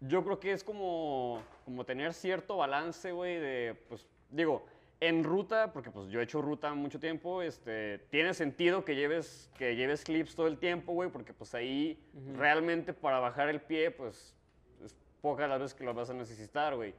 yo 0.00 0.24
creo 0.24 0.40
que 0.40 0.52
es 0.52 0.64
como, 0.64 1.42
como 1.64 1.84
tener 1.84 2.14
cierto 2.14 2.56
balance, 2.56 3.12
güey, 3.12 3.38
de, 3.38 3.76
pues, 3.88 4.06
digo, 4.30 4.66
en 5.00 5.24
ruta, 5.24 5.72
porque 5.72 5.90
pues 5.90 6.08
yo 6.08 6.20
he 6.20 6.24
hecho 6.24 6.40
ruta 6.40 6.72
mucho 6.72 6.98
tiempo, 6.98 7.42
este, 7.42 7.98
tiene 8.10 8.32
sentido 8.32 8.84
que 8.84 8.94
lleves, 8.94 9.50
que 9.58 9.76
lleves 9.76 10.04
clips 10.04 10.34
todo 10.34 10.46
el 10.46 10.58
tiempo, 10.58 10.92
güey, 10.92 11.10
porque 11.10 11.34
pues 11.34 11.54
ahí 11.54 12.02
realmente 12.34 12.94
para 12.94 13.18
bajar 13.18 13.48
el 13.50 13.60
pie, 13.60 13.90
pues, 13.90 14.34
es 14.82 14.96
pocas 15.20 15.48
las 15.48 15.60
veces 15.60 15.74
que 15.74 15.84
lo 15.84 15.92
vas 15.92 16.08
a 16.08 16.14
necesitar, 16.14 16.74
güey. 16.74 16.94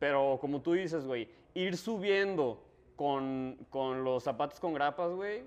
Pero 0.00 0.38
como 0.40 0.60
tú 0.62 0.72
dices, 0.72 1.04
güey, 1.04 1.28
ir 1.54 1.76
subiendo 1.76 2.60
con, 2.96 3.56
con 3.70 4.02
los 4.02 4.24
zapatos 4.24 4.58
con 4.58 4.74
grapas, 4.74 5.12
güey, 5.12 5.42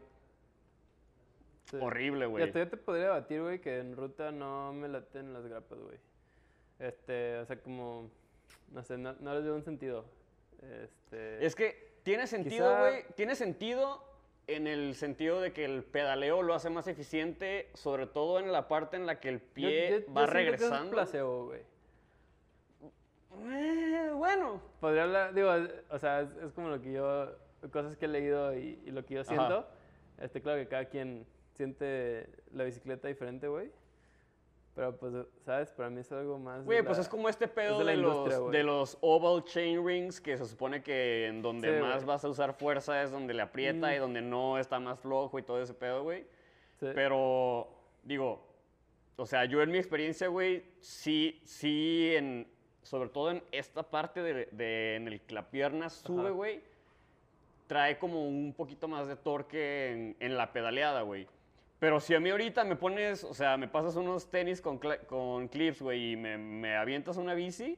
sí. 1.70 1.78
horrible, 1.82 2.26
güey. 2.28 2.46
yo 2.52 2.70
te 2.70 2.78
podría 2.78 3.10
batir, 3.10 3.42
güey, 3.42 3.60
que 3.60 3.80
en 3.80 3.96
ruta 3.98 4.32
no 4.32 4.72
me 4.74 4.88
laten 4.88 5.34
las 5.34 5.46
grapas, 5.46 5.80
güey. 5.80 5.98
Este, 6.80 7.38
o 7.40 7.46
sea, 7.46 7.58
como, 7.62 8.10
no 8.72 8.84
sé, 8.84 8.98
no, 8.98 9.14
no 9.20 9.34
les 9.34 9.44
veo 9.44 9.56
un 9.56 9.64
sentido. 9.64 10.06
Este, 10.84 11.46
Es 11.46 11.56
que 11.56 11.94
tiene 12.04 12.28
sentido, 12.28 12.68
Quizá- 12.70 12.80
güey. 12.80 13.06
Tiene 13.16 13.36
sentido 13.36 14.04
en 14.48 14.68
el 14.68 14.94
sentido 14.96 15.42
de 15.42 15.52
que 15.54 15.66
el 15.66 15.84
pedaleo 15.84 16.44
lo 16.44 16.54
hace 16.54 16.70
más 16.70 16.88
eficiente, 16.88 17.70
sobre 17.74 18.06
todo 18.08 18.40
en 18.40 18.52
la 18.52 18.68
parte 18.68 18.98
en 18.98 19.06
la 19.06 19.20
que 19.20 19.30
el 19.30 19.40
pie 19.40 19.90
yo- 19.90 20.08
yo 20.08 20.14
va 20.14 20.22
que 20.26 20.30
eso 20.30 20.38
es 20.38 20.46
regresando. 20.46 20.92
placebo, 20.92 21.46
güey. 21.48 21.62
Eh, 23.46 24.12
bueno, 24.16 24.62
Podría 24.80 25.04
hablar, 25.04 25.34
digo, 25.34 25.50
o 25.90 26.00
sea, 26.00 26.22
es, 26.22 26.30
es 26.38 26.52
como 26.54 26.70
lo 26.70 26.82
que 26.82 26.92
yo, 26.94 27.32
cosas 27.72 27.96
que 27.98 28.06
he 28.06 28.08
leído 28.10 28.54
y, 28.58 28.82
y 28.86 28.92
lo 28.92 29.06
que 29.06 29.16
yo 29.16 29.22
Ajá. 29.22 29.30
siento. 29.30 29.68
Este, 30.20 30.42
claro 30.42 30.60
que 30.62 30.68
cada 30.68 30.86
quien 30.86 31.26
siente 31.54 32.30
la 32.52 32.64
bicicleta 32.64 33.08
diferente, 33.08 33.48
güey. 33.48 33.72
Pero 34.76 34.98
pues, 34.98 35.14
¿sabes? 35.46 35.70
Para 35.72 35.90
mí 35.92 36.00
es 36.02 36.12
algo 36.12 36.40
más. 36.40 36.60
de 36.60 36.66
güey, 36.66 36.82
pues 36.84 36.98
la- 36.98 37.04
es 37.04 37.10
como 37.10 37.30
este 37.30 37.48
pedo 37.48 37.78
de 37.80 37.86
la 37.86 37.92
de, 37.92 37.98
industria, 37.98 38.38
los, 38.40 38.52
de 38.52 38.64
los 38.64 38.98
oval 39.02 39.44
chain 39.44 39.86
rings, 39.86 40.20
que 40.20 40.36
se 40.38 40.46
supone 40.46 40.82
que 40.82 41.28
en 41.28 41.42
donde 41.44 41.76
Sí, 41.78 41.82
más 41.84 41.96
güey. 41.98 42.06
vas 42.08 42.26
a 42.26 42.30
usar 42.30 42.54
fuerza 42.54 43.04
es 43.04 43.12
donde 43.12 43.34
le 43.36 43.44
aprieta 43.44 43.90
Mm. 43.90 43.94
y 43.94 43.98
donde 43.98 44.22
no 44.22 44.58
está 44.58 44.80
más 44.80 45.00
flojo 45.00 45.38
y 45.38 45.44
todo 45.44 45.62
ese 45.62 45.74
pedo, 45.76 46.02
güey. 46.04 46.26
Sí. 46.80 46.88
Pero, 46.96 47.68
digo, 48.02 48.48
o 49.16 49.26
sea, 49.28 49.46
yo 49.46 49.62
en 49.62 49.70
mi 49.72 49.78
experiencia, 49.78 50.28
güey, 50.28 50.64
sí, 50.80 51.40
sí, 51.46 52.14
en, 52.16 52.48
sobre 52.84 53.10
todo 53.10 53.32
en 53.32 53.44
esta 53.52 53.84
parte 53.84 54.22
de, 54.22 54.48
de- 54.52 54.96
en 54.96 55.08
el 55.08 55.20
que 55.22 55.34
la 55.34 55.50
pierna 55.50 55.90
sube, 55.90 56.30
güey, 56.32 56.62
trae 57.68 57.98
como 57.98 58.28
un 58.28 58.54
poquito 58.54 58.88
más 58.88 59.08
de 59.08 59.16
torque 59.16 59.92
en, 59.92 60.16
en 60.20 60.38
la 60.38 60.52
pedaleada, 60.54 61.02
güey. 61.02 61.28
Pero 61.80 62.00
si 62.00 62.14
a 62.16 62.20
mí 62.20 62.30
ahorita 62.30 62.64
me 62.64 62.76
pones, 62.76 63.24
o 63.24 63.34
sea, 63.34 63.58
me 63.58 63.68
pasas 63.68 63.96
unos 63.96 64.30
tenis 64.30 64.62
con, 64.62 64.80
con 65.08 65.48
clips, 65.48 65.82
güey, 65.82 66.12
y 66.14 66.16
me, 66.16 66.38
me 66.38 66.76
avientas 66.76 67.18
una 67.18 67.34
bici, 67.34 67.78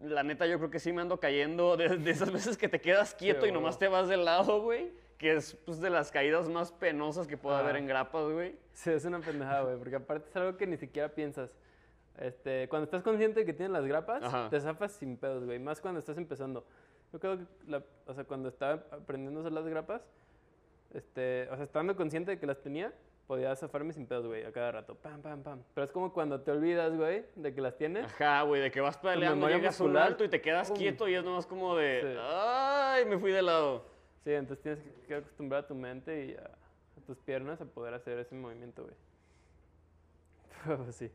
la 0.00 0.22
neta 0.22 0.46
yo 0.46 0.56
creo 0.58 0.70
que 0.70 0.78
sí 0.78 0.92
me 0.92 1.02
ando 1.02 1.20
cayendo 1.20 1.76
de, 1.76 1.98
de 1.98 2.10
esas 2.10 2.32
veces 2.32 2.56
que 2.56 2.68
te 2.68 2.80
quedas 2.80 3.14
quieto 3.14 3.46
y 3.46 3.52
nomás 3.52 3.78
te 3.78 3.88
vas 3.88 4.08
de 4.08 4.16
lado, 4.16 4.62
güey. 4.62 4.90
Que 5.18 5.34
es 5.34 5.54
pues, 5.66 5.78
de 5.82 5.90
las 5.90 6.10
caídas 6.10 6.48
más 6.48 6.72
penosas 6.72 7.26
que 7.26 7.36
puede 7.36 7.58
haber 7.58 7.76
en 7.76 7.86
grapas, 7.86 8.24
güey. 8.32 8.54
Sí, 8.72 8.88
es 8.88 9.04
una 9.04 9.20
pendejada, 9.20 9.64
güey, 9.64 9.76
porque 9.76 9.96
aparte 9.96 10.30
es 10.30 10.36
algo 10.36 10.56
que 10.56 10.66
ni 10.66 10.78
siquiera 10.78 11.10
piensas. 11.10 11.54
Este, 12.20 12.68
cuando 12.68 12.84
estás 12.84 13.02
consciente 13.02 13.40
de 13.40 13.46
que 13.46 13.52
tienes 13.54 13.72
las 13.72 13.84
grapas, 13.86 14.22
Ajá. 14.22 14.48
te 14.50 14.60
zafas 14.60 14.92
sin 14.92 15.16
pedos, 15.16 15.44
güey, 15.44 15.58
más 15.58 15.80
cuando 15.80 15.98
estás 16.00 16.18
empezando. 16.18 16.64
Yo 17.12 17.18
creo 17.18 17.38
que, 17.38 17.44
la- 17.66 17.82
o 18.06 18.14
sea, 18.14 18.24
cuando 18.24 18.48
estaba 18.50 18.74
aprendiendo 18.92 19.40
a 19.40 19.42
usar 19.42 19.52
las 19.52 19.66
grapas, 19.66 20.02
este, 20.92 21.48
o 21.50 21.54
sea, 21.56 21.64
estando 21.64 21.96
consciente 21.96 22.32
de 22.32 22.38
que 22.38 22.46
las 22.46 22.60
tenía, 22.60 22.92
podía 23.26 23.54
zafarme 23.56 23.92
sin 23.92 24.06
pedos, 24.06 24.26
güey, 24.26 24.44
a 24.44 24.52
cada 24.52 24.72
rato, 24.72 24.96
pam, 24.96 25.22
pam, 25.22 25.42
pam. 25.42 25.62
Pero 25.72 25.84
es 25.84 25.92
como 25.92 26.12
cuando 26.12 26.40
te 26.42 26.50
olvidas, 26.50 26.94
güey, 26.96 27.24
de 27.36 27.54
que 27.54 27.60
las 27.60 27.76
tienes. 27.76 28.04
Ajá, 28.04 28.42
güey, 28.42 28.60
de 28.60 28.70
que 28.70 28.80
vas 28.80 28.98
memoria 29.02 29.56
llegas 29.56 29.80
a 29.80 29.84
un 29.84 29.96
alto 29.96 30.22
y 30.24 30.28
te 30.28 30.40
quedas 30.40 30.70
quieto 30.72 31.08
y 31.08 31.14
es 31.14 31.24
nomás 31.24 31.46
como 31.46 31.74
de, 31.76 32.00
Sí. 32.02 32.18
ay, 32.20 33.04
me 33.06 33.18
fui 33.18 33.30
de 33.32 33.42
lado. 33.42 33.84
Sí, 34.24 34.32
entonces 34.32 34.62
tienes 34.62 34.80
que- 34.82 35.06
que 35.06 35.14
acostumbrar 35.14 35.64
a 35.64 35.66
tu 35.66 35.74
mente 35.74 36.26
y 36.26 36.34
a, 36.34 36.44
a 36.44 37.00
tus 37.06 37.16
piernas 37.18 37.60
a 37.60 37.64
poder 37.64 37.94
hacer 37.94 38.18
ese 38.18 38.34
movimiento, 38.34 38.82
güey. 38.82 38.94
Pero 40.66 40.92
sí. 40.92 41.10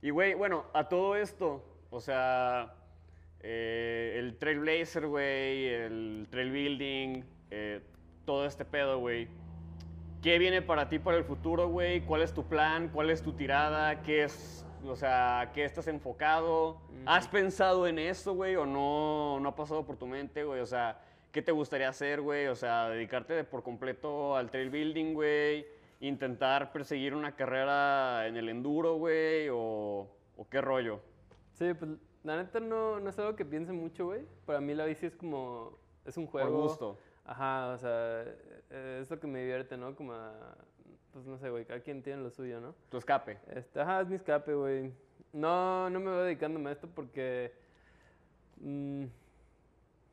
Y, 0.00 0.10
güey, 0.10 0.34
bueno, 0.34 0.64
a 0.74 0.88
todo 0.88 1.16
esto, 1.16 1.64
o 1.90 2.00
sea, 2.00 2.74
eh, 3.40 4.16
el 4.16 4.36
Trailblazer, 4.36 5.06
güey, 5.06 5.66
el 5.66 6.28
Trail 6.30 6.50
Building, 6.52 7.24
eh, 7.50 7.80
todo 8.24 8.46
este 8.46 8.64
pedo, 8.64 8.98
güey. 9.00 9.28
¿Qué 10.22 10.38
viene 10.38 10.62
para 10.62 10.88
ti 10.88 10.98
para 10.98 11.16
el 11.16 11.24
futuro, 11.24 11.68
güey? 11.68 12.02
¿Cuál 12.02 12.22
es 12.22 12.32
tu 12.32 12.44
plan? 12.44 12.90
¿Cuál 12.92 13.10
es 13.10 13.22
tu 13.22 13.32
tirada? 13.32 14.02
¿Qué 14.02 14.24
es, 14.24 14.64
o 14.84 14.94
sea, 14.94 15.50
qué 15.54 15.64
estás 15.64 15.88
enfocado? 15.88 16.80
¿Has 17.06 17.26
pensado 17.26 17.86
en 17.86 17.98
eso, 17.98 18.34
güey? 18.34 18.56
¿O 18.56 18.66
no, 18.66 19.40
no 19.40 19.48
ha 19.48 19.56
pasado 19.56 19.84
por 19.84 19.96
tu 19.96 20.06
mente, 20.06 20.44
güey? 20.44 20.60
O 20.60 20.66
sea, 20.66 21.00
¿qué 21.32 21.42
te 21.42 21.52
gustaría 21.52 21.88
hacer, 21.88 22.20
güey? 22.20 22.48
O 22.48 22.54
sea, 22.56 22.88
dedicarte 22.88 23.32
de 23.34 23.44
por 23.44 23.62
completo 23.62 24.36
al 24.36 24.50
trail 24.50 24.70
building, 24.70 25.14
güey. 25.14 25.66
Intentar 26.00 26.70
perseguir 26.72 27.14
una 27.14 27.34
carrera 27.34 28.26
en 28.28 28.36
el 28.36 28.48
enduro, 28.48 28.94
güey. 28.96 29.48
O, 29.50 30.08
o 30.36 30.48
qué 30.48 30.60
rollo. 30.60 31.00
Sí, 31.54 31.74
pues 31.74 31.90
la 32.22 32.36
neta 32.36 32.60
no, 32.60 33.00
no 33.00 33.10
es 33.10 33.18
algo 33.18 33.34
que 33.34 33.44
piense 33.44 33.72
mucho, 33.72 34.06
güey. 34.06 34.22
Para 34.46 34.60
mí 34.60 34.74
la 34.74 34.84
bici 34.84 35.06
es 35.06 35.16
como, 35.16 35.76
es 36.04 36.16
un 36.16 36.26
Por 36.26 36.42
juego. 36.42 36.62
gusto. 36.62 36.98
Ajá, 37.24 37.68
o 37.72 37.78
sea, 37.78 38.22
eh, 38.70 38.98
es 39.02 39.10
lo 39.10 39.18
que 39.18 39.26
me 39.26 39.40
divierte, 39.40 39.76
¿no? 39.76 39.94
Como, 39.96 40.12
a- 40.12 40.56
pues 41.12 41.24
no 41.26 41.36
sé, 41.38 41.50
güey, 41.50 41.64
cada 41.64 41.80
quien 41.80 42.02
tiene 42.02 42.22
lo 42.22 42.30
suyo, 42.30 42.60
¿no? 42.60 42.74
Tu 42.90 42.96
escape. 42.98 43.38
Este, 43.54 43.80
ajá, 43.80 44.02
es 44.02 44.08
mi 44.08 44.14
escape, 44.14 44.54
güey. 44.54 44.92
No, 45.32 45.90
no 45.90 46.00
me 46.00 46.10
voy 46.10 46.24
dedicándome 46.24 46.70
a 46.70 46.72
esto 46.72 46.88
porque, 46.94 47.52
mm, 48.60 49.04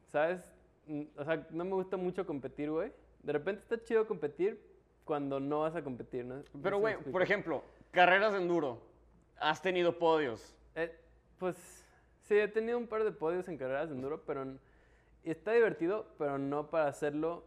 ¿sabes? 0.08 0.42
Mm, 0.88 1.04
O 1.18 1.24
sea, 1.24 1.46
no 1.52 1.64
me 1.66 1.72
gusta 1.74 1.96
mucho 1.98 2.26
competir, 2.26 2.70
güey. 2.72 2.92
De 3.24 3.34
repente 3.34 3.62
está 3.62 3.82
chido 3.84 4.08
competir 4.08 4.60
cuando 5.06 5.40
no 5.40 5.62
vas 5.62 5.76
a 5.76 5.84
competir, 5.84 6.26
¿no? 6.26 6.44
Pero, 6.62 6.80
güey, 6.80 6.98
por 6.98 7.22
ejemplo, 7.22 7.64
carreras 7.92 8.34
de 8.34 8.40
enduro. 8.40 8.82
Has 9.40 9.62
tenido 9.62 9.98
podios. 9.98 10.56
Eh, 10.76 10.94
pues 11.38 11.56
sí, 12.24 12.38
he 12.38 12.48
tenido 12.48 12.78
un 12.78 12.88
par 12.88 13.04
de 13.04 13.12
podios 13.12 13.48
en 13.48 13.58
carreras 13.58 13.90
de 13.90 13.96
enduro, 13.96 14.24
pero 14.26 14.46
está 15.24 15.52
divertido, 15.54 16.08
pero 16.18 16.38
no 16.38 16.70
para 16.70 16.88
hacerlo. 16.88 17.46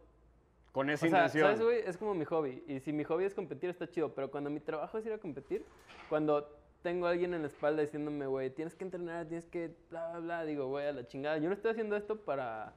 Con 0.71 0.87
O 0.89 0.91
esa 0.91 1.07
sea, 1.07 1.19
intención. 1.25 1.45
¿sabes, 1.47 1.61
güey? 1.61 1.79
Es 1.85 1.97
como 1.97 2.13
mi 2.13 2.25
hobby. 2.25 2.63
Y 2.67 2.79
si 2.79 2.93
mi 2.93 3.03
hobby 3.03 3.25
es 3.25 3.33
competir, 3.33 3.69
está 3.71 3.89
chido. 3.89 4.13
Pero 4.13 4.29
cuando 4.29 4.49
mi 4.49 4.59
trabajo 4.59 4.97
es 4.99 5.05
ir 5.05 5.11
a 5.13 5.17
competir, 5.17 5.65
cuando 6.09 6.47
tengo 6.83 7.07
a 7.07 7.09
alguien 7.09 7.33
en 7.33 7.41
la 7.41 7.47
espalda 7.47 7.81
diciéndome, 7.81 8.27
güey, 8.27 8.51
tienes 8.51 8.75
que 8.75 8.83
entrenar, 8.85 9.25
tienes 9.25 9.47
que 9.47 9.75
bla, 9.89 10.11
bla, 10.11 10.19
bla, 10.19 10.45
digo, 10.45 10.67
güey, 10.67 10.87
a 10.87 10.93
la 10.93 11.07
chingada. 11.07 11.37
Yo 11.39 11.49
no 11.49 11.55
estoy 11.55 11.71
haciendo 11.71 11.95
esto 11.95 12.17
para, 12.21 12.73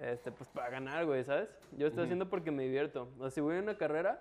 este, 0.00 0.32
pues 0.32 0.48
para 0.50 0.70
ganar, 0.70 1.04
güey, 1.06 1.24
¿sabes? 1.24 1.48
Yo 1.76 1.86
estoy 1.86 2.04
haciendo 2.04 2.28
porque 2.28 2.50
me 2.50 2.62
divierto. 2.64 3.08
O 3.18 3.22
sea, 3.22 3.30
si 3.30 3.40
voy 3.40 3.56
a 3.56 3.60
una 3.60 3.76
carrera, 3.76 4.20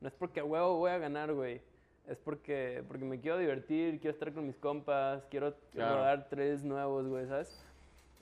no 0.00 0.08
es 0.08 0.14
porque 0.14 0.40
a 0.40 0.44
huevo 0.44 0.76
voy 0.78 0.90
a 0.90 0.98
ganar, 0.98 1.32
güey. 1.32 1.60
Es 2.06 2.16
porque, 2.18 2.82
porque 2.88 3.04
me 3.04 3.20
quiero 3.20 3.36
divertir, 3.36 4.00
quiero 4.00 4.14
estar 4.14 4.32
con 4.32 4.46
mis 4.46 4.56
compas, 4.56 5.26
quiero 5.30 5.54
Claro. 5.72 5.96
rodar 5.96 6.28
tres 6.30 6.64
nuevos, 6.64 7.06
güey, 7.06 7.26
¿sabes? 7.26 7.62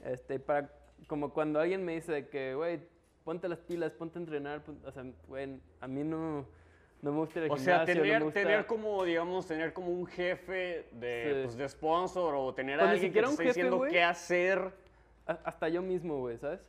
Este, 0.05 0.41
para, 0.41 0.69
como 1.07 1.33
cuando 1.33 1.61
alguien 1.61 1.85
me 1.85 1.95
dice 1.95 2.27
que, 2.29 2.55
güey, 2.57 2.81
ponte 3.25 3.49
las 3.49 3.61
pilas, 3.61 3.93
ponte 3.93 4.19
a 4.19 4.23
entrenar, 4.23 4.63
pon- 4.65 4.81
o 4.85 4.91
sea, 4.91 5.05
güey, 5.29 5.61
a 5.81 5.87
mí 5.87 6.03
no, 6.03 6.45
no 7.03 7.13
me 7.13 7.19
gusta 7.19 7.39
ir 7.39 7.45
al 7.45 7.51
O 7.53 7.57
sea, 7.59 7.79
gimnasio, 7.87 7.95
no 7.95 8.01
me 8.01 8.07
tener, 8.09 8.23
gusta- 8.25 8.41
tener 8.41 8.67
como, 8.67 9.05
digamos, 9.05 9.47
tener 9.47 9.73
como 9.73 9.93
un 9.93 10.07
jefe 10.07 10.89
de, 10.91 11.25
Sí. 11.25 11.41
pues, 11.45 11.57
de 11.57 11.69
sponsor 11.69 12.35
o 12.35 12.53
tener 12.55 12.79
Pues 12.79 12.89
a 12.89 12.93
ni 12.93 12.95
alguien 12.95 13.13
que 13.13 13.21
te 13.23 13.27
esté 13.31 13.43
diciendo 13.45 13.77
güey. 13.79 13.93
qué 13.93 14.03
hacer. 14.03 14.73
hasta 15.27 15.69
yo 15.69 15.83
mismo, 15.83 16.19
güey, 16.21 16.39
¿sabes? 16.39 16.61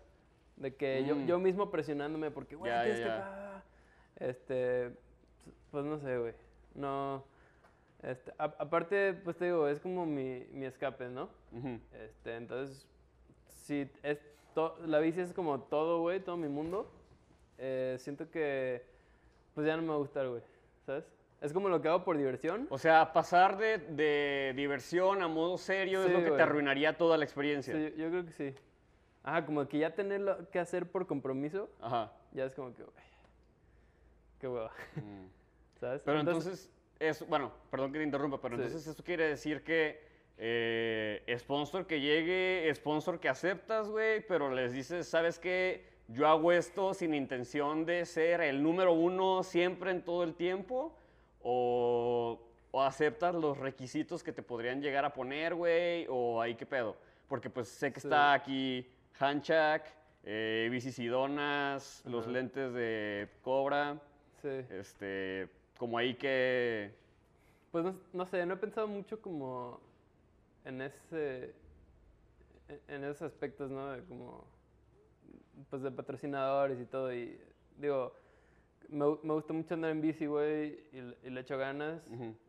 De 0.58 0.76
que 0.76 1.06
yo, 1.06 1.16
Mm. 1.16 1.26
yo 1.28 1.40
mismo 1.40 1.70
presionándome 1.72 2.32
porque, 2.32 2.56
güey, 2.56 2.72
ya, 2.72 2.84
tienes 2.84 3.02
que... 3.02 4.26
Este, 4.26 4.92
pues 5.72 5.86
no 5.86 6.00
sé, 6.00 6.18
güey. 6.18 6.34
No... 6.76 7.24
Este, 8.04 8.32
a- 8.38 8.56
aparte, 8.60 9.14
pues 9.24 9.38
te 9.38 9.46
digo, 9.46 9.68
es 9.68 9.80
como 9.80 10.06
mi, 10.06 10.46
mi 10.52 10.66
escape, 10.66 11.10
¿no? 11.10 11.30
Ujú. 11.52 11.80
Este, 11.94 12.36
entonces, 12.36 12.88
si 13.48 13.90
es 14.04 14.20
to- 14.54 14.78
la 14.86 15.00
bici 15.00 15.22
es 15.22 15.34
como 15.34 15.62
todo, 15.62 16.02
güey, 16.02 16.20
todo 16.20 16.38
mi 16.38 16.48
mundo, 16.48 16.92
eh, 17.58 17.96
siento 18.00 18.30
que 18.30 18.84
pues 19.56 19.66
ya 19.66 19.76
no 19.76 19.82
me 19.82 19.90
va 19.90 19.96
a 19.96 20.00
gustar, 20.00 20.28
güey, 20.28 20.44
¿sabes? 20.86 21.06
Es 21.42 21.52
como 21.54 21.70
lo 21.70 21.82
que 21.82 21.88
hago 21.88 22.04
por 22.04 22.18
diversión. 22.18 22.68
O 22.70 22.78
sea, 22.78 23.14
pasar 23.14 23.58
de, 23.58 23.80
de 23.80 24.54
diversión 24.56 25.22
a 25.24 25.28
modo 25.28 25.58
serio 25.58 26.04
es 26.04 26.12
lo 26.12 26.24
que 26.24 26.32
te 26.32 26.42
arruinaría 26.42 26.98
toda 26.98 27.18
la 27.18 27.24
experiencia. 27.26 27.74
Sí, 27.76 27.94
yo, 27.98 28.04
yo 28.06 28.10
creo 28.10 28.26
que 28.26 28.32
sí. 28.32 28.56
Ajá, 29.24 29.46
como 29.46 29.68
que 29.68 29.80
ya 29.80 29.94
tenerlo 29.94 30.50
que 30.50 30.60
hacer 30.60 30.90
por 30.90 31.06
compromiso, 31.06 31.70
Ajá. 31.82 32.12
ya 32.32 32.46
es 32.46 32.56
como 32.56 32.74
que, 32.74 32.84
güey, 32.84 32.96
qué 34.40 34.48
hueva, 34.48 34.72
Mm. 34.96 35.26
¿sabes? 35.80 36.02
Pero 36.06 36.20
entonces, 36.20 36.70
es, 37.00 37.28
bueno, 37.28 37.52
perdón 37.70 37.92
que 37.92 38.00
te 38.00 38.04
interrumpa, 38.06 38.40
pero 38.42 38.56
Sí. 38.56 38.64
entonces 38.64 38.88
esto 38.88 39.04
quiere 39.04 39.28
decir 39.28 39.64
que 39.64 40.06
eh, 40.40 41.36
sponsor 41.40 41.88
que 41.88 42.00
llegue, 42.00 42.72
sponsor 42.76 43.20
que 43.20 43.28
aceptas, 43.28 43.90
güey, 43.90 44.26
pero 44.28 44.52
les 44.52 44.72
dices, 44.72 45.08
¿sabes 45.08 45.40
qué? 45.40 45.84
Yo 46.10 46.28
hago 46.28 46.52
esto 46.52 46.94
sin 46.94 47.14
intención 47.16 47.86
de 47.86 48.06
ser 48.06 48.42
el 48.42 48.62
número 48.64 48.94
uno 48.94 49.42
siempre 49.44 49.90
en 49.92 50.04
todo 50.06 50.24
el 50.24 50.36
tiempo, 50.36 50.96
o, 51.42 52.40
o 52.72 52.82
aceptas 52.84 53.34
los 53.36 53.58
requisitos 53.58 54.24
que 54.24 54.32
te 54.32 54.44
podrían 54.44 54.82
llegar 54.82 55.06
a 55.06 55.14
poner, 55.14 55.56
güey, 55.56 56.06
o 56.10 56.40
ahí 56.42 56.56
qué 56.56 56.66
pedo. 56.66 56.96
Porque 57.28 57.50
pues 57.50 57.68
sé 57.68 57.92
que 57.92 58.00
Sí. 58.00 58.08
está 58.08 58.34
aquí 58.34 58.88
Hanchak, 59.20 59.86
eh, 60.24 60.68
Bicicidonas, 60.72 62.04
los 62.06 62.28
lentes 62.28 62.74
de 62.74 63.30
Cobra, 63.44 64.00
Sí. 64.42 64.50
este, 64.70 65.50
como 65.78 65.98
ahí 65.98 66.16
que... 66.16 66.94
Pues 67.72 67.84
no, 67.84 67.96
no 68.14 68.26
sé, 68.26 68.46
no 68.46 68.54
he 68.54 68.58
pensado 68.58 68.88
mucho 68.88 69.22
como 69.22 69.80
en 70.66 70.82
ese 70.82 71.54
en- 72.88 73.04
esos 73.04 73.22
aspectos, 73.24 73.70
¿no? 73.72 73.92
De 73.92 74.04
como 74.04 74.46
pues 75.70 75.82
de 75.82 75.92
patrocinadores 75.92 76.80
y 76.80 76.86
todo 76.86 77.14
y 77.14 77.40
digo 77.78 78.14
me, 78.90 79.06
me 79.24 79.34
gusta 79.34 79.54
mucho 79.54 79.74
andar 79.74 79.92
en 79.92 80.02
bici, 80.02 80.28
güey, 80.28 80.80
y, 80.94 81.02
le- 81.02 81.18
y 81.24 81.30
le 81.30 81.42
echo 81.42 81.58
ganas. 81.58 82.02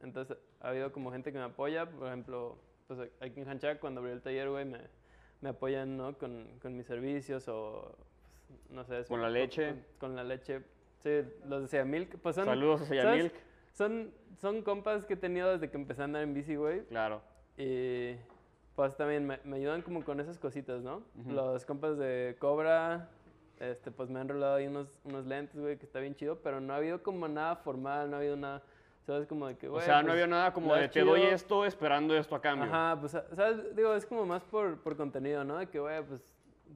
Entonces 0.02 0.36
ha 0.60 0.68
habido 0.68 0.92
como 0.92 1.10
gente 1.10 1.32
que 1.32 1.38
me 1.38 1.44
apoya, 1.44 1.86
por 1.90 2.06
ejemplo, 2.08 2.56
pues 2.86 3.00
aquí 3.20 3.40
en 3.40 3.46
Hanchak 3.46 3.80
cuando 3.80 4.00
abrí 4.00 4.12
el 4.12 4.22
taller, 4.22 4.48
güey, 4.48 4.64
me, 4.64 4.78
me 5.41 5.51
apoyan, 5.51 5.97
¿no? 5.97 6.16
Con, 6.18 6.47
con 6.61 6.76
mis 6.76 6.86
servicios 6.86 7.49
o 7.49 7.95
pues, 8.49 8.70
no 8.70 8.84
sé, 8.84 9.05
Con 9.05 9.22
la 9.22 9.30
leche. 9.30 9.68
Con, 9.68 10.11
con 10.11 10.16
la 10.16 10.24
leche. 10.24 10.62
Sí, 11.03 11.11
los 11.47 11.62
de 11.62 11.68
Sea 11.68 11.84
Milk, 11.84 12.18
pues 12.22 12.34
son 12.34 12.47
Saludos 12.47 12.82
a 12.82 12.86
¿sabes? 12.86 13.03
Sayamilk. 13.03 13.34
Son, 13.72 14.11
son 14.41 14.62
compas 14.62 15.05
que 15.05 15.14
he 15.14 15.16
tenido 15.16 15.53
desde 15.53 15.70
que 15.70 15.76
empecé 15.76 16.03
a 16.03 16.07
andar 16.07 16.22
en 16.22 16.34
bici, 16.34 16.57
güey. 16.57 16.84
Claro. 16.86 17.20
Y 17.57 18.16
pues 18.74 18.97
también 18.97 19.26
me, 19.26 19.39
me 19.45 19.57
ayudan 19.57 19.82
como 19.82 20.05
con 20.05 20.20
esas 20.20 20.39
cositas, 20.39 20.82
¿no? 20.82 21.03
Ujú. 21.20 21.30
Los 21.32 21.64
compas 21.64 21.99
de 21.99 22.36
Cobra, 22.39 23.09
este, 23.61 23.91
pues 23.91 24.09
me 24.09 24.20
han 24.20 24.28
rolado 24.28 24.57
ahí 24.57 24.66
unos, 24.66 24.89
unos 25.05 25.26
lentes, 25.26 25.59
güey, 25.61 25.76
que 25.76 25.84
está 25.84 26.01
bien 26.01 26.14
chido, 26.14 26.39
pero 26.43 26.61
no 26.61 26.72
ha 26.72 26.76
habido 26.76 27.03
como 27.03 27.28
nada 27.28 27.57
formal, 27.57 28.11
no 28.11 28.16
ha 28.16 28.20
habido 28.20 28.36
nada, 28.36 28.62
¿sabes? 29.09 29.26
Como 29.26 29.46
de 29.48 29.56
que, 29.56 29.68
O 29.68 29.72
güey, 29.72 29.84
sea, 29.84 29.96
no 30.02 30.09
pues, 30.09 30.12
había 30.12 30.26
nada 30.26 30.52
como 30.52 30.74
de 30.74 30.88
te 30.88 31.00
doy 31.00 31.20
chido". 31.20 31.32
esto 31.32 31.64
esperando 31.64 32.14
esto 32.16 32.34
a 32.34 32.40
cambio. 32.40 32.66
Ajá, 32.72 33.00
pues, 33.00 33.12
¿sabes? 33.32 33.74
Digo, 33.74 33.94
es 33.94 34.04
como 34.06 34.26
más 34.26 34.44
por, 34.44 34.78
por 34.82 34.96
contenido, 34.96 35.42
¿no? 35.44 35.56
De 35.59 35.66
que, 35.66 35.78
güey, 35.80 36.02
pues, 36.04 36.22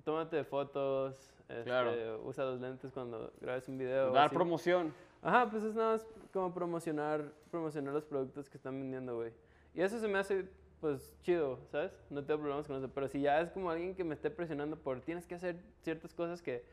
tómate 0.04 0.42
fotos, 0.44 1.14
este, 1.48 1.64
Claro. 1.64 2.22
usa 2.24 2.44
los 2.44 2.60
lentes 2.60 2.90
cuando 2.92 3.30
grabes 3.40 3.68
un 3.68 3.76
video. 3.78 4.10
o 4.10 4.12
Dar 4.14 4.26
así. 4.26 4.34
promoción. 4.34 4.94
Ajá, 5.20 5.48
pues 5.50 5.62
es 5.62 5.74
nada 5.74 5.92
más 5.92 6.06
como 6.32 6.52
promocionar, 6.52 7.22
promocionar 7.50 7.92
los 7.94 8.04
productos 8.04 8.48
que 8.48 8.56
están 8.56 8.80
vendiendo, 8.80 9.14
güey. 9.16 9.30
Y 9.74 9.82
eso 9.82 9.98
se 10.00 10.08
me 10.08 10.18
hace, 10.18 10.48
pues, 10.80 11.14
chido, 11.22 11.58
¿sabes? 11.70 11.92
No 12.10 12.24
tengo 12.24 12.40
problemas 12.40 12.66
con 12.66 12.76
eso. 12.76 12.88
Pero 12.92 13.06
si 13.08 13.20
ya 13.20 13.40
es 13.40 13.50
como 13.50 13.70
alguien 13.70 13.94
que 13.94 14.02
me 14.04 14.14
esté 14.14 14.30
presionando 14.30 14.76
por 14.76 15.00
tienes 15.02 15.26
que 15.26 15.34
hacer 15.34 15.56
ciertas 15.82 16.12
cosas 16.14 16.40
que... 16.42 16.64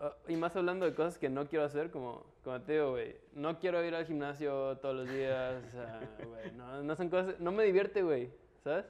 ah, 0.00 0.14
y 0.28 0.36
más 0.36 0.54
hablando 0.56 0.86
de 0.86 0.94
cosas 0.94 1.18
que 1.18 1.28
no 1.28 1.46
quiero 1.46 1.64
hacer, 1.64 1.90
como, 1.90 2.24
como 2.44 2.60
te 2.62 2.72
digo, 2.74 2.90
güey, 2.92 3.16
no 3.32 3.58
quiero 3.58 3.84
ir 3.84 3.94
al 3.94 4.06
gimnasio 4.06 4.76
todos 4.78 4.94
los 4.96 5.08
días, 5.08 5.62
o 5.66 5.70
sea, 5.70 6.00
güey, 6.28 6.52
no, 6.52 6.82
no 6.82 6.96
son 6.96 7.08
cosas... 7.08 7.38
No 7.40 7.52
me 7.52 7.64
divierte, 7.64 8.02
güey, 8.02 8.30
¿sabes? 8.64 8.86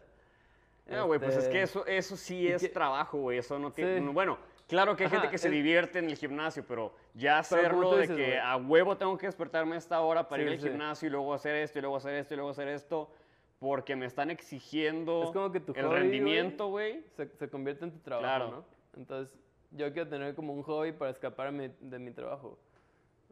No, 0.86 1.06
güey, 1.06 1.20
pues 1.20 1.32
es 1.32 1.38
Este, 1.44 1.52
que 1.52 1.62
eso, 1.62 1.86
eso 1.86 2.16
sí 2.16 2.48
es 2.48 2.62
que- 2.62 2.68
trabajo, 2.70 3.18
güey. 3.18 3.36
Eso 3.36 3.58
no 3.58 3.70
tiene. 3.70 3.98
Sí. 3.98 4.06
Bueno, 4.06 4.38
claro 4.66 4.96
que 4.96 5.04
hay 5.04 5.10
gente 5.10 5.26
Ajá, 5.26 5.30
que 5.30 5.36
se 5.36 5.48
es- 5.48 5.52
divierte 5.52 5.98
en 5.98 6.06
el 6.06 6.16
gimnasio, 6.16 6.64
pero 6.66 6.94
ya 7.12 7.32
Pero 7.32 7.60
hacerlo 7.60 7.94
de 7.96 8.00
dices, 8.02 8.16
que 8.16 8.24
güey. 8.24 8.38
a 8.38 8.56
huevo 8.56 8.96
tengo 8.96 9.18
que 9.18 9.26
despertarme 9.26 9.74
a 9.74 9.78
esta 9.78 10.00
hora 10.00 10.26
para 10.30 10.42
ir 10.44 10.48
Sí, 10.48 10.54
al 10.54 10.60
sí. 10.60 10.68
gimnasio 10.68 11.08
y 11.08 11.10
luego 11.10 11.34
hacer 11.34 11.56
esto 11.56 11.78
y 11.78 11.82
luego 11.82 11.96
hacer 11.98 12.14
esto 12.14 12.32
y 12.32 12.36
luego 12.38 12.50
hacer 12.52 12.68
esto, 12.68 13.10
porque 13.58 13.96
me 13.96 14.06
están 14.06 14.30
exigiendo 14.30 15.24
Es 15.24 15.30
como 15.30 15.52
que 15.52 15.60
tu 15.60 15.72
el 15.74 15.84
hobby, 15.84 15.94
rendimiento, 15.96 16.68
güey. 16.68 17.04
se, 17.18 17.28
se 17.36 17.50
convierte 17.50 17.84
en 17.84 17.90
tu 17.92 17.98
trabajo, 17.98 18.24
Claro. 18.26 18.50
¿no? 18.50 18.64
Entonces, 18.96 19.38
yo 19.70 19.92
quiero 19.92 20.08
tener 20.08 20.34
como 20.34 20.52
un 20.52 20.62
hobby 20.62 20.92
para 20.92 21.10
escapar 21.10 21.52
mi- 21.52 21.70
de 21.80 21.98
mi 21.98 22.10
trabajo, 22.10 22.58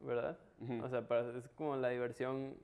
¿verdad? 0.00 0.38
Ujú. 0.60 0.84
O 0.84 0.88
sea, 0.88 1.06
para, 1.06 1.36
es 1.38 1.48
como 1.56 1.76
la 1.76 1.88
diversión 1.90 2.54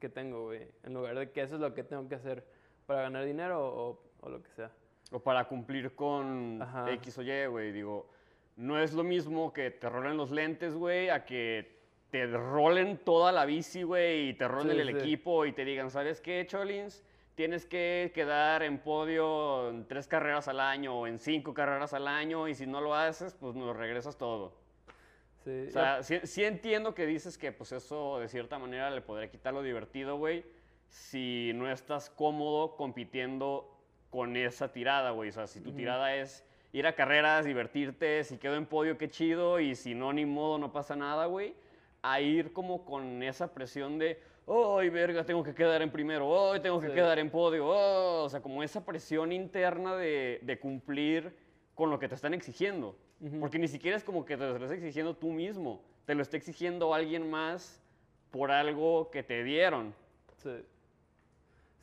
que 0.00 0.08
tengo, 0.08 0.44
güey. 0.46 0.68
En 0.84 0.94
lugar 0.94 1.18
de 1.18 1.30
que 1.30 1.42
eso 1.42 1.54
es 1.54 1.60
lo 1.60 1.74
que 1.74 1.82
tengo 1.84 2.08
que 2.08 2.14
hacer 2.16 2.44
para 2.86 3.02
ganar 3.02 3.24
dinero 3.24 3.60
o, 3.66 4.00
o 4.20 4.28
lo 4.28 4.42
que 4.42 4.50
sea. 4.50 4.70
O 5.12 5.20
para 5.20 5.46
cumplir 5.46 5.94
con 5.94 6.60
Ajá. 6.60 6.90
X 6.92 7.18
o 7.18 7.22
Y, 7.22 7.46
güey. 7.46 7.72
Digo, 7.72 8.08
no 8.56 8.78
es 8.78 8.92
lo 8.92 9.04
mismo 9.04 9.52
que 9.52 9.70
te 9.70 9.88
rolen 9.88 10.16
los 10.16 10.30
lentes, 10.30 10.74
güey, 10.74 11.08
a 11.10 11.24
que 11.24 11.76
te 12.10 12.26
rolen 12.26 12.98
toda 12.98 13.32
la 13.32 13.44
bici, 13.44 13.82
güey, 13.82 14.30
y 14.30 14.34
te 14.34 14.46
rolen 14.48 14.76
Sí, 14.76 14.80
el 14.80 14.88
sí. 14.92 14.98
equipo 14.98 15.44
y 15.46 15.52
te 15.52 15.64
digan, 15.64 15.90
¿sabes 15.90 16.20
qué, 16.20 16.44
Cholins? 16.46 17.04
Tienes 17.36 17.66
que 17.66 18.12
quedar 18.14 18.62
en 18.62 18.78
podio 18.78 19.68
en 19.68 19.86
tres 19.86 20.08
carreras 20.08 20.48
al 20.48 20.58
año 20.58 20.98
o 21.00 21.06
en 21.06 21.18
cinco 21.18 21.52
carreras 21.52 21.92
al 21.92 22.08
año 22.08 22.48
y 22.48 22.54
si 22.54 22.66
no 22.66 22.80
lo 22.80 22.94
haces, 22.94 23.34
pues 23.34 23.54
nos 23.54 23.76
regresas 23.76 24.16
todo. 24.16 24.54
Sí, 25.44 25.66
O 25.68 25.70
sea, 25.70 26.02
sí, 26.02 26.18
sí 26.24 26.44
entiendo 26.44 26.94
que 26.94 27.06
dices 27.06 27.36
que 27.36 27.52
pues 27.52 27.72
eso 27.72 28.18
de 28.18 28.28
cierta 28.28 28.58
manera 28.58 28.90
le 28.90 29.02
podría 29.02 29.30
quitar 29.30 29.52
lo 29.52 29.62
divertido, 29.62 30.16
güey, 30.16 30.46
si 30.88 31.52
no 31.54 31.70
estás 31.70 32.08
cómodo 32.08 32.74
compitiendo 32.74 33.78
con 34.08 34.34
esa 34.36 34.72
tirada, 34.72 35.10
güey. 35.10 35.28
O 35.28 35.32
sea, 35.32 35.46
si 35.46 35.60
tu 35.60 35.72
tirada 35.72 36.16
es 36.16 36.42
ir 36.72 36.86
a 36.86 36.94
carreras, 36.94 37.44
divertirte, 37.44 38.24
si 38.24 38.38
quedo 38.38 38.56
en 38.56 38.64
podio, 38.64 38.96
qué 38.96 39.10
chido, 39.10 39.60
y 39.60 39.74
si 39.74 39.94
no, 39.94 40.12
ni 40.14 40.24
modo, 40.24 40.56
no 40.56 40.72
pasa 40.72 40.96
nada, 40.96 41.26
güey. 41.26 41.54
A 42.00 42.22
ir 42.22 42.54
como 42.54 42.86
con 42.86 43.22
esa 43.22 43.52
presión 43.52 43.98
de, 43.98 44.22
¡ay, 44.46 44.88
verga, 44.90 45.24
tengo 45.24 45.42
que 45.42 45.54
quedar 45.54 45.82
en 45.82 45.90
primero! 45.90 46.52
¡ay, 46.52 46.60
tengo 46.60 46.80
que 46.80 46.88
Sí. 46.88 46.94
quedar 46.94 47.18
en 47.18 47.30
podio! 47.30 47.66
¡oh! 47.66 48.24
O 48.24 48.28
sea, 48.28 48.40
como 48.40 48.62
esa 48.62 48.84
presión 48.84 49.32
interna 49.32 49.96
de, 49.96 50.40
de 50.42 50.58
cumplir 50.60 51.34
con 51.74 51.90
lo 51.90 51.98
que 51.98 52.08
te 52.08 52.14
están 52.14 52.34
exigiendo. 52.34 52.96
Porque 53.40 53.58
ni 53.58 53.66
siquiera 53.68 53.96
es 53.96 54.04
como 54.04 54.24
que 54.24 54.36
te 54.36 54.44
lo 54.46 54.54
estás 54.54 54.70
exigiendo 54.72 55.14
tú 55.16 55.32
mismo. 55.32 55.82
Te 56.04 56.14
lo 56.14 56.22
está 56.22 56.36
exigiendo 56.36 56.92
alguien 56.94 57.28
más 57.30 57.82
por 58.30 58.50
algo 58.50 59.10
que 59.10 59.22
te 59.22 59.42
dieron. 59.42 59.94
Sí. 60.36 60.50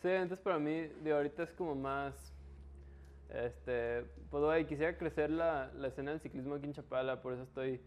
Sí, 0.01 0.09
entonces 0.09 0.39
para 0.39 0.59
mí, 0.59 0.87
de 1.01 1.11
ahorita 1.11 1.43
es 1.43 1.53
como 1.53 1.73
más. 1.75 2.33
Este. 3.29 4.03
Pues, 4.29 4.43
güey, 4.43 4.65
quisiera 4.67 4.97
crecer 4.97 5.29
la, 5.31 5.71
la 5.75 5.87
escena 5.87 6.11
del 6.11 6.19
ciclismo 6.19 6.55
aquí 6.55 6.65
en 6.65 6.73
Chapala, 6.73 7.21
por 7.21 7.33
eso 7.33 7.43
estoy 7.43 7.81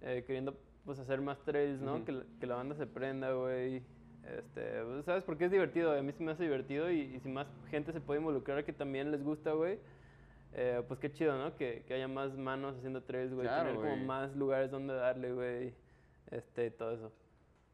eh, 0.00 0.22
queriendo 0.26 0.56
pues 0.84 0.98
hacer 0.98 1.20
más 1.20 1.40
trails, 1.42 1.80
¿no? 1.80 2.04
Que, 2.04 2.12
la- 2.12 2.24
que 2.40 2.46
la 2.46 2.56
banda 2.56 2.74
se 2.74 2.86
prenda, 2.86 3.32
güey. 3.32 3.82
Este, 4.24 4.82
pues, 4.84 5.04
¿sabes? 5.04 5.24
Porque 5.24 5.46
es 5.46 5.50
divertido, 5.50 5.92
a 5.92 6.02
mí 6.02 6.12
sí 6.12 6.22
me 6.22 6.32
hace 6.32 6.44
divertido 6.44 6.90
y, 6.90 7.00
y 7.00 7.20
si 7.20 7.28
más 7.28 7.46
gente 7.70 7.92
se 7.92 8.00
puede 8.00 8.20
involucrar 8.20 8.64
que 8.64 8.72
también 8.72 9.10
les 9.10 9.22
gusta, 9.22 9.52
güey. 9.52 9.78
eh, 10.54 10.82
pues 10.86 11.00
qué 11.00 11.10
chido, 11.10 11.36
¿no? 11.36 11.56
Que, 11.56 11.82
que 11.86 11.94
haya 11.94 12.08
más 12.08 12.36
manos 12.36 12.76
haciendo 12.76 13.02
trails, 13.02 13.32
güey. 13.34 13.46
Claro, 13.46 13.70
tener 13.70 13.80
como 13.80 13.96
más 14.04 14.34
lugares 14.36 14.70
donde 14.70 14.94
darle, 14.94 15.32
güey. 15.32 15.74
Este, 16.30 16.70
todo 16.70 16.92
eso. 16.92 17.12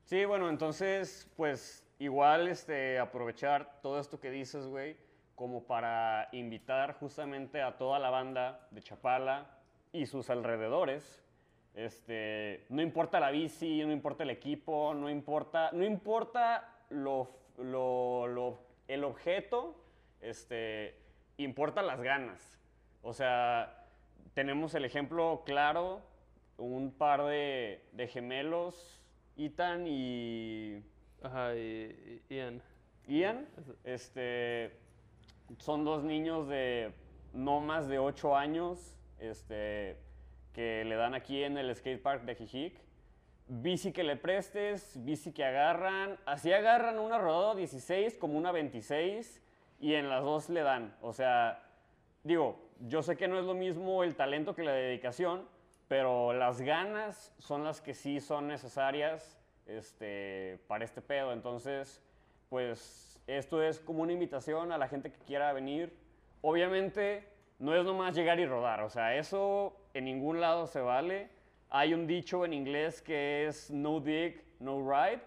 Sí, 0.05 0.25
bueno, 0.25 0.49
entonces, 0.49 1.31
pues 1.37 1.85
igual 1.99 2.49
este, 2.49 2.99
aprovechar 2.99 3.81
todo 3.83 4.01
esto 4.01 4.19
que 4.21 4.31
dices, 4.31 4.67
güey, 4.67 4.97
como 5.35 5.65
para 5.67 6.29
invitar 6.33 6.95
justamente 6.95 7.61
a 7.61 7.77
toda 7.77 7.99
la 7.99 8.11
banda 8.11 8.67
de 8.71 8.81
Chapala 8.81 9.47
y 9.93 10.07
sus 10.07 10.31
alrededores. 10.31 11.23
Este, 11.79 12.65
no 12.71 12.83
importa 12.83 13.21
la 13.21 13.31
bici, 13.31 13.85
no 13.87 13.93
importa 13.93 14.25
el 14.25 14.31
equipo, 14.31 14.95
no 14.95 15.09
importa, 15.09 15.71
no 15.73 15.85
importa 15.85 16.75
lo, 16.91 17.31
lo- 17.57 18.27
lo- 18.27 18.59
el 18.89 19.05
objeto, 19.05 19.77
este, 20.21 20.97
importa 21.37 21.81
las 21.83 22.01
ganas. 22.01 22.59
O 23.01 23.13
sea, 23.13 23.87
tenemos 24.35 24.75
el 24.75 24.85
ejemplo 24.87 25.45
claro, 25.47 26.01
un 26.57 26.91
par 26.91 27.23
de, 27.27 27.85
de 27.93 28.09
gemelos, 28.09 29.01
Ethan 29.37 29.87
y 29.87 30.83
Ajá, 31.23 31.55
y, 31.55 32.21
y 32.29 32.35
Ian. 32.35 32.61
Ian, 33.07 33.47
este, 33.85 34.73
son 35.59 35.85
dos 35.85 36.03
niños 36.03 36.49
de 36.49 36.93
no 37.33 37.61
más 37.61 37.87
de 37.87 38.01
8 38.01 38.37
años, 38.37 38.97
este, 39.21 39.97
que 40.59 40.85
le 40.85 40.97
dan 40.97 41.15
aquí 41.15 41.45
en 41.45 41.57
el 41.57 41.73
skatepark 41.73 42.25
de 42.25 42.35
Jijic. 42.35 42.81
Bici 43.47 43.93
que 43.93 44.03
le 44.03 44.17
prestes, 44.17 44.97
bici 45.05 45.31
que 45.33 45.45
agarran, 45.45 46.19
así 46.27 46.53
agarran 46.53 46.99
una 46.99 47.17
rodada 47.17 47.55
16 47.55 48.19
como 48.19 48.37
una 48.37 48.51
26 48.51 49.41
y 49.79 49.95
en 49.95 50.09
las 50.09 50.25
dos 50.25 50.49
le 50.49 50.63
dan. 50.63 50.97
O 51.01 51.13
sea, 51.13 51.63
digo, 52.25 52.59
yo 52.81 53.05
sé 53.05 53.17
que 53.17 53.29
no 53.29 53.39
es 53.39 53.45
lo 53.45 53.55
mismo 53.55 54.03
el 54.03 54.17
talento 54.17 54.57
que 54.57 54.65
la 54.65 54.73
dedicación, 54.73 55.49
pero 55.87 56.33
las 56.33 56.61
ganas 56.61 57.33
son 57.39 57.63
las 57.63 57.81
que 57.81 57.95
sí 57.95 58.19
son 58.19 58.49
necesarias 58.49 59.39
este, 59.65 60.59
para 60.67 60.85
este 60.85 61.03
pedo. 61.03 61.33
Entonces, 61.33 62.03
pues 62.49 63.21
esto 63.29 63.63
es 63.63 63.79
como 63.79 64.03
una 64.03 64.13
invitación 64.13 64.73
a 64.73 64.79
la 64.79 64.89
gente 64.89 65.13
que 65.13 65.21
quiera 65.21 65.53
venir. 65.53 65.97
Obviamente, 66.43 67.29
no 67.61 67.77
es 67.77 67.85
nomás 67.85 68.17
llegar 68.17 68.41
y 68.41 68.47
rodar, 68.47 68.83
o 68.83 68.91
sea, 68.91 69.15
eso 69.15 69.78
en 69.95 70.05
ningún 70.05 70.41
lado 70.41 70.67
se 70.67 70.81
vale. 70.81 71.31
Hay 71.71 71.95
un 71.95 72.07
dicho 72.07 72.45
en 72.45 72.53
inglés 72.53 73.03
que 73.03 73.47
es 73.47 73.71
no 73.71 74.01
dig, 74.01 74.43
no 74.61 74.79
ride. 74.81 75.23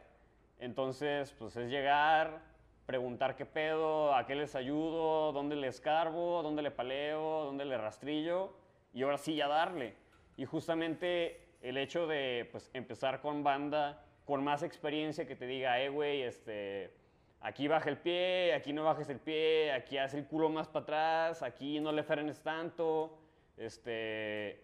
Entonces, 0.60 1.34
pues 1.38 1.56
es 1.58 1.70
llegar, 1.70 2.42
preguntar 2.86 3.36
qué 3.36 3.46
pedo, 3.46 4.14
a 4.14 4.26
qué 4.26 4.36
les 4.36 4.56
ayudo, 4.56 5.32
dónde 5.32 5.56
les 5.56 5.80
carbo, 5.80 6.44
dónde 6.44 6.62
le 6.62 6.72
paleo, 6.72 7.46
dónde 7.46 7.66
le 7.66 7.78
rastrillo 7.78 8.54
y 8.94 9.04
ahora 9.04 9.18
sí 9.18 9.36
ya 9.36 9.48
darle. 9.48 9.96
Y 10.38 10.46
justamente 10.46 11.42
el 11.62 11.78
hecho 11.78 12.08
de 12.08 12.50
pues, 12.52 12.70
empezar 12.74 13.22
con 13.22 13.44
banda, 13.44 14.04
con 14.26 14.44
más 14.44 14.64
experiencia 14.64 15.26
que 15.26 15.36
te 15.36 15.46
diga, 15.46 15.80
eh, 15.80 15.90
güey, 15.90 16.24
este, 16.24 16.94
aquí 17.40 17.68
baja 17.68 17.90
el 17.90 17.98
pie, 17.98 18.54
aquí 18.54 18.74
no 18.74 18.84
bajes 18.84 19.10
el 19.10 19.20
pie, 19.20 19.72
aquí 19.72 19.98
haz 19.98 20.14
el 20.14 20.26
culo 20.26 20.50
más 20.50 20.68
para 20.68 20.84
atrás, 20.84 21.44
aquí 21.44 21.80
no 21.80 21.92
le 21.92 22.04
frenes 22.04 22.42
tanto, 22.42 23.18
este, 23.58 24.64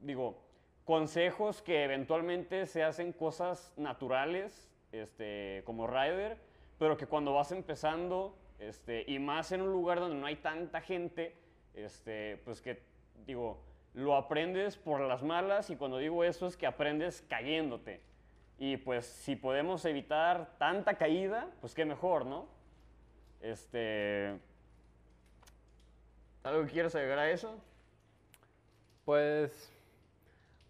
digo, 0.00 0.42
consejos 0.84 1.62
que 1.62 1.84
eventualmente 1.84 2.66
se 2.66 2.82
hacen 2.82 3.12
cosas 3.12 3.72
naturales, 3.76 4.70
este, 4.92 5.62
como 5.64 5.86
rider, 5.86 6.38
pero 6.78 6.96
que 6.96 7.06
cuando 7.06 7.34
vas 7.34 7.52
empezando, 7.52 8.36
este, 8.58 9.04
y 9.06 9.18
más 9.18 9.52
en 9.52 9.62
un 9.62 9.70
lugar 9.70 10.00
donde 10.00 10.16
no 10.16 10.26
hay 10.26 10.36
tanta 10.36 10.80
gente, 10.80 11.36
este, 11.74 12.38
pues 12.44 12.60
que, 12.60 12.82
digo, 13.26 13.62
lo 13.94 14.16
aprendes 14.16 14.76
por 14.76 15.00
las 15.00 15.22
malas 15.22 15.70
y 15.70 15.76
cuando 15.76 15.98
digo 15.98 16.24
eso 16.24 16.46
es 16.46 16.56
que 16.56 16.66
aprendes 16.66 17.22
cayéndote. 17.22 18.00
Y 18.58 18.76
pues 18.76 19.06
si 19.06 19.36
podemos 19.36 19.84
evitar 19.84 20.56
tanta 20.58 20.94
caída, 20.94 21.48
pues 21.60 21.74
qué 21.74 21.84
mejor, 21.84 22.26
¿no? 22.26 22.46
Este... 23.40 24.38
¿Algo 26.42 26.64
que 26.64 26.72
quieras 26.72 26.94
agregar 26.94 27.18
a 27.18 27.30
eso? 27.30 27.58
Pues... 29.10 29.68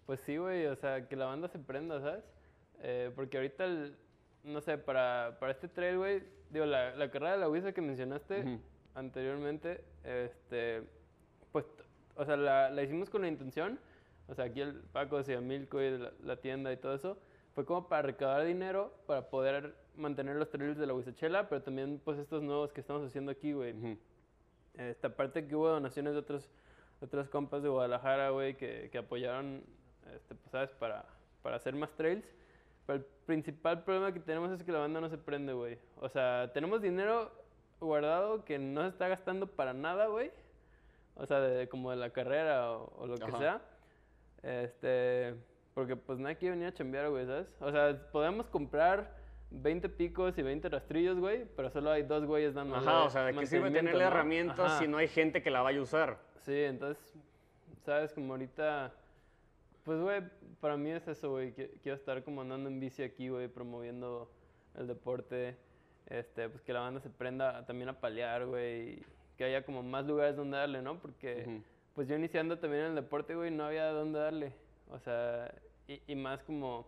Pues 0.06 0.20
sí, 0.20 0.38
güey, 0.38 0.64
o 0.64 0.74
sea, 0.74 1.06
que 1.06 1.14
la 1.14 1.26
banda 1.26 1.46
se 1.48 1.58
prenda, 1.58 2.00
¿sabes? 2.00 2.24
Eh, 2.80 3.12
porque 3.14 3.36
ahorita 3.36 3.66
el, 3.66 3.94
no 4.44 4.62
sé, 4.62 4.78
para, 4.78 5.36
para 5.38 5.52
este 5.52 5.68
trail, 5.68 5.98
güey, 5.98 6.22
digo, 6.48 6.64
la, 6.64 6.96
la 6.96 7.10
carrera 7.10 7.32
de 7.32 7.38
la 7.38 7.50
Wisa 7.50 7.72
que 7.72 7.82
mencionaste 7.82 8.58
anteriormente, 8.94 9.84
este, 10.04 10.84
pues, 11.52 11.66
o 12.16 12.24
sea, 12.24 12.38
la, 12.38 12.70
la, 12.70 12.82
hicimos 12.82 13.10
con 13.10 13.20
la 13.20 13.28
intención, 13.28 13.78
o 14.26 14.34
sea, 14.34 14.46
aquí 14.46 14.62
el 14.62 14.72
Paco 14.90 15.18
decía 15.18 15.38
Milko 15.42 15.82
y 15.82 15.98
la, 15.98 16.10
la, 16.24 16.36
tienda 16.36 16.72
y 16.72 16.78
todo 16.78 16.94
eso, 16.94 17.18
fue 17.54 17.66
como 17.66 17.88
para 17.88 18.00
recaudar 18.00 18.46
dinero 18.46 18.94
para 19.06 19.28
poder 19.28 19.74
mantener 19.96 20.36
los 20.36 20.48
trails 20.48 20.78
de 20.78 20.86
la 20.86 20.94
Huizachela, 20.94 21.46
pero 21.50 21.60
también, 21.60 22.00
pues, 22.02 22.18
estos 22.18 22.42
nuevos 22.42 22.72
que 22.72 22.80
estamos 22.80 23.06
haciendo 23.06 23.32
aquí, 23.32 23.52
güey. 23.52 23.98
Esta 24.78 25.14
parte 25.14 25.46
que 25.46 25.54
hubo 25.54 25.68
donaciones 25.68 26.14
de 26.14 26.20
otros, 26.20 26.48
otros 27.00 27.28
compas 27.28 27.62
de 27.62 27.68
Guadalajara, 27.68 28.30
güey, 28.30 28.56
que, 28.56 28.88
que 28.90 28.98
apoyaron, 28.98 29.62
este, 30.14 30.34
pues, 30.34 30.50
¿sabes? 30.50 30.70
Para, 30.72 31.04
para 31.42 31.56
hacer 31.56 31.74
más 31.74 31.90
trails 31.96 32.24
el 32.94 33.04
principal 33.26 33.82
problema 33.84 34.12
que 34.12 34.20
tenemos 34.20 34.50
es 34.50 34.62
que 34.62 34.72
la 34.72 34.80
banda 34.80 35.00
no 35.00 35.08
se 35.08 35.18
prende, 35.18 35.52
güey. 35.52 35.78
O 35.96 36.08
sea, 36.08 36.50
tenemos 36.52 36.82
dinero 36.82 37.30
guardado 37.80 38.44
que 38.44 38.58
no 38.58 38.82
se 38.82 38.88
está 38.88 39.08
gastando 39.08 39.46
para 39.46 39.72
nada, 39.72 40.06
güey. 40.06 40.30
O 41.14 41.26
sea, 41.26 41.40
de, 41.40 41.68
como 41.68 41.90
de 41.90 41.96
la 41.96 42.10
carrera 42.10 42.72
o, 42.72 43.06
lo 43.06 43.16
que 43.16 43.32
sea. 43.32 43.60
Este, 44.42 45.34
porque 45.74 45.96
pues 45.96 46.18
nadie 46.18 46.36
quiere 46.36 46.54
venir 46.54 46.68
a 46.68 46.74
chambear, 46.74 47.10
güey, 47.10 47.26
¿sabes? 47.26 47.46
O 47.60 47.70
sea, 47.70 48.10
podemos 48.10 48.46
comprar 48.46 49.19
20 49.50 49.88
picos 49.88 50.38
y 50.38 50.42
20 50.42 50.68
rastrillos, 50.68 51.18
güey, 51.18 51.44
pero 51.56 51.70
solo 51.70 51.90
hay 51.90 52.02
dos 52.02 52.24
güeyes 52.24 52.54
dando 52.54 52.76
Ajá, 52.76 53.04
o 53.04 53.10
sea, 53.10 53.24
¿de 53.24 53.34
qué 53.34 53.46
sirve 53.46 53.70
tenerle 53.70 54.04
herramientas 54.04 54.78
si 54.78 54.86
no 54.86 54.98
hay 54.98 55.08
gente 55.08 55.42
que 55.42 55.50
la 55.50 55.62
vaya 55.62 55.80
a 55.80 55.82
usar? 55.82 56.18
Sí, 56.42 56.54
entonces, 56.54 57.14
¿sabes? 57.84 58.12
Como 58.12 58.32
ahorita 58.34 58.92
pues, 59.84 60.00
güey, 60.00 60.22
para 60.60 60.76
mí 60.76 60.90
es 60.90 61.06
eso, 61.08 61.30
güey. 61.30 61.52
Quiero 61.52 61.96
estar 61.96 62.22
como 62.22 62.42
andando 62.42 62.68
en 62.68 62.80
bici 62.80 63.02
aquí, 63.02 63.28
güey, 63.28 63.48
promoviendo 63.48 64.30
el 64.76 64.86
deporte. 64.86 65.56
Este, 66.06 66.48
pues 66.48 66.62
que 66.62 66.72
la 66.72 66.80
banda 66.80 67.00
se 67.00 67.10
prenda 67.10 67.64
también 67.66 67.88
a 67.88 68.00
palear, 68.00 68.46
güey. 68.46 69.02
Que 69.36 69.44
haya 69.44 69.64
como 69.64 69.82
más 69.82 70.06
lugares 70.06 70.36
donde 70.36 70.58
darle, 70.58 70.82
¿no? 70.82 71.00
Porque, 71.00 71.62
pues 71.94 72.08
yo 72.08 72.14
iniciando 72.14 72.58
también 72.58 72.82
en 72.84 72.88
el 72.90 72.94
deporte, 72.96 73.34
güey, 73.34 73.50
no 73.50 73.64
había 73.64 73.86
dónde 73.86 74.18
darle. 74.18 74.52
O 74.90 74.98
sea, 74.98 75.52
y, 75.88 76.00
y, 76.06 76.14
más 76.14 76.42
como, 76.42 76.86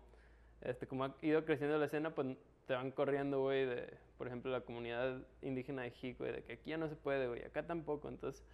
este, 0.61 0.87
como 0.87 1.05
ha 1.05 1.15
ido 1.23 1.45
creciendo 1.45 1.79
la 1.79 1.87
escena, 1.87 2.15
pues 2.15 2.37
te 2.67 2.75
van 2.75 2.91
corriendo, 2.91 3.41
güey, 3.41 3.67
de, 3.67 3.93
por 4.19 4.27
ejemplo, 4.27 4.51
la 4.51 4.61
comunidad 4.61 5.21
indígena 5.43 5.83
de 5.83 5.91
Jico, 5.91 6.25
güey, 6.25 6.33
de 6.33 6.43
que 6.43 6.55
aquí 6.55 6.71
ya 6.71 6.77
no 6.77 6.89
se 6.89 6.97
puede, 6.97 7.29
güey, 7.29 7.45
acá 7.45 7.67
tampoco. 7.67 8.09
Entonces, 8.09 8.45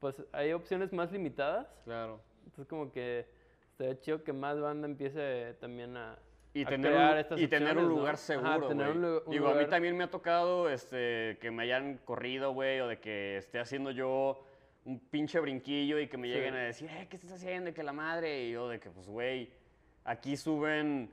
pues 0.00 0.22
hay 0.32 0.52
opciones 0.52 0.92
más 0.92 1.12
limitadas. 1.12 1.68
Claro. 1.84 2.20
Entonces, 2.44 2.66
como 2.66 2.92
que 2.92 3.26
estaría 3.70 3.98
chido 4.00 4.24
que 4.24 4.32
más 4.32 4.60
banda 4.60 4.86
empiece 4.86 5.54
también 5.60 5.96
a, 5.96 6.18
y 6.54 6.64
tener 6.64 6.92
crear 6.92 7.12
un, 7.12 7.18
estas 7.18 7.40
y 7.40 7.48
tener 7.48 7.78
un 7.78 7.88
lugar 7.88 8.18
seguro, 8.18 9.22
Digo, 9.26 9.48
a 9.48 9.54
mí 9.54 9.66
también 9.66 9.96
me 9.96 10.04
ha 10.04 10.10
tocado 10.10 10.68
este, 10.68 11.38
que 11.40 11.50
me 11.50 11.62
hayan 11.62 11.98
corrido, 11.98 12.52
güey, 12.52 12.80
o 12.80 12.88
de 12.88 12.98
que 12.98 13.38
esté 13.38 13.58
haciendo 13.58 13.90
yo 13.90 14.44
un 14.84 14.98
pinche 14.98 15.40
brinquillo 15.40 15.98
y 15.98 16.08
que 16.08 16.18
me 16.18 16.28
lleguen 16.28 16.54
a 16.54 16.64
decir, 16.64 16.90
eh, 16.90 17.06
¿qué 17.08 17.16
estás 17.16 17.32
haciendo? 17.32 17.70
Y 17.70 17.72
que 17.72 17.82
la 17.82 17.92
madre, 17.92 18.44
y 18.44 18.52
yo 18.52 18.68
de 18.68 18.80
que, 18.80 18.90
pues, 18.90 19.08
güey, 19.08 19.50
aquí 20.04 20.36
suben, 20.36 21.10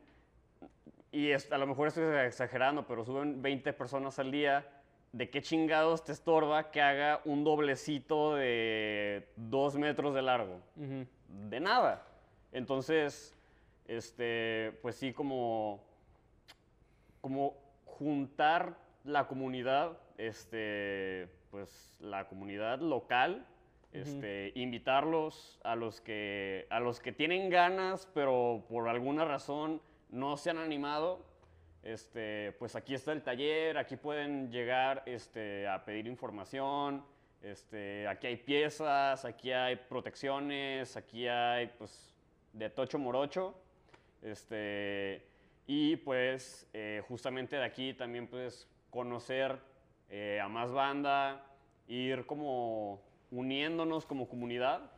y 1.12 1.32
a 1.32 1.57
lo 1.57 1.68
mejor 1.68 1.88
estoy 1.88 2.03
exagerando, 2.26 2.86
pero 2.86 3.03
suben 3.03 3.41
20 3.41 3.74
personas 3.74 4.20
al 4.20 4.32
día. 4.32 4.68
¿De 5.12 5.30
qué 5.32 5.41
chingados 5.41 6.03
te 6.03 6.12
estorba 6.12 6.70
que 6.70 6.82
haga 6.82 7.22
un 7.26 7.43
doblecito 7.43 8.36
de 8.36 9.28
dos 9.36 9.76
metros 9.76 10.14
de 10.14 10.22
largo? 10.22 10.62
De 10.76 11.60
nada. 11.60 12.05
Entonces, 12.51 13.36
este, 13.88 14.78
pues 14.84 14.95
sí, 14.95 15.12
como, 15.12 15.84
como 17.22 17.55
juntar 17.86 18.78
la 19.03 19.28
comunidad, 19.28 19.97
este, 20.20 21.28
pues 21.49 21.95
la 21.99 22.28
comunidad 22.28 22.80
local, 22.80 23.47
este, 23.91 24.51
invitarlos 24.53 25.60
a 25.64 25.76
los, 25.76 26.01
que, 26.01 26.68
a 26.70 26.80
los 26.80 26.99
que 26.99 27.12
tienen 27.12 27.49
ganas, 27.49 28.07
pero 28.14 28.64
por 28.70 28.88
alguna 28.88 29.26
razón 29.26 29.82
no 30.10 30.38
se 30.38 30.49
han 30.49 30.57
animado. 30.57 31.26
Este, 31.84 32.51
pues 32.60 32.76
aquí 32.76 32.93
está 32.93 33.14
el 33.14 33.24
taller, 33.24 33.78
aquí 33.78 33.95
pueden 33.95 34.51
llegar 34.51 35.01
este, 35.05 35.68
a 35.68 35.86
pedir 35.86 36.07
información, 36.07 37.05
este, 37.41 38.05
aquí 38.07 38.28
hay 38.28 38.36
piezas, 38.36 39.24
aquí 39.24 39.51
hay 39.51 39.78
protecciones, 39.78 40.97
aquí 40.97 41.26
hay 41.28 41.68
pues 41.78 42.14
de 42.51 42.70
Tocho 42.70 42.99
Morocho. 42.99 43.55
Este, 44.22 45.26
y 45.68 45.95
pues 45.97 46.68
eh, 46.74 47.01
justamente 47.07 47.55
de 47.55 47.64
aquí 47.64 47.93
también 47.93 48.28
pues 48.28 48.68
conocer 48.89 49.57
eh, 50.10 50.39
a 50.43 50.49
más 50.49 50.72
banda, 50.72 51.45
ir 51.88 52.26
como 52.26 53.01
uniéndonos 53.32 54.05
como 54.05 54.28
comunidad, 54.28 54.91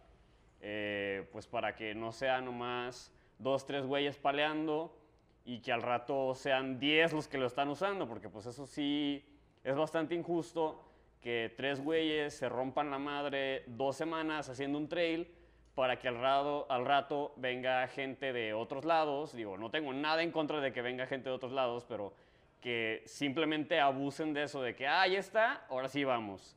eh, 0.62 1.28
pues 1.32 1.46
para 1.46 1.76
que 1.76 1.94
no 1.94 2.12
sea 2.12 2.42
nomás 2.42 3.12
dos, 3.38 3.66
tres 3.66 3.86
güeyes 3.86 4.18
paleando 4.18 4.98
y 5.46 5.60
que 5.60 5.72
al 5.72 5.82
rato 5.82 6.36
sean 6.36 6.80
diez 6.80 7.14
los 7.14 7.28
que 7.28 7.38
lo 7.38 7.48
están 7.48 7.70
usando, 7.70 8.08
porque 8.08 8.30
pues 8.30 8.46
eso 8.46 8.66
sí 8.66 9.24
es 9.64 9.76
bastante 9.76 10.16
injusto 10.16 10.84
que 11.22 11.54
tres 11.56 11.84
güeyes 11.84 12.36
se 12.36 12.50
rompan 12.50 12.90
la 12.90 12.98
madre 12.98 13.64
dos 13.68 13.96
semanas 13.96 14.50
haciendo 14.50 14.78
un 14.78 14.90
trail 14.90 15.28
para 15.76 16.00
que 16.00 16.08
al 16.08 16.20
rato, 16.20 16.66
al 16.70 16.86
rato 16.86 17.34
venga 17.38 17.88
gente 17.88 18.34
de 18.34 18.54
otros 18.54 18.86
lados. 18.86 19.34
Digo, 19.34 19.58
no 19.58 19.72
tengo 19.72 19.94
nada 19.94 20.24
en 20.24 20.32
contra 20.32 20.60
de 20.60 20.74
que 20.74 20.82
venga 20.82 21.06
gente 21.06 21.30
de 21.30 21.36
otros 21.36 21.52
lados, 21.52 21.86
pero 21.88 22.14
que 22.60 23.04
simplemente 23.06 23.80
abusen 23.80 24.34
de 24.34 24.44
eso, 24.44 24.62
de 24.62 24.76
que, 24.76 24.88
ah, 24.88 25.08
ya 25.08 25.20
está, 25.20 25.66
ahora 25.70 25.88
sí 25.88 26.04
vamos. 26.04 26.56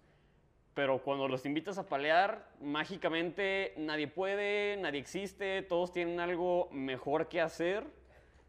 Pero 0.74 0.98
cuando 0.98 1.28
los 1.28 1.46
invitas 1.46 1.78
a 1.78 1.88
palear, 1.88 2.48
mágicamente 2.60 3.74
nadie 3.76 4.08
puede, 4.08 4.76
nadie 4.76 4.98
existe, 4.98 5.62
todos 5.62 5.92
tienen 5.92 6.18
algo 6.20 6.68
mejor 6.72 7.28
que 7.28 7.40
hacer. 7.40 7.86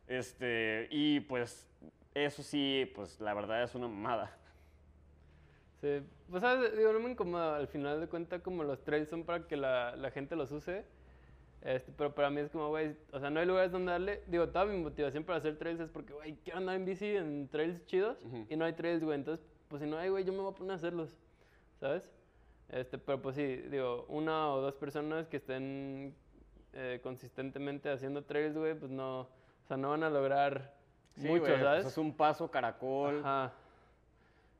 Este, 0.07 0.87
y 0.91 1.19
pues 1.21 1.67
eso 2.13 2.43
sí, 2.43 2.91
pues 2.95 3.19
la 3.19 3.33
verdad 3.33 3.63
es 3.63 3.75
una 3.75 3.87
mamada. 3.87 4.37
Sí, 5.81 6.01
pues 6.29 6.41
¿sabes? 6.41 6.75
digo, 6.75 6.93
no 6.93 6.99
me 6.99 7.11
incomoda, 7.11 7.57
al 7.57 7.67
final 7.67 7.99
de 7.99 8.07
cuentas 8.07 8.41
como 8.41 8.63
los 8.63 8.83
trails 8.83 9.09
son 9.09 9.23
para 9.23 9.45
que 9.47 9.57
la, 9.57 9.95
la 9.95 10.09
gente 10.11 10.35
los 10.35 10.51
use, 10.51 10.85
este, 11.61 11.91
pero 11.97 12.13
para 12.13 12.29
mí 12.29 12.41
es 12.41 12.49
como, 12.49 12.69
güey, 12.69 12.95
o 13.11 13.19
sea, 13.19 13.29
no 13.29 13.39
hay 13.39 13.45
lugares 13.45 13.71
donde 13.71 13.91
darle, 13.91 14.23
digo, 14.27 14.47
toda 14.49 14.65
mi 14.65 14.77
motivación 14.77 15.23
para 15.23 15.39
hacer 15.39 15.57
trails 15.57 15.79
es 15.79 15.89
porque, 15.89 16.13
güey, 16.13 16.35
quiero 16.43 16.59
andar 16.59 16.75
en 16.75 16.85
bici 16.85 17.15
en 17.15 17.49
trails 17.49 17.85
chidos 17.87 18.17
y 18.49 18.55
no 18.55 18.65
hay 18.65 18.73
trails, 18.73 19.03
güey, 19.03 19.17
entonces, 19.17 19.45
pues 19.67 19.81
si 19.81 19.89
no 19.89 19.97
hay, 19.97 20.09
güey, 20.09 20.23
yo 20.23 20.31
me 20.31 20.39
voy 20.39 20.51
a 20.51 20.55
poner 20.55 20.73
a 20.73 20.75
hacerlos, 20.75 21.17
¿sabes? 21.79 22.09
Este, 22.69 22.97
pero 22.97 23.21
pues 23.21 23.35
sí, 23.35 23.45
digo, 23.69 24.05
una 24.09 24.53
o 24.53 24.61
dos 24.61 24.75
personas 24.75 25.27
que 25.27 25.37
estén 25.37 26.15
eh, 26.73 26.99
consistentemente 27.03 27.89
haciendo 27.89 28.23
trails, 28.23 28.55
güey, 28.55 28.75
pues 28.75 28.91
no, 28.91 29.27
o 29.65 29.67
sea, 29.67 29.77
no 29.77 29.89
van 29.89 30.03
a 30.03 30.09
lograr 30.09 30.73
Sí, 31.15 31.27
mucho, 31.27 31.43
pues 31.45 31.59
¿sabes? 31.61 31.85
es 31.87 31.97
un 31.97 32.13
paso 32.15 32.49
caracol. 32.51 33.19
Ajá. 33.19 33.51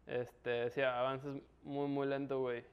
Este, 0.08 0.70
sí, 0.72 0.82
avanzas 0.82 1.36
muy, 1.64 1.88
muy 1.88 2.08
lento, 2.08 2.40
güey. 2.40 2.64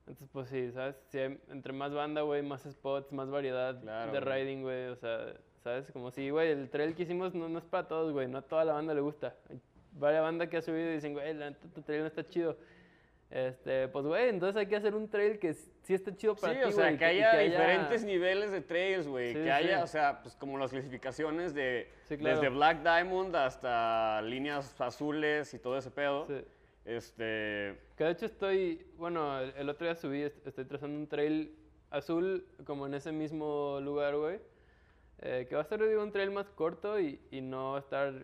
Entonces, 0.00 0.28
pues 0.32 0.48
sí, 0.48 0.70
¿sabes? 0.72 0.96
Si 1.08 1.18
hay- 1.18 1.40
entre 1.50 1.72
más 1.72 1.92
banda, 1.92 2.22
güey, 2.22 2.42
más 2.42 2.62
spots, 2.62 3.12
más 3.12 3.28
variedad 3.30 3.78
Claro, 3.80 4.12
de 4.12 4.20
riding, 4.20 4.62
güey. 4.62 4.86
O 4.88 4.96
sea, 4.96 5.34
¿sabes? 5.62 5.90
Como 5.92 6.10
si, 6.10 6.30
güey, 6.30 6.50
el 6.50 6.70
trail 6.70 6.94
que 6.94 7.02
hicimos 7.02 7.34
no, 7.34 7.48
no 7.48 7.58
es 7.58 7.64
para 7.64 7.88
todos, 7.88 8.12
güey. 8.12 8.26
No 8.28 8.38
a 8.38 8.42
toda 8.42 8.64
la 8.64 8.72
banda 8.72 8.94
le 8.94 9.00
gusta. 9.00 9.34
Hay 9.50 9.60
varias 9.92 10.22
bandas 10.22 10.48
que 10.48 10.56
ha 10.58 10.62
subido 10.62 10.90
y 10.90 10.94
dicen, 10.94 11.12
güey, 11.12 11.34
la 11.34 11.50
neta, 11.50 11.66
tu 11.74 11.82
trail 11.82 12.02
no 12.02 12.06
está 12.06 12.26
chido. 12.26 12.56
Este, 13.30 13.88
pues, 13.88 14.06
güey, 14.06 14.30
entonces 14.30 14.56
hay 14.56 14.66
que 14.66 14.76
hacer 14.76 14.94
un 14.94 15.06
trail 15.10 15.38
que 15.38 15.52
sí 15.52 15.92
esté 15.92 16.16
chido 16.16 16.34
para 16.34 16.54
Sí, 16.54 16.60
ti, 16.60 16.64
o 16.64 16.72
sea, 16.72 16.96
que 16.96 17.04
haya 17.04 17.36
diferentes 17.38 18.02
niveles 18.04 18.50
de 18.50 18.62
trails, 18.62 19.06
güey. 19.06 19.34
Sí, 19.34 19.42
que 19.42 19.52
haya, 19.52 19.82
o 19.82 19.86
sea, 19.86 20.22
pues 20.22 20.34
como 20.34 20.56
las 20.56 20.70
clasificaciones 20.70 21.52
de 21.54 21.90
claro. 22.08 22.36
desde 22.40 22.48
Black 22.48 22.82
Diamond 22.82 23.36
hasta 23.36 24.22
líneas 24.22 24.80
azules 24.80 25.52
y 25.52 25.58
todo 25.58 25.76
ese 25.76 25.90
pedo. 25.90 26.26
Este, 26.86 27.76
Que 27.96 28.04
de 28.04 28.10
hecho 28.12 28.24
estoy, 28.24 28.86
bueno, 28.96 29.38
el, 29.40 29.52
el 29.58 29.68
otro 29.68 29.86
día 29.86 29.94
subí, 29.94 30.22
est- 30.22 30.46
estoy 30.46 30.64
trazando 30.64 30.98
un 30.98 31.06
trail 31.06 31.54
azul 31.90 32.46
como 32.64 32.86
en 32.86 32.94
ese 32.94 33.12
mismo 33.12 33.78
lugar, 33.82 34.16
güey. 34.16 34.40
eh, 35.20 35.46
que 35.48 35.54
va 35.54 35.60
a 35.60 35.64
ser, 35.64 35.86
digo, 35.86 36.02
un 36.02 36.12
trail 36.12 36.30
más 36.30 36.48
corto 36.48 36.98
y, 36.98 37.20
y 37.30 37.42
no 37.42 37.72
va 37.72 37.76
a 37.76 37.80
estar 37.80 38.14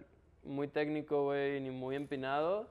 muy 0.44 0.68
técnico, 0.68 1.24
güey, 1.24 1.60
ni 1.60 1.70
muy 1.70 1.94
empinado. 1.96 2.70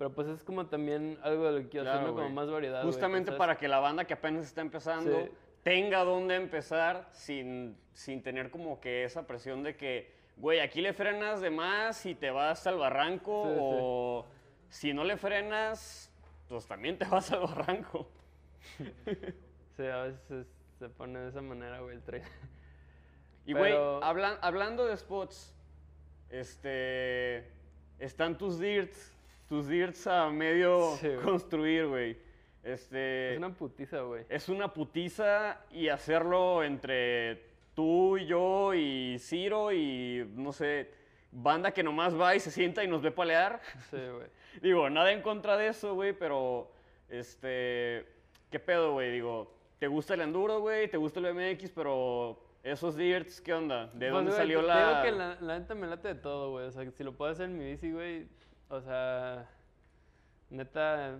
Pero 0.00 0.14
pues 0.14 0.28
es 0.28 0.42
como 0.42 0.66
también 0.66 1.18
algo 1.22 1.44
de 1.44 1.52
lo 1.52 1.58
que 1.58 1.68
quiero 1.68 1.84
Claro. 1.84 2.14
Como 2.14 2.30
más 2.30 2.50
variedad, 2.50 2.82
justamente 2.84 3.32
para 3.32 3.58
que 3.58 3.68
la 3.68 3.80
banda 3.80 4.06
que 4.06 4.14
apenas 4.14 4.46
está 4.46 4.62
empezando 4.62 5.24
Sí. 5.26 5.30
tenga 5.62 6.04
dónde 6.04 6.36
empezar 6.36 7.06
sin, 7.12 7.76
sin 7.92 8.22
tener 8.22 8.50
como 8.50 8.80
que 8.80 9.04
esa 9.04 9.26
presión 9.26 9.62
de 9.62 9.76
que, 9.76 10.10
güey, 10.38 10.60
aquí 10.60 10.80
le 10.80 10.94
frenas 10.94 11.42
de 11.42 11.50
más 11.50 12.06
y 12.06 12.14
te 12.14 12.30
vas 12.30 12.66
al 12.66 12.78
barranco 12.78 13.44
Sí, 13.44 13.50
sí. 13.52 13.58
o 13.60 14.26
si 14.70 14.94
no 14.94 15.04
le 15.04 15.18
frenas, 15.18 16.10
pues 16.48 16.66
también 16.66 16.96
te 16.96 17.04
vas 17.04 17.30
al 17.30 17.40
barranco. 17.40 18.08
Sí, 19.76 19.86
a 19.86 20.02
veces 20.04 20.46
se 20.78 20.88
pone 20.88 21.18
de 21.20 21.28
esa 21.28 21.42
manera, 21.42 21.80
güey, 21.80 21.96
el 21.96 22.02
trail. 22.02 22.24
Y 23.44 23.52
güey, 23.52 23.72
Pero- 23.72 24.02
hablan- 24.02 24.38
hablando 24.40 24.86
de 24.86 24.96
spots, 24.96 25.54
este, 26.30 27.50
están 27.98 28.36
tus 28.38 28.58
dirts, 28.58 29.14
tus 29.50 29.66
dirts 29.66 30.06
a 30.06 30.30
medio 30.30 30.94
Sí, 31.00 31.08
construir, 31.24 31.86
güey. 31.88 32.16
Este, 32.62 33.32
Es 33.32 33.38
una 33.38 33.52
putiza, 33.52 34.00
güey. 34.02 34.24
es 34.28 34.48
una 34.48 34.72
putiza 34.72 35.60
y 35.72 35.88
hacerlo 35.88 36.62
entre 36.62 37.42
tú 37.74 38.16
y 38.16 38.26
yo 38.26 38.72
y 38.74 39.16
Ciro 39.18 39.72
y 39.72 40.24
no 40.36 40.52
sé, 40.52 40.90
banda 41.32 41.72
que 41.72 41.82
nomás 41.82 42.18
va 42.18 42.36
y 42.36 42.40
se 42.40 42.50
sienta 42.52 42.84
y 42.84 42.86
nos 42.88 43.02
ve 43.02 43.10
palear. 43.10 43.60
Sí, 43.90 43.96
güey. 43.96 44.28
Digo, 44.62 44.88
nada 44.88 45.10
en 45.10 45.20
contra 45.20 45.56
de 45.56 45.66
eso, 45.68 45.94
güey, 45.94 46.12
pero 46.12 46.70
este, 47.08 48.06
¿qué 48.50 48.60
pedo, 48.60 48.92
güey? 48.92 49.10
Digo, 49.10 49.52
¿te 49.80 49.88
gusta 49.88 50.14
el 50.14 50.20
enduro, 50.20 50.60
güey? 50.60 50.88
¿Te 50.88 50.96
gusta 50.96 51.18
el 51.20 51.32
BMX? 51.34 51.70
Pero 51.72 52.40
esos 52.62 52.94
dirts, 52.96 53.40
¿qué 53.40 53.52
onda? 53.54 53.86
¿De 53.88 54.10
Pues, 54.10 54.12
dónde 54.12 54.32
salió 54.32 54.60
te- 54.60 54.66
la...? 54.66 54.88
Digo 54.90 55.02
que 55.02 55.12
la, 55.12 55.38
la 55.40 55.58
neta 55.58 55.74
me 55.74 55.86
late 55.88 56.08
de 56.08 56.14
todo, 56.14 56.50
güey. 56.52 56.66
O 56.66 56.70
sea, 56.70 56.88
si 56.90 57.02
lo 57.04 57.12
puedo 57.16 57.32
hacer 57.32 57.46
en 57.46 57.58
mi 57.58 57.64
bici, 57.64 57.90
güey. 57.90 58.28
O 58.70 58.80
sea, 58.80 59.50
neta, 60.48 61.18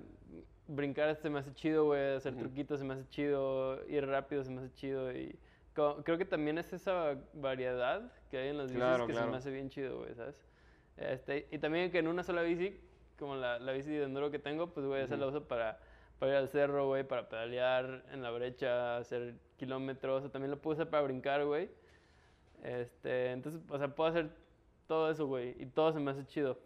brincar 0.68 1.14
se 1.16 1.28
me 1.28 1.40
hace 1.40 1.52
chido, 1.52 1.86
güey. 1.86 2.14
Hacer 2.14 2.32
Ujú. 2.32 2.42
truquitos 2.42 2.78
se 2.78 2.84
me 2.84 2.94
hace 2.94 3.08
chido. 3.08 3.84
Ir 3.88 4.06
rápido 4.06 4.44
se 4.44 4.50
me 4.50 4.60
hace 4.60 4.72
chido. 4.74 5.12
Y 5.12 5.36
creo 5.74 6.16
que 6.16 6.24
también 6.24 6.58
es 6.58 6.72
esa 6.72 7.16
variedad 7.34 8.12
que 8.30 8.38
hay 8.38 8.48
en 8.48 8.58
las 8.58 8.68
bicis 8.68 8.78
Claro, 8.78 9.06
que 9.06 9.12
se 9.12 9.18
claro. 9.18 9.32
me 9.32 9.36
hace 9.38 9.50
bien 9.50 9.68
chido, 9.68 9.98
güey, 9.98 10.14
¿sabes? 10.14 10.36
Este, 10.96 11.48
y 11.50 11.58
también 11.58 11.90
que 11.90 11.98
en 11.98 12.06
una 12.08 12.22
sola 12.22 12.42
bici, 12.42 12.78
como 13.18 13.34
la, 13.34 13.58
la 13.58 13.72
bici 13.72 13.90
de 13.90 14.04
enduro 14.04 14.30
que 14.30 14.38
tengo, 14.38 14.68
pues, 14.72 14.86
güey, 14.86 15.02
esa 15.02 15.14
Ujú. 15.14 15.20
la 15.22 15.26
uso 15.28 15.48
para, 15.48 15.80
para 16.20 16.32
ir 16.32 16.38
al 16.38 16.48
cerro, 16.48 16.86
güey, 16.86 17.02
para 17.02 17.28
pedalear 17.28 18.04
en 18.12 18.22
la 18.22 18.30
brecha, 18.30 18.98
hacer 18.98 19.34
kilómetros. 19.56 20.24
O 20.24 20.30
también 20.30 20.52
lo 20.52 20.58
puedo 20.60 20.74
usar 20.74 20.88
para 20.88 21.02
brincar, 21.02 21.44
güey. 21.44 21.68
Este, 22.62 23.32
entonces, 23.32 23.60
o 23.68 23.78
sea, 23.78 23.88
puedo 23.88 24.10
hacer 24.10 24.30
todo 24.86 25.10
eso, 25.10 25.26
güey, 25.26 25.56
y 25.58 25.66
todo 25.66 25.92
se 25.92 25.98
me 25.98 26.12
hace 26.12 26.24
chido. 26.26 26.58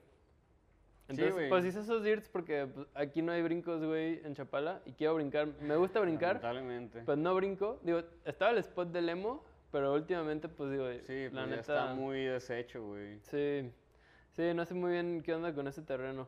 Entonces, 1.08 1.34
güey. 1.34 1.48
pues 1.50 1.64
hice 1.66 1.80
esos 1.80 2.02
dirts 2.02 2.28
porque 2.28 2.66
pues, 2.72 2.86
aquí 2.94 3.20
no 3.20 3.32
hay 3.32 3.42
brincos, 3.42 3.84
güey, 3.84 4.20
en 4.24 4.34
Chapala, 4.34 4.80
y 4.86 4.92
quiero 4.92 5.14
brincar. 5.16 5.48
Me 5.60 5.76
gusta 5.76 6.00
brincar, 6.00 6.36
Lamentablemente. 6.36 7.02
pues 7.02 7.18
no 7.18 7.34
brinco. 7.34 7.78
Digo, 7.82 8.00
estaba 8.24 8.52
el 8.52 8.58
spot 8.58 8.88
del 8.90 9.08
emo, 9.10 9.44
pero 9.70 9.92
últimamente, 9.92 10.48
pues 10.48 10.70
digo, 10.70 10.86
sí, 11.06 11.24
la 11.24 11.42
pues 11.42 11.48
neta... 11.48 11.60
está 11.60 11.94
muy 11.94 12.24
deshecho, 12.24 12.86
güey. 12.86 13.18
Sí, 13.20 13.70
sí, 14.32 14.54
no 14.54 14.64
sé 14.64 14.72
muy 14.74 14.92
bien 14.92 15.22
qué 15.22 15.34
onda 15.34 15.52
con 15.54 15.68
ese 15.68 15.82
terreno. 15.82 16.26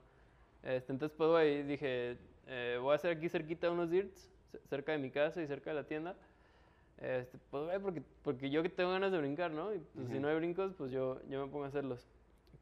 Este, 0.63 0.93
entonces, 0.93 1.17
pues, 1.17 1.31
güey, 1.31 1.63
dije, 1.63 2.19
eh, 2.47 2.79
voy 2.81 2.93
a 2.93 2.97
hacer 2.97 3.17
aquí 3.17 3.29
cerquita 3.31 3.71
unos 3.71 3.89
dirts, 3.91 4.31
ce- 4.53 4.61
cerca 4.69 4.93
de 4.93 4.99
mi 4.99 5.11
casa 5.11 5.41
y 5.41 5.47
cerca 5.47 5.71
de 5.71 5.77
la 5.77 5.85
tienda. 5.85 6.17
Este, 6.99 7.39
pues, 7.51 7.65
güey, 7.65 7.79
porque, 7.79 8.03
porque 8.23 8.51
yo 8.51 8.63
que 8.63 8.69
tengo 8.69 8.91
ganas 8.91 9.11
de 9.13 9.19
brincar, 9.19 9.51
¿no? 9.51 9.73
Y 9.75 9.79
pues, 9.79 10.07
si 10.09 10.13
Ujú. 10.15 10.21
no 10.23 10.29
hay 10.29 10.37
brincos, 10.37 10.75
pues 10.77 10.91
yo, 10.91 11.21
yo 11.29 11.45
me 11.47 11.51
pongo 11.51 11.65
a 11.65 11.69
hacerlos. 11.69 12.07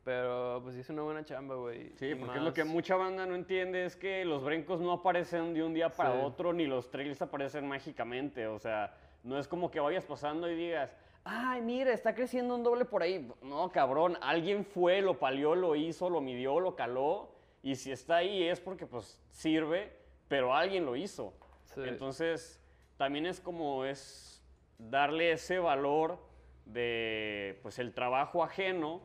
Pero, 0.04 0.60
pues, 0.62 0.76
hice 0.76 0.92
una 0.92 1.02
buena 1.02 1.24
chamba, 1.24 1.54
güey. 1.54 1.90
Sí, 1.96 2.08
y 2.08 2.14
porque 2.14 2.36
es 2.36 2.44
lo 2.44 2.52
que 2.52 2.64
mucha 2.64 2.94
banda 2.96 3.24
no 3.24 3.34
entiende 3.34 3.86
es 3.86 3.96
que 3.96 4.24
los 4.26 4.44
brincos 4.44 4.80
no 4.80 4.92
aparecen 4.92 5.54
de 5.54 5.62
un 5.62 5.72
día 5.72 5.88
para 5.88 6.12
Sí. 6.12 6.18
otro, 6.22 6.52
ni 6.52 6.66
los 6.66 6.90
trails 6.90 7.22
aparecen 7.22 7.66
mágicamente. 7.66 8.46
O 8.46 8.58
sea, 8.58 8.94
no 9.22 9.38
es 9.38 9.48
como 9.48 9.70
que 9.70 9.80
vayas 9.80 10.04
pasando 10.04 10.50
y 10.50 10.54
digas, 10.54 10.94
ay, 11.24 11.62
mira, 11.62 11.90
está 11.92 12.14
creciendo 12.14 12.54
un 12.54 12.62
doble 12.62 12.84
por 12.84 13.02
ahí. 13.02 13.26
No, 13.40 13.72
cabrón, 13.72 14.18
alguien 14.20 14.66
fue, 14.66 15.00
lo 15.00 15.18
palió, 15.18 15.54
lo 15.54 15.74
hizo, 15.74 16.10
lo 16.10 16.20
midió, 16.20 16.60
lo 16.60 16.76
caló. 16.76 17.34
Y 17.62 17.76
si 17.76 17.90
está 17.90 18.16
ahí 18.16 18.42
es 18.42 18.60
porque 18.60 18.84
pues 18.86 19.18
sirve, 19.30 19.90
pero 20.28 20.54
alguien 20.54 20.84
lo 20.84 20.96
hizo. 20.96 21.32
Sí. 21.64 21.80
Entonces, 21.82 22.62
también 22.98 23.24
es 23.24 23.40
como 23.40 23.86
es 23.86 24.44
darle 24.76 25.32
ese 25.32 25.58
valor 25.58 26.18
de 26.66 27.58
pues 27.62 27.78
el 27.78 27.94
trabajo 27.94 28.44
ajeno 28.44 29.00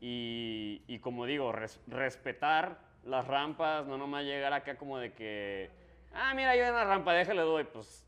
y, 0.00 0.82
y 0.86 0.98
como 1.00 1.26
digo, 1.26 1.52
res- 1.52 1.80
respetar 1.86 2.78
las 3.04 3.26
rampas, 3.26 3.86
no 3.86 3.96
nomás 3.98 4.24
llegar 4.24 4.52
acá 4.52 4.76
como 4.76 4.98
de 4.98 5.12
que, 5.12 5.70
ah, 6.12 6.32
mira, 6.34 6.54
yo 6.56 6.64
en 6.64 6.74
la 6.74 6.84
rampa, 6.84 7.12
déjale 7.14 7.42
doy, 7.42 7.64
pues, 7.64 8.06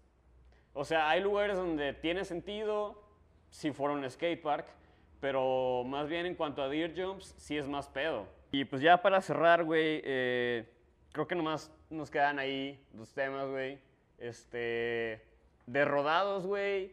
o 0.75 0.85
sea, 0.85 1.09
hay 1.11 1.21
lugares 1.21 1.57
donde 1.57 1.93
tiene 1.93 2.25
sentido 2.25 3.03
si 3.51 3.73
fuera 3.73 3.95
un 3.95 4.09
skatepark, 4.11 4.67
pero 5.21 5.85
más 5.87 6.09
bien 6.09 6.27
en 6.27 6.35
cuanto 6.35 6.63
a 6.63 6.69
deer 6.69 6.95
jumps, 6.97 7.35
sí 7.39 7.57
es 7.57 7.69
más 7.69 7.89
pedo. 7.89 8.27
Y 8.51 8.65
pues 8.65 8.83
ya 8.83 9.01
para 9.01 9.21
cerrar, 9.21 9.65
güey, 9.65 10.01
eh, 10.05 10.69
creo 11.13 11.27
que 11.27 11.35
nomás 11.35 11.71
nos 11.91 12.11
quedan 12.11 12.39
ahí 12.39 12.83
dos 12.93 13.13
temas, 13.15 13.49
güey. 13.49 13.79
Este, 14.19 15.23
de 15.67 15.85
rodados, 15.85 16.47
güey. 16.47 16.93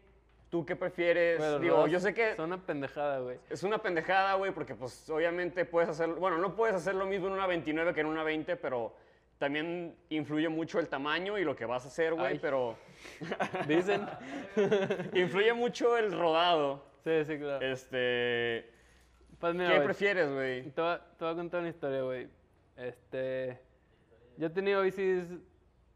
¿Tú 0.49 0.65
qué 0.65 0.75
prefieres? 0.75 1.39
Digo, 1.61 1.85
yo 1.87 1.99
sé 1.99 2.13
que 2.13 2.35
Son 2.35 2.45
una 2.45 2.57
pendejada, 2.65 3.19
güey. 3.19 3.37
es 3.49 3.61
una 3.63 3.77
pendejada, 3.77 4.33
güey, 4.35 4.51
porque 4.51 4.73
pues 4.73 5.07
obviamente 5.09 5.63
puedes 5.65 5.89
hacer, 5.89 6.09
bueno, 6.09 6.37
no 6.39 6.55
puedes 6.55 6.75
hacer 6.75 6.95
lo 6.95 7.05
mismo 7.05 7.27
en 7.27 7.33
una 7.33 7.45
29 7.45 7.93
que 7.93 8.01
en 8.01 8.07
una 8.07 8.23
20, 8.23 8.55
pero 8.55 8.95
también 9.37 9.95
influye 10.09 10.49
mucho 10.49 10.79
el 10.79 10.87
tamaño 10.89 11.37
y 11.37 11.43
lo 11.43 11.55
que 11.55 11.65
vas 11.65 11.85
a 11.85 11.87
hacer, 11.89 12.13
güey, 12.15 12.39
pero 12.39 12.75
Dicen. 13.67 14.05
influye 15.13 15.53
mucho 15.53 15.95
el 15.97 16.11
rodado. 16.11 16.83
sí, 17.03 17.23
sí, 17.25 17.37
claro. 17.37 17.65
Este, 17.65 18.69
Pues 19.39 19.53
mira, 19.53 19.75
¿qué 19.75 19.81
prefieres, 19.81 20.31
güey? 20.31 20.63
Te 20.71 20.81
voy, 20.81 20.91
a, 20.91 20.99
te 21.17 21.25
voy 21.25 21.33
a 21.33 21.37
contar 21.37 21.59
una 21.61 21.69
historia, 21.69 22.01
güey. 22.01 22.27
Este. 22.75 23.59
Yo 24.37 24.47
he 24.47 24.49
tenido 24.49 24.81
bicis 24.81 25.25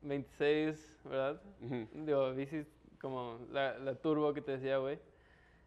26, 0.01 0.99
¿verdad? 1.05 1.41
Digo, 1.59 2.33
bicis 2.33 2.67
como 3.03 3.37
la, 3.51 3.77
la 3.77 3.95
turbo 3.95 4.33
que 4.33 4.41
te 4.41 4.53
decía, 4.53 4.77
güey. 4.77 4.97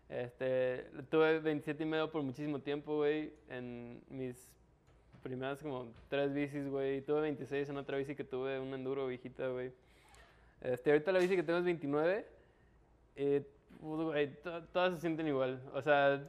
Este. 0.08 0.86
Tuve 1.10 1.38
27 1.40 1.82
y 1.82 1.86
medio 1.86 2.10
por 2.10 2.22
muchísimo 2.22 2.60
tiempo, 2.60 2.96
güey. 2.96 3.32
En 3.48 4.02
mis 4.08 4.50
primeras 5.22 5.62
como 5.62 5.92
tres 6.08 6.32
bicis, 6.32 6.66
güey. 6.68 7.02
Tuve 7.02 7.20
26 7.20 7.68
en 7.68 7.76
otra 7.76 7.98
bici 7.98 8.16
que 8.16 8.24
tuve, 8.24 8.58
un 8.58 8.72
enduro 8.72 9.06
viejita, 9.06 9.48
güey. 9.48 9.70
Este, 10.62 10.90
ahorita 10.90 11.12
la 11.12 11.18
bici 11.18 11.36
que 11.36 11.42
tengo 11.42 11.58
es 11.58 11.64
29. 11.64 12.26
Y, 13.16 13.40
pues, 13.40 14.00
güey, 14.00 14.34
to- 14.42 14.62
todas 14.72 14.94
se 14.94 15.00
sienten 15.02 15.28
igual. 15.28 15.60
O 15.74 15.82
sea, 15.82 16.26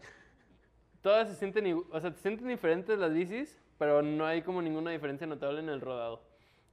todas 1.01 1.30
se 1.30 1.36
sienten 1.36 1.68
igual. 1.68 1.86
O 1.91 2.01
sea, 2.01 2.12
se 2.12 2.22
sienten 2.22 2.47
diferentes 2.49 2.99
las 2.99 3.14
bicis, 3.14 3.58
pero 3.78 4.01
no 4.01 4.26
hay 4.26 4.41
como 4.41 4.62
ninguna 4.62 4.91
diferencia 4.91 5.26
notable 5.26 5.60
en 5.62 5.70
el 5.70 5.80
rodado. 5.80 6.22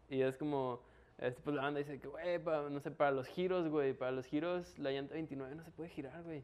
Y 0.08 0.22
es 0.22 0.36
como, 0.36 0.80
este, 1.26 1.40
pues 1.42 1.56
la 1.56 1.62
banda 1.62 1.78
dice 1.78 1.98
que, 2.00 2.08
güey, 2.08 2.38
no 2.70 2.80
sé, 2.80 2.90
para 2.90 3.10
los 3.10 3.26
giros, 3.28 3.68
güey, 3.68 3.94
para 3.94 4.12
los 4.12 4.26
giros 4.26 4.78
la 4.78 4.90
llanta 4.90 5.14
29 5.14 5.54
no 5.54 5.64
se 5.64 5.70
puede 5.70 5.88
girar, 5.88 6.22
güey. 6.22 6.42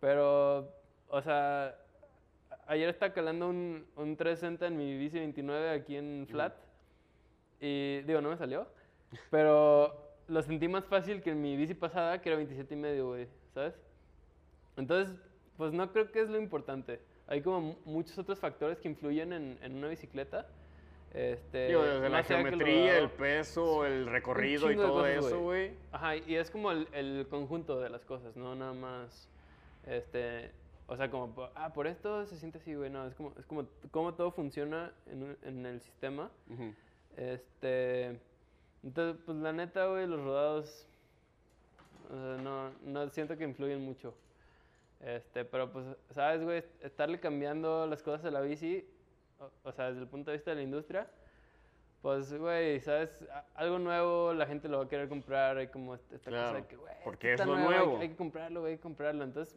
Pero, 0.00 0.72
o 1.08 1.22
sea, 1.22 1.76
ayer 2.66 2.88
estaba 2.88 3.12
calando 3.12 3.48
un, 3.48 3.86
un 3.96 4.16
360 4.16 4.66
en 4.66 4.76
mi 4.76 4.96
bici 4.98 5.18
29 5.18 5.70
aquí 5.70 5.96
en 5.96 6.26
flat. 6.28 6.54
Y 7.60 8.02
digo, 8.02 8.20
no 8.20 8.30
me 8.30 8.36
salió. 8.36 8.66
Pero 9.30 10.16
lo 10.28 10.42
sentí 10.42 10.68
más 10.68 10.84
fácil 10.84 11.22
que 11.22 11.30
en 11.30 11.40
mi 11.40 11.56
bici 11.56 11.74
pasada, 11.74 12.20
que 12.20 12.28
era 12.28 12.36
27 12.36 12.74
y 12.74 12.76
medio, 12.76 13.08
güey, 13.08 13.28
¿sabes? 13.54 13.74
Entonces, 14.76 15.14
pues 15.56 15.72
no 15.72 15.90
creo 15.92 16.10
que 16.10 16.20
es 16.20 16.28
lo 16.28 16.38
importante. 16.38 17.00
Hay 17.26 17.40
como 17.42 17.60
mu- 17.60 17.76
muchos 17.84 18.18
otros 18.18 18.38
factores 18.38 18.78
que 18.78 18.88
influyen 18.88 19.32
en, 19.32 19.58
en 19.62 19.76
una 19.76 19.88
bicicleta. 19.88 20.46
Este, 21.16 21.68
Digo, 21.68 21.82
desde 21.82 22.10
la 22.10 22.22
geometría, 22.22 22.98
el 22.98 23.08
peso, 23.08 23.86
el 23.86 24.06
recorrido 24.06 24.70
y 24.70 24.76
todo 24.76 25.00
cosas, 25.00 25.24
eso, 25.24 25.40
güey. 25.40 25.72
Ajá, 25.90 26.14
y 26.16 26.34
es 26.34 26.50
como 26.50 26.70
el, 26.70 26.86
el 26.92 27.26
conjunto 27.30 27.80
de 27.80 27.88
las 27.88 28.04
cosas, 28.04 28.36
no 28.36 28.54
nada 28.54 28.74
más, 28.74 29.26
este, 29.86 30.50
o 30.86 30.94
sea, 30.94 31.10
como, 31.10 31.32
ah, 31.54 31.72
por 31.72 31.86
esto 31.86 32.26
se 32.26 32.36
siente 32.36 32.58
así, 32.58 32.74
güey, 32.74 32.90
no, 32.90 33.06
es 33.06 33.14
como, 33.14 33.32
es 33.38 33.46
como 33.46 33.66
cómo 33.90 34.12
todo 34.12 34.30
funciona 34.30 34.92
en, 35.06 35.38
en 35.42 35.64
el 35.64 35.80
sistema. 35.80 36.30
Ujú. 36.50 36.74
Este, 37.16 38.20
entonces, 38.82 39.20
pues 39.24 39.38
la 39.38 39.54
neta, 39.54 39.86
güey, 39.86 40.06
los 40.06 40.22
rodados, 40.22 40.86
o 42.10 42.14
sea, 42.14 42.42
no, 42.42 42.72
no 42.84 43.08
siento 43.08 43.38
que 43.38 43.44
influyen 43.44 43.80
mucho. 43.80 44.14
Este, 45.00 45.46
pero 45.46 45.72
pues, 45.72 45.86
sabes, 46.10 46.42
güey, 46.42 46.62
estarle 46.82 47.20
cambiando 47.20 47.86
las 47.86 48.02
cosas 48.02 48.26
a 48.26 48.30
la 48.30 48.42
bici, 48.42 48.86
o, 49.38 49.50
o 49.68 49.72
sea, 49.72 49.88
desde 49.88 50.02
el 50.02 50.08
punto 50.08 50.30
de 50.30 50.36
vista 50.36 50.50
de 50.50 50.56
la 50.56 50.62
industria, 50.62 51.08
pues, 52.02 52.32
güey, 52.32 52.80
sabes, 52.80 53.24
algo 53.54 53.78
nuevo, 53.78 54.32
la 54.32 54.46
gente 54.46 54.68
lo 54.68 54.78
va 54.78 54.84
a 54.84 54.88
querer 54.88 55.08
comprar, 55.08 55.56
hay 55.56 55.68
como 55.68 55.94
esta 55.94 56.14
esta 56.14 56.30
cosa 56.30 56.42
Claro, 56.42 56.56
de 56.62 56.66
que, 56.68 56.76
güey, 56.76 56.94
porque 57.04 57.32
es 57.34 57.44
lo 57.44 57.56
nuevo, 57.56 57.68
hay 57.68 57.74
que- 57.78 57.84
nuevo. 57.86 58.00
Hay, 58.00 58.08
que 58.10 58.16
comprarlo, 58.16 58.60
güey, 58.60 58.72
hay 58.72 58.76
que 58.78 58.82
comprarlo. 58.82 59.24
Entonces, 59.24 59.56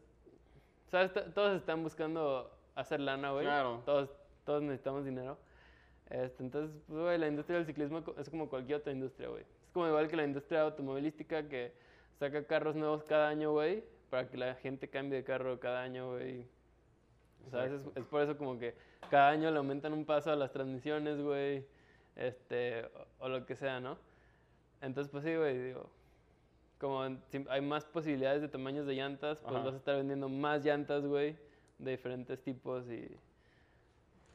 sabes, 0.87 1.13
To- 1.13 1.31
todos 1.31 1.57
están 1.57 1.83
buscando 1.83 2.51
hacer 2.75 2.99
lana, 2.99 3.31
güey. 3.31 3.45
Claro. 3.45 3.81
Todos, 3.85 4.09
todos 4.45 4.63
necesitamos 4.63 5.05
dinero. 5.05 5.37
Este, 6.09 6.41
entonces, 6.43 6.75
pues, 6.87 6.99
güey, 6.99 7.17
la 7.19 7.27
industria 7.27 7.57
del 7.57 7.67
ciclismo 7.67 8.03
es 8.17 8.29
como 8.29 8.49
cualquier 8.49 8.79
otra 8.79 8.91
industria, 8.91 9.29
güey. 9.29 9.43
Es 9.43 9.71
como 9.71 9.87
igual 9.87 10.07
que 10.07 10.15
la 10.15 10.23
industria 10.23 10.61
automovilística 10.61 11.47
que 11.47 11.73
saca 12.17 12.43
carros 12.45 12.75
nuevos 12.75 13.03
cada 13.03 13.29
año, 13.29 13.51
güey, 13.51 13.83
para 14.09 14.27
que 14.27 14.37
la 14.37 14.55
gente 14.55 14.89
cambie 14.89 15.19
de 15.19 15.23
carro 15.23 15.59
cada 15.59 15.81
año, 15.83 16.13
güey. 16.13 16.47
Sea, 17.49 17.65
es, 17.65 17.85
es 17.95 18.05
por 18.05 18.21
eso 18.21 18.37
como 18.37 18.59
que 18.59 18.75
cada 19.09 19.29
año 19.29 19.49
le 19.49 19.57
aumentan 19.57 19.93
un 19.93 20.05
paso 20.05 20.31
a 20.31 20.35
las 20.35 20.51
transmisiones, 20.51 21.19
güey, 21.19 21.65
este, 22.15 22.85
o, 22.85 23.25
o 23.25 23.29
lo 23.29 23.45
que 23.45 23.55
sea, 23.55 23.79
¿no? 23.79 23.97
Entonces, 24.81 25.11
pues 25.11 25.23
sí, 25.23 25.35
güey, 25.35 25.57
digo, 25.57 25.89
como 26.79 27.05
si 27.27 27.45
hay 27.49 27.61
más 27.61 27.85
posibilidades 27.85 28.41
de 28.41 28.47
tamaños 28.47 28.85
de 28.85 28.93
llantas, 28.93 29.41
pues 29.41 29.53
Ajá. 29.55 29.65
vas 29.65 29.73
a 29.73 29.77
estar 29.77 29.95
vendiendo 29.97 30.29
más 30.29 30.63
llantas, 30.63 31.05
güey, 31.05 31.35
de 31.77 31.91
diferentes 31.91 32.41
tipos 32.41 32.89
y... 32.89 33.07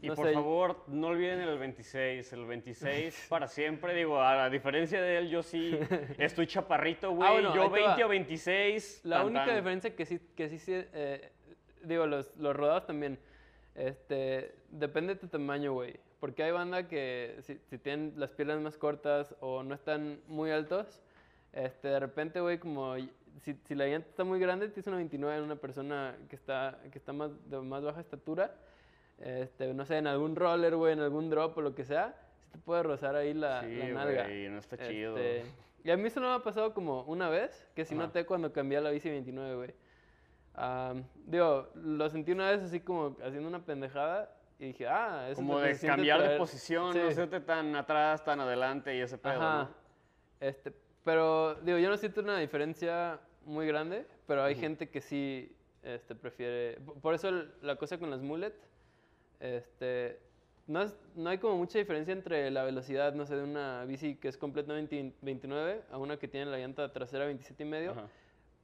Y 0.01 0.09
no 0.09 0.17
por 0.17 0.27
sé, 0.27 0.35
favor, 0.35 0.85
no 0.89 1.07
olviden 1.07 1.41
el 1.41 1.57
26. 1.57 2.31
El 2.35 2.45
26 2.45 3.27
para 3.31 3.49
siempre. 3.49 3.95
Digo, 3.95 4.21
a 4.21 4.35
la 4.35 4.51
diferencia 4.51 5.01
de 5.01 5.17
él, 5.17 5.31
yo 5.31 5.43
sí 5.43 5.79
estoy 6.19 6.47
chaparrito, 6.47 7.13
güey. 7.13 7.27
Ah, 7.27 7.33
bueno, 7.33 7.55
yo 7.55 7.63
ahí 7.63 7.71
te 7.71 7.81
va. 7.81 7.87
20 7.87 8.05
o 8.05 8.09
26. 8.09 9.01
La 9.05 9.19
tan, 9.19 9.27
única 9.27 9.47
tan. 9.47 9.57
diferencia 9.57 9.97
que 9.97 10.05
sí, 10.05 10.21
que 10.37 10.49
sí, 10.51 10.73
eh, 10.73 11.33
digo, 11.87 12.07
los, 12.07 12.37
los 12.37 12.55
rodados 12.55 12.87
también, 12.87 13.19
este, 13.75 14.55
depende 14.71 15.15
de 15.15 15.21
tu 15.21 15.29
tamaño, 15.29 15.73
güey. 15.73 15.99
Porque 16.21 16.43
hay 16.43 16.53
banda 16.53 16.89
que 16.89 17.37
si, 17.43 17.59
si 17.69 17.79
tienen 17.79 18.15
las 18.17 18.31
piernas 18.31 18.61
más 18.61 18.79
cortas 18.79 19.35
o 19.41 19.63
no 19.63 19.75
están 19.75 20.21
muy 20.27 20.51
altos, 20.51 21.01
este, 21.53 21.89
de 21.89 22.01
repente, 22.01 22.41
güey, 22.41 22.59
como 22.59 22.95
si, 23.43 23.55
si 23.65 23.75
la 23.75 23.87
llanta 23.87 24.09
está 24.09 24.25
muy 24.25 24.39
grande, 24.41 24.69
tienes 24.69 24.87
una 24.87 24.97
29 24.97 25.37
en 25.39 25.45
una 25.45 25.57
persona 25.57 26.17
que 26.29 26.37
está, 26.37 26.79
que 26.91 26.99
está 26.99 27.13
más, 27.13 27.31
de 27.51 27.61
más 27.61 27.83
baja 27.83 28.01
estatura, 28.01 28.55
este, 29.19 29.73
no 29.75 29.85
sé, 29.85 29.99
en 29.99 30.07
algún 30.07 30.35
roller, 30.35 30.75
güey, 30.77 30.93
en 30.95 31.01
algún 31.01 31.31
drop 31.31 31.59
o 31.59 31.61
lo 31.61 31.75
que 31.75 31.85
sea, 31.85 32.15
sí 32.41 32.49
te 32.51 32.59
puede 32.59 32.83
rozar 32.83 33.15
ahí 33.17 33.35
la, 33.35 33.63
Sí, 33.63 33.77
la 33.77 33.89
nalga. 33.89 34.25
güey, 34.25 34.49
no 34.49 34.59
está 34.59 34.79
chido. 34.79 35.17
Este, 35.17 35.45
y 35.85 35.91
a 35.91 35.97
mí 35.97 36.07
eso 36.07 36.21
no 36.21 36.29
me 36.29 36.35
ha 36.35 36.43
pasado 36.43 36.73
como 36.73 37.03
una 37.03 37.29
vez, 37.29 37.69
que 37.75 37.85
sí 37.85 37.95
Ajá. 37.95 38.05
noté 38.07 38.25
cuando 38.25 38.53
cambié 38.53 38.81
la 38.81 38.91
bici 38.91 39.11
29, 39.11 39.55
güey. 39.57 39.75
Am, 40.55 41.05
digo, 41.27 41.69
lo 41.75 42.09
sentí 42.11 42.33
una 42.33 42.51
vez 42.51 42.63
así 42.63 42.81
como 42.81 43.17
haciendo 43.25 43.49
una 43.49 43.65
pendejada 43.65 44.31
y 44.59 44.67
dije, 44.67 44.87
ah, 44.87 45.29
es 45.31 45.35
Como 45.37 45.59
de 45.59 45.77
cambiar 45.79 46.21
de 46.21 46.27
traer- 46.29 46.39
posición, 46.39 46.93
Sí. 46.93 46.99
no 47.01 47.09
hacerte 47.09 47.41
tan 47.41 47.75
atrás, 47.75 48.25
tan 48.25 48.39
adelante 48.41 48.97
y 48.97 49.01
ese 49.01 49.19
pedo, 49.19 49.43
Ajá. 49.43 49.71
Este, 50.41 50.73
pero 51.03 51.57
digo, 51.57 51.79
yo 51.79 51.89
no 51.91 51.97
siento 51.97 52.21
una 52.21 52.39
diferencia 52.39 53.19
muy 53.45 53.67
grande, 53.67 54.07
pero 54.27 54.43
hay 54.45 54.53
Ujú. 54.55 54.61
gente 54.63 54.89
que 54.91 55.01
sí 55.01 55.57
este, 55.83 56.15
prefiere. 56.15 56.79
Por 57.03 57.13
eso 57.15 57.29
el- 57.29 57.53
la 57.61 57.77
cosa 57.77 57.99
con 57.99 58.11
las 58.11 58.23
mullet, 58.23 58.55
este, 59.41 60.19
no, 60.67 60.81
es- 60.83 60.97
no 61.15 61.29
hay 61.31 61.39
como 61.39 61.57
mucha 61.59 61.79
diferencia 61.79 62.13
entre 62.13 62.51
la 62.51 62.63
velocidad, 62.65 63.13
no 63.13 63.27
sé, 63.27 63.37
de 63.37 63.43
una 63.43 63.85
bici 63.85 64.17
que 64.17 64.29
es 64.29 64.39
completamente 64.39 65.13
29 65.21 65.83
a 65.91 65.99
una 65.99 66.17
que 66.17 66.27
tiene 66.29 66.51
la 66.51 66.57
llanta 66.59 66.91
trasera 66.93 67.27
27 67.27 67.65
y 67.65 67.67
medio. 67.67 67.91
Ajá. 67.93 68.07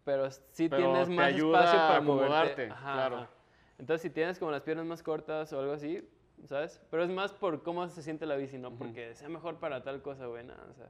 Pero 0.04 0.30
sí 0.30 0.68
Pero 0.68 0.90
tienes 0.90 1.08
te 1.08 1.14
más 1.14 1.26
ayuda 1.26 1.58
espacio 1.60 1.80
a 1.80 1.86
para 1.88 1.98
acomodarte. 2.00 2.70
Ajá, 2.70 2.92
claro. 2.94 3.16
ajá. 3.18 3.30
Entonces, 3.78 4.02
si 4.02 4.10
tienes 4.10 4.38
como 4.38 4.50
las 4.50 4.62
piernas 4.62 4.86
más 4.86 5.02
cortas 5.02 5.52
o 5.52 5.60
algo 5.60 5.72
así, 5.72 6.06
¿sabes? 6.44 6.80
Pero 6.90 7.02
es 7.02 7.10
más 7.10 7.32
por 7.32 7.62
cómo 7.62 7.88
se 7.88 8.02
siente 8.02 8.26
la 8.26 8.36
bici, 8.36 8.58
no 8.58 8.68
Ujú. 8.68 8.78
porque 8.78 9.14
sea 9.14 9.28
mejor 9.28 9.56
para 9.58 9.82
tal 9.82 10.02
cosa, 10.02 10.26
güey, 10.26 10.44
nada, 10.44 10.64
o 10.70 10.74
sea. 10.74 10.88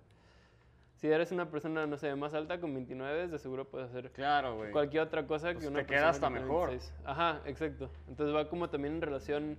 Si 0.96 1.06
eres 1.08 1.32
una 1.32 1.50
persona, 1.50 1.86
no 1.86 1.96
sé, 1.96 2.14
más 2.14 2.34
alta 2.34 2.60
con 2.60 2.74
29, 2.74 3.28
de 3.28 3.38
seguro 3.38 3.64
puedes 3.64 3.88
hacer 3.88 4.10
Claro, 4.10 4.56
güey. 4.56 4.70
cualquier 4.70 5.04
otra 5.04 5.26
cosa 5.26 5.52
Pues 5.52 5.64
que 5.64 5.68
una 5.70 5.80
te 5.80 5.86
queda 5.86 6.10
hasta 6.10 6.28
mejor. 6.28 6.68
26. 6.68 6.94
Ajá, 7.06 7.40
exacto. 7.46 7.90
Entonces 8.06 8.36
va 8.36 8.48
como 8.50 8.68
también 8.68 8.96
en 8.96 9.00
relación, 9.02 9.56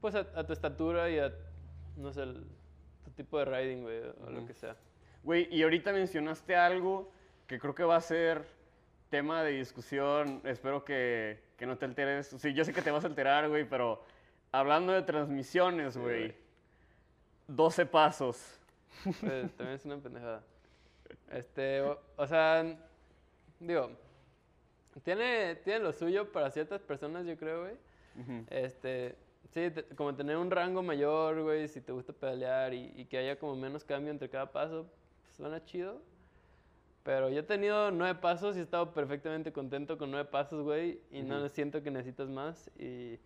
pues, 0.00 0.14
a, 0.14 0.20
a 0.34 0.44
tu 0.46 0.54
estatura 0.54 1.10
y 1.10 1.18
a, 1.18 1.34
no 1.96 2.12
sé, 2.14 2.22
el- 2.22 2.46
tu 3.04 3.10
tipo 3.10 3.38
de 3.38 3.44
riding, 3.44 3.82
güey, 3.82 4.00
o 4.24 4.30
lo 4.30 4.46
que 4.46 4.54
sea. 4.54 4.74
Güey, 5.22 5.48
y 5.54 5.62
ahorita 5.64 5.92
mencionaste 5.92 6.56
algo 6.56 7.12
que 7.46 7.58
creo 7.58 7.74
que 7.74 7.84
va 7.84 7.96
a 7.96 8.00
ser 8.00 8.46
tema 9.10 9.42
de 9.42 9.52
discusión. 9.52 10.40
Espero 10.44 10.84
que, 10.84 11.42
que 11.56 11.66
no 11.66 11.76
te 11.76 11.84
alteres. 11.84 12.28
Sí, 12.28 12.54
yo 12.54 12.64
sé 12.64 12.72
que 12.72 12.80
te 12.82 12.90
vas 12.90 13.04
a 13.04 13.08
alterar, 13.08 13.48
güey, 13.48 13.68
pero 13.68 14.02
hablando 14.52 14.92
de 14.92 15.02
transmisiones, 15.02 15.94
Sí, 15.94 16.00
güey. 16.00 16.18
güey. 16.28 16.34
12 17.48 17.86
pasos. 17.86 18.56
Pues, 19.04 19.50
también 19.56 19.76
es 19.76 19.84
una 19.84 19.96
pendejada. 19.98 20.42
Este, 21.30 21.80
o, 21.82 22.00
o 22.16 22.26
sea, 22.26 22.64
digo, 23.58 23.90
tiene, 25.02 25.56
tiene 25.56 25.80
lo 25.80 25.92
suyo 25.92 26.30
para 26.32 26.50
ciertas 26.50 26.80
personas, 26.82 27.26
yo 27.26 27.36
creo, 27.36 27.62
güey. 27.62 27.74
Este, 28.50 29.16
sí, 29.50 29.70
te- 29.70 29.84
como 29.96 30.14
tener 30.14 30.36
un 30.36 30.50
rango 30.50 30.82
mayor, 30.82 31.40
güey, 31.42 31.66
si 31.68 31.80
te 31.80 31.92
gusta 31.92 32.12
pedalear 32.12 32.74
y, 32.74 32.92
y 32.96 33.04
que 33.06 33.18
haya 33.18 33.38
como 33.38 33.56
menos 33.56 33.82
cambio 33.84 34.10
entre 34.10 34.28
cada 34.28 34.50
paso, 34.52 34.86
pues, 35.22 35.34
suena 35.36 35.64
chido. 35.64 36.00
Pero 37.10 37.28
yo 37.28 37.40
he 37.40 37.42
tenido 37.42 37.90
nueve 37.90 38.20
pasos 38.20 38.54
y 38.56 38.60
he 38.60 38.62
estado 38.62 38.94
perfectamente 38.94 39.52
contento 39.52 39.98
con 39.98 40.12
nueve 40.12 40.28
pasos, 40.30 40.62
güey, 40.62 41.00
y 41.10 41.22
no 41.22 41.38
Ujú. 41.38 41.48
siento 41.48 41.82
que 41.82 41.90
necesitas 41.90 42.28
más. 42.28 42.70
Y 42.78 43.18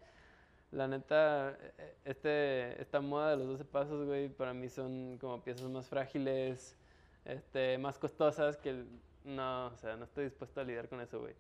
la 0.71 0.89
neta, 0.89 1.51
e- 1.77 1.95
este, 2.07 2.81
esta 2.81 3.03
moda 3.03 3.33
de 3.33 3.37
los 3.37 3.47
12 3.47 3.67
pasos, 3.67 4.07
güey, 4.07 4.31
para 4.31 4.55
mí 4.55 4.71
son 4.71 5.19
como 5.19 5.43
piezas 5.45 5.69
más 5.69 5.87
frágiles, 5.87 6.79
este, 7.27 7.77
más 7.77 7.99
costosas 7.99 8.57
que... 8.57 8.87
no, 9.23 9.67
o 9.67 9.77
sea, 9.77 9.97
no 9.97 10.05
estoy 10.05 10.25
dispuesto 10.25 10.63
a 10.63 10.65
lidiar 10.65 10.89
con 10.89 11.03
eso, 11.03 11.21
güey. 11.21 11.35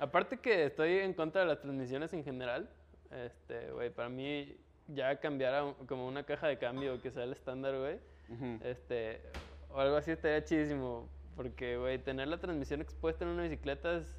Aparte 0.00 0.38
que 0.38 0.64
estoy 0.64 0.98
en 0.98 1.14
contra 1.14 1.42
de 1.42 1.46
las 1.46 1.60
transmisiones 1.60 2.12
en 2.14 2.24
general, 2.24 2.68
este, 3.12 3.70
güey, 3.70 3.90
para 3.90 4.08
mí 4.08 4.56
ya 4.88 5.20
cambiar 5.20 5.54
a 5.54 5.74
como 5.86 6.08
una 6.08 6.24
caja 6.24 6.48
de 6.48 6.58
cambio 6.58 7.00
que 7.00 7.12
sea 7.12 7.22
el 7.22 7.30
estándar, 7.30 7.78
güey, 7.78 8.00
Ujú. 8.28 8.58
este, 8.64 9.22
o 9.68 9.78
algo 9.78 9.94
así 9.94 10.10
estaría 10.10 10.42
chidísimo, 10.44 11.08
porque, 11.36 11.76
güey, 11.76 11.98
tener 11.98 12.28
la 12.28 12.38
transmisión 12.38 12.80
expuesta 12.80 13.24
en 13.24 13.30
una 13.30 13.42
bicicleta 13.44 13.98
es... 13.98 14.16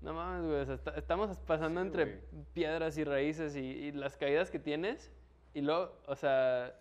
No 0.00 0.14
mames, 0.14 0.44
güey, 0.46 0.60
o 0.62 0.64
sea, 0.66 0.74
está- 0.74 0.94
estamos 0.96 1.36
pasando 1.38 1.80
Sí, 1.80 1.86
entre 1.86 2.04
güey. 2.06 2.18
piedras 2.54 2.98
y 2.98 3.04
raíces 3.04 3.54
y, 3.54 3.60
y 3.60 3.92
las 3.92 4.16
caídas 4.16 4.50
que 4.50 4.58
tienes, 4.58 5.12
y 5.54 5.60
luego, 5.60 5.92
o 6.06 6.16
sea, 6.16 6.74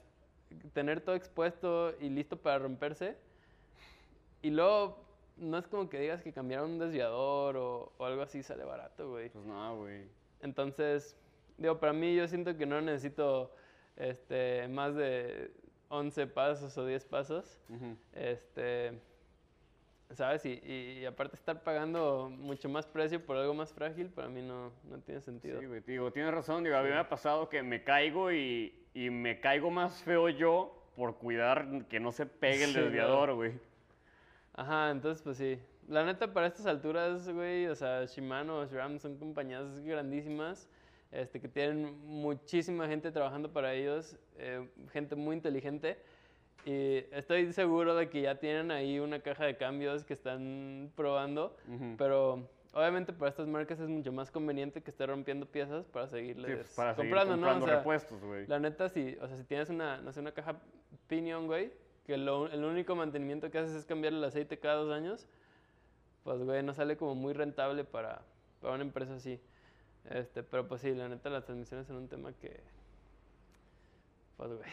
tener 0.74 1.02
todo 1.02 1.14
expuesto 1.16 1.93
y 1.99 2.10
listo 2.10 2.38
para 2.38 2.58
romperse, 2.58 3.16
y 4.41 4.49
luego 4.49 5.06
no 5.38 5.58
es 5.60 5.68
como 5.68 5.88
que 5.88 5.99
digas 5.99 6.24
que 6.24 6.34
cambiar 6.34 6.64
un 6.64 6.80
desviador 6.80 7.58
o, 7.58 7.93
o 7.97 8.06
algo 8.06 8.24
así 8.24 8.41
sale 8.41 8.64
barato, 8.64 9.10
güey. 9.12 9.30
Pues 9.30 9.45
no, 9.45 9.78
güey. 9.78 10.06
Entonces, 10.41 11.16
digo, 11.58 11.80
para 11.80 11.93
mí 11.93 12.16
yo 12.16 12.28
siento 12.28 12.58
que 12.58 12.66
no 12.66 12.82
necesito 12.82 13.54
este, 13.97 14.68
más 14.68 14.95
de 14.95 15.52
11 15.89 16.26
pasos 16.26 16.76
o 16.78 16.86
10 16.88 17.06
pasos. 17.06 17.60
Ujú. 17.70 17.95
Este, 18.14 18.99
¿sabes? 20.14 20.45
Y, 20.45 20.62
y- 20.66 21.05
aparte 21.05 21.36
estar 21.36 21.64
pagando 21.64 22.30
mucho 22.30 22.70
más 22.70 22.86
precio 22.86 23.24
por 23.26 23.38
algo 23.38 23.53
más 23.53 23.74
frágil, 23.74 24.09
para 24.09 24.28
mí 24.30 24.41
no, 24.41 24.72
no 24.89 24.99
tiene 24.99 25.22
sentido. 25.22 25.59
Sí, 25.59 25.66
güey, 25.66 25.82
digo, 25.82 26.12
tienes 26.12 26.34
razón. 26.34 26.64
Digo, 26.64 26.76
a 26.78 26.84
mí 26.84 26.89
me 26.89 26.97
ha 26.97 27.09
pasado 27.09 27.49
que 27.49 27.62
me 27.64 27.84
caigo 27.84 28.32
y, 28.32 28.74
y 28.93 29.09
me 29.09 29.39
caigo 29.39 29.70
más 29.70 30.01
feo 30.03 30.30
yo 30.30 30.78
por 30.95 31.18
cuidar 31.18 31.88
que 31.88 31.99
no 31.99 32.12
se 32.12 32.26
pegue 32.26 32.64
el 32.66 32.74
Sí, 32.74 32.80
desviador, 32.80 33.34
güey. 33.36 33.53
Ajá, 34.53 34.91
entonces 34.91 35.22
pues 35.24 35.38
sí. 35.38 35.59
La 35.88 36.05
neta, 36.05 36.32
para 36.34 36.47
estas 36.47 36.66
alturas, 36.68 37.28
güey, 37.30 37.68
o 37.68 37.76
sea, 37.76 38.05
Shimano 38.05 38.66
SRAM 38.66 38.99
son 38.99 39.18
compañías 39.18 39.80
grandísimas, 39.80 40.70
este, 41.12 41.41
que 41.41 41.47
tienen 41.47 41.99
muchísima 42.05 42.88
gente 42.88 43.12
trabajando 43.12 43.51
para 43.51 43.74
ellos, 43.74 44.16
eh, 44.38 44.70
gente 44.91 45.16
muy 45.16 45.36
inteligente, 45.36 45.97
Y 46.66 47.05
estoy 47.12 47.51
seguro 47.53 47.95
de 47.95 48.09
que 48.09 48.22
ya 48.22 48.36
tienen 48.39 48.72
ahí 48.72 48.99
una 48.99 49.20
caja 49.22 49.45
de 49.45 49.57
cambios 49.57 50.03
que 50.05 50.14
están 50.14 50.91
probando, 50.95 51.55
Ujú. 51.68 51.95
pero 51.97 52.47
obviamente 52.74 53.14
para 53.14 53.30
estas 53.30 53.47
marcas 53.47 53.80
es 53.80 53.89
mucho 53.89 54.12
más 54.12 54.30
conveniente 54.30 54.82
que 54.82 54.91
esté 54.91 55.05
rompiendo 55.07 55.45
piezas 55.47 55.86
para 55.88 56.05
Sí, 56.07 56.12
seguirles 56.18 56.55
pues, 56.57 56.76
para 56.76 56.93
seguir 56.95 57.09
comprando, 57.12 57.34
comprando, 57.34 57.59
¿no? 57.59 57.64
O 57.66 57.68
sea, 57.68 57.78
repuestos, 57.80 58.22
güey. 58.24 58.45
la 58.47 58.59
neta, 58.59 58.89
si, 58.89 59.18
o 59.20 59.28
sea, 59.28 59.38
si 59.38 59.43
tienes 59.43 59.70
una, 59.70 59.97
no 60.01 60.12
sé, 60.12 60.20
una 60.20 60.32
caja 60.34 60.55
Pinion, 61.07 61.47
güey, 61.47 61.72
que 62.05 62.18
lo- 62.18 62.47
el 62.47 62.64
único 62.64 62.95
mantenimiento 62.95 63.49
que 63.49 63.57
haces 63.57 63.76
es 63.76 63.86
cambiarle 63.86 64.20
el 64.20 64.24
aceite 64.26 64.59
cada 64.59 64.76
dos 64.76 64.91
años, 64.93 65.28
pues, 66.24 66.43
güey, 66.43 66.62
no 66.62 66.74
sale 66.76 66.95
como 66.95 67.16
muy 67.16 67.34
rentable 67.34 67.84
para, 67.84 68.22
para 68.62 68.76
una 68.76 68.84
empresa 68.84 69.16
así. 69.16 69.39
Este, 70.09 70.43
pero 70.43 70.68
pues 70.68 70.82
sí, 70.82 70.93
la 70.93 71.07
neta, 71.09 71.30
las 71.30 71.45
transmisiones 71.45 71.88
son 71.88 71.95
un 71.97 72.07
tema 72.07 72.34
que, 72.34 72.59
pues, 74.38 74.52
güey. 74.54 74.70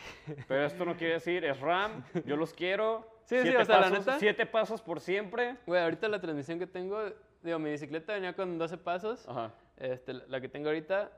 Pero 0.48 0.64
esto 0.64 0.84
no 0.84 0.96
quiere 0.96 1.14
decir, 1.14 1.44
es 1.44 1.58
RAM, 1.60 2.04
yo 2.24 2.36
los 2.36 2.52
quiero. 2.52 3.06
Sí, 3.24 3.36
sí, 3.36 3.42
siete 3.42 3.58
o 3.58 3.64
sea, 3.64 3.76
la 3.80 3.82
pasos, 3.90 3.98
neta- 4.06 4.18
Siete 4.18 4.46
pasos 4.46 4.82
por 4.82 5.00
siempre. 5.00 5.56
Güey, 5.66 5.82
ahorita 5.82 6.08
la 6.08 6.20
transmisión 6.20 6.58
que 6.58 6.66
tengo, 6.66 6.98
digo, 7.42 7.58
mi 7.58 7.70
bicicleta 7.70 8.14
venía 8.14 8.34
con 8.34 8.58
12 8.58 8.78
pasos. 8.78 9.28
Ajá. 9.28 9.52
Este, 9.76 10.14
la- 10.14 10.24
la 10.28 10.40
que 10.40 10.48
tengo 10.48 10.68
ahorita, 10.68 11.12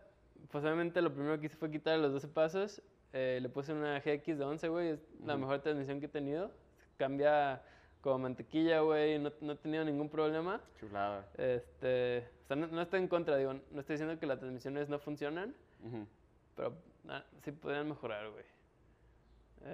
pues 0.51 0.65
obviamente 0.65 1.01
lo 1.03 1.13
primero 1.13 1.39
que 1.39 1.47
hice 1.47 1.57
fue 1.57 1.71
quitar 1.71 1.99
los 1.99 2.13
12 2.13 2.29
pasos. 2.29 2.83
eh, 3.13 3.41
le 3.43 3.49
puse 3.49 3.73
una 3.73 3.99
GX 4.01 4.39
de 4.39 4.45
11, 4.45 4.69
güey. 4.69 4.89
Es 4.91 5.01
la 5.25 5.35
Ujú. 5.35 5.41
mejor 5.41 5.61
transmisión 5.61 5.99
que 5.99 6.07
he 6.07 6.09
tenido. 6.09 6.53
Cambia 6.97 7.61
como 8.03 8.19
mantequilla, 8.21 8.81
güey. 8.81 9.19
No, 9.19 9.33
no 9.41 9.53
he 9.53 9.57
tenido 9.57 9.85
ningún 9.85 10.09
problema. 10.09 10.61
Chulada. 10.79 11.27
Este, 11.37 12.29
o 12.45 12.47
sea, 12.47 12.57
no, 12.57 12.67
no 12.69 12.81
estoy 12.83 13.01
en 13.01 13.09
contra, 13.09 13.37
digo. 13.37 13.53
No 13.73 13.81
estoy 13.81 13.95
diciendo 13.95 14.17
que 14.19 14.27
las 14.27 14.39
transmisiones 14.39 14.89
no 14.89 14.99
funcionan. 15.01 15.55
Ujú. 15.85 16.07
Pero 16.55 16.73
ah, 17.09 17.25
sí 17.43 17.53
podrían 17.53 17.89
mejorar, 17.89 18.31
güey. 18.31 18.45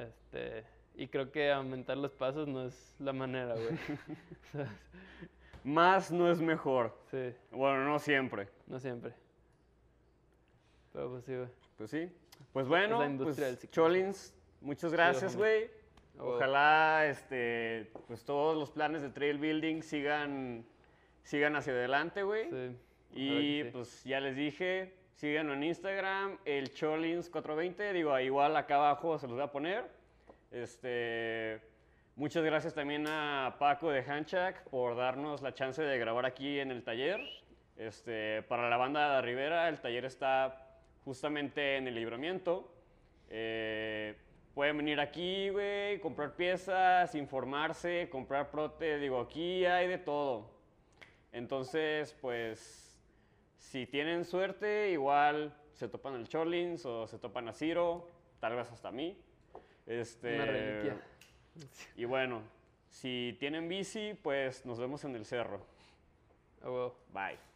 Este, 0.02 0.64
y 0.94 1.08
creo 1.08 1.30
que 1.30 1.50
aumentar 1.52 1.96
los 1.96 2.12
pasos 2.12 2.48
no 2.48 2.66
es 2.66 2.94
la 2.98 3.12
manera, 3.12 3.54
güey. 3.54 3.78
Más 5.64 6.10
no 6.12 6.30
es 6.30 6.40
mejor. 6.40 6.96
sí, 7.10 7.34
Bueno, 7.50 7.84
no 7.84 7.98
siempre. 7.98 8.48
no 8.66 8.78
siempre. 8.78 9.12
Pero 10.92 11.10
pues 11.10 11.24
sí, 11.24 11.34
güey. 11.36 11.48
Pues 11.76 11.90
sí. 11.90 12.10
Pues 12.52 12.68
bueno, 12.68 12.98
pues. 13.22 13.70
Cholins, 13.70 14.34
muchas 14.60 14.92
gracias, 14.92 15.36
güey. 15.36 15.70
Ojalá 16.18 17.06
este, 17.06 17.90
pues 18.06 18.24
todos 18.24 18.56
los 18.56 18.70
planes 18.70 19.02
de 19.02 19.10
trail 19.10 19.36
building 19.38 19.82
sigan, 19.82 20.64
sigan 21.22 21.56
hacia 21.56 21.74
adelante, 21.74 22.22
güey. 22.22 22.48
Sí, 22.48 22.76
Y 23.14 23.62
sí. 23.64 23.70
pues 23.72 24.04
ya 24.04 24.20
les 24.20 24.34
dije, 24.36 24.94
síganlo 25.16 25.54
en 25.54 25.64
Instagram, 25.64 26.38
el 26.44 26.72
Cholins420, 26.74 27.92
digo, 27.92 28.18
igual 28.20 28.54
acá 28.56 28.76
abajo 28.76 29.18
se 29.18 29.26
los 29.26 29.36
voy 29.36 29.44
a 29.44 29.50
poner. 29.50 29.84
Este, 30.50 31.60
muchas 32.16 32.44
gracias 32.44 32.74
también 32.74 33.06
a 33.08 33.56
Paco 33.58 33.90
de 33.90 34.02
Hanchak 34.02 34.68
por 34.68 34.94
darnos 34.94 35.40
la 35.40 35.54
chance 35.54 35.82
de 35.82 35.98
grabar 35.98 36.26
aquí 36.26 36.60
en 36.60 36.70
el 36.70 36.84
taller. 36.84 37.20
Este, 37.78 38.42
para 38.42 38.68
la 38.68 38.76
banda 38.76 39.16
de 39.16 39.22
Rivera, 39.22 39.68
el 39.70 39.80
taller 39.80 40.04
está 40.04 40.66
justamente 41.04 41.78
en 41.78 41.88
el 41.88 41.94
libramiento. 41.94 42.70
Eh, 43.30 44.14
pueden 44.54 44.76
venir 44.76 45.00
aquí, 45.00 45.48
güey, 45.48 45.98
comprar 46.00 46.36
piezas, 46.36 47.14
informarse, 47.14 48.08
comprar 48.10 48.50
prote, 48.50 48.98
digo, 48.98 49.20
aquí 49.20 49.64
hay 49.64 49.88
de 49.88 49.98
todo. 49.98 50.50
Entonces, 51.32 52.14
pues, 52.20 52.85
si 53.58 53.86
tienen 53.86 54.24
suerte, 54.24 54.90
igual 54.90 55.54
se 55.72 55.88
topan 55.88 56.14
al 56.14 56.28
Cholins 56.28 56.86
o 56.86 57.06
se 57.06 57.18
topan 57.18 57.48
a 57.48 57.52
Ciro, 57.52 58.08
tal 58.40 58.56
vez 58.56 58.70
hasta 58.70 58.88
a 58.88 58.92
mí. 58.92 59.16
Este, 59.86 60.34
Una 60.36 60.46
reliquia. 60.46 61.00
Y 61.96 62.04
bueno, 62.04 62.42
si 62.90 63.36
tienen 63.38 63.68
bici, 63.68 64.14
pues 64.22 64.64
nos 64.66 64.78
vemos 64.78 65.04
en 65.04 65.14
el 65.16 65.24
cerro. 65.24 65.60
Huevo. 66.62 66.96
Bye. 67.12 67.55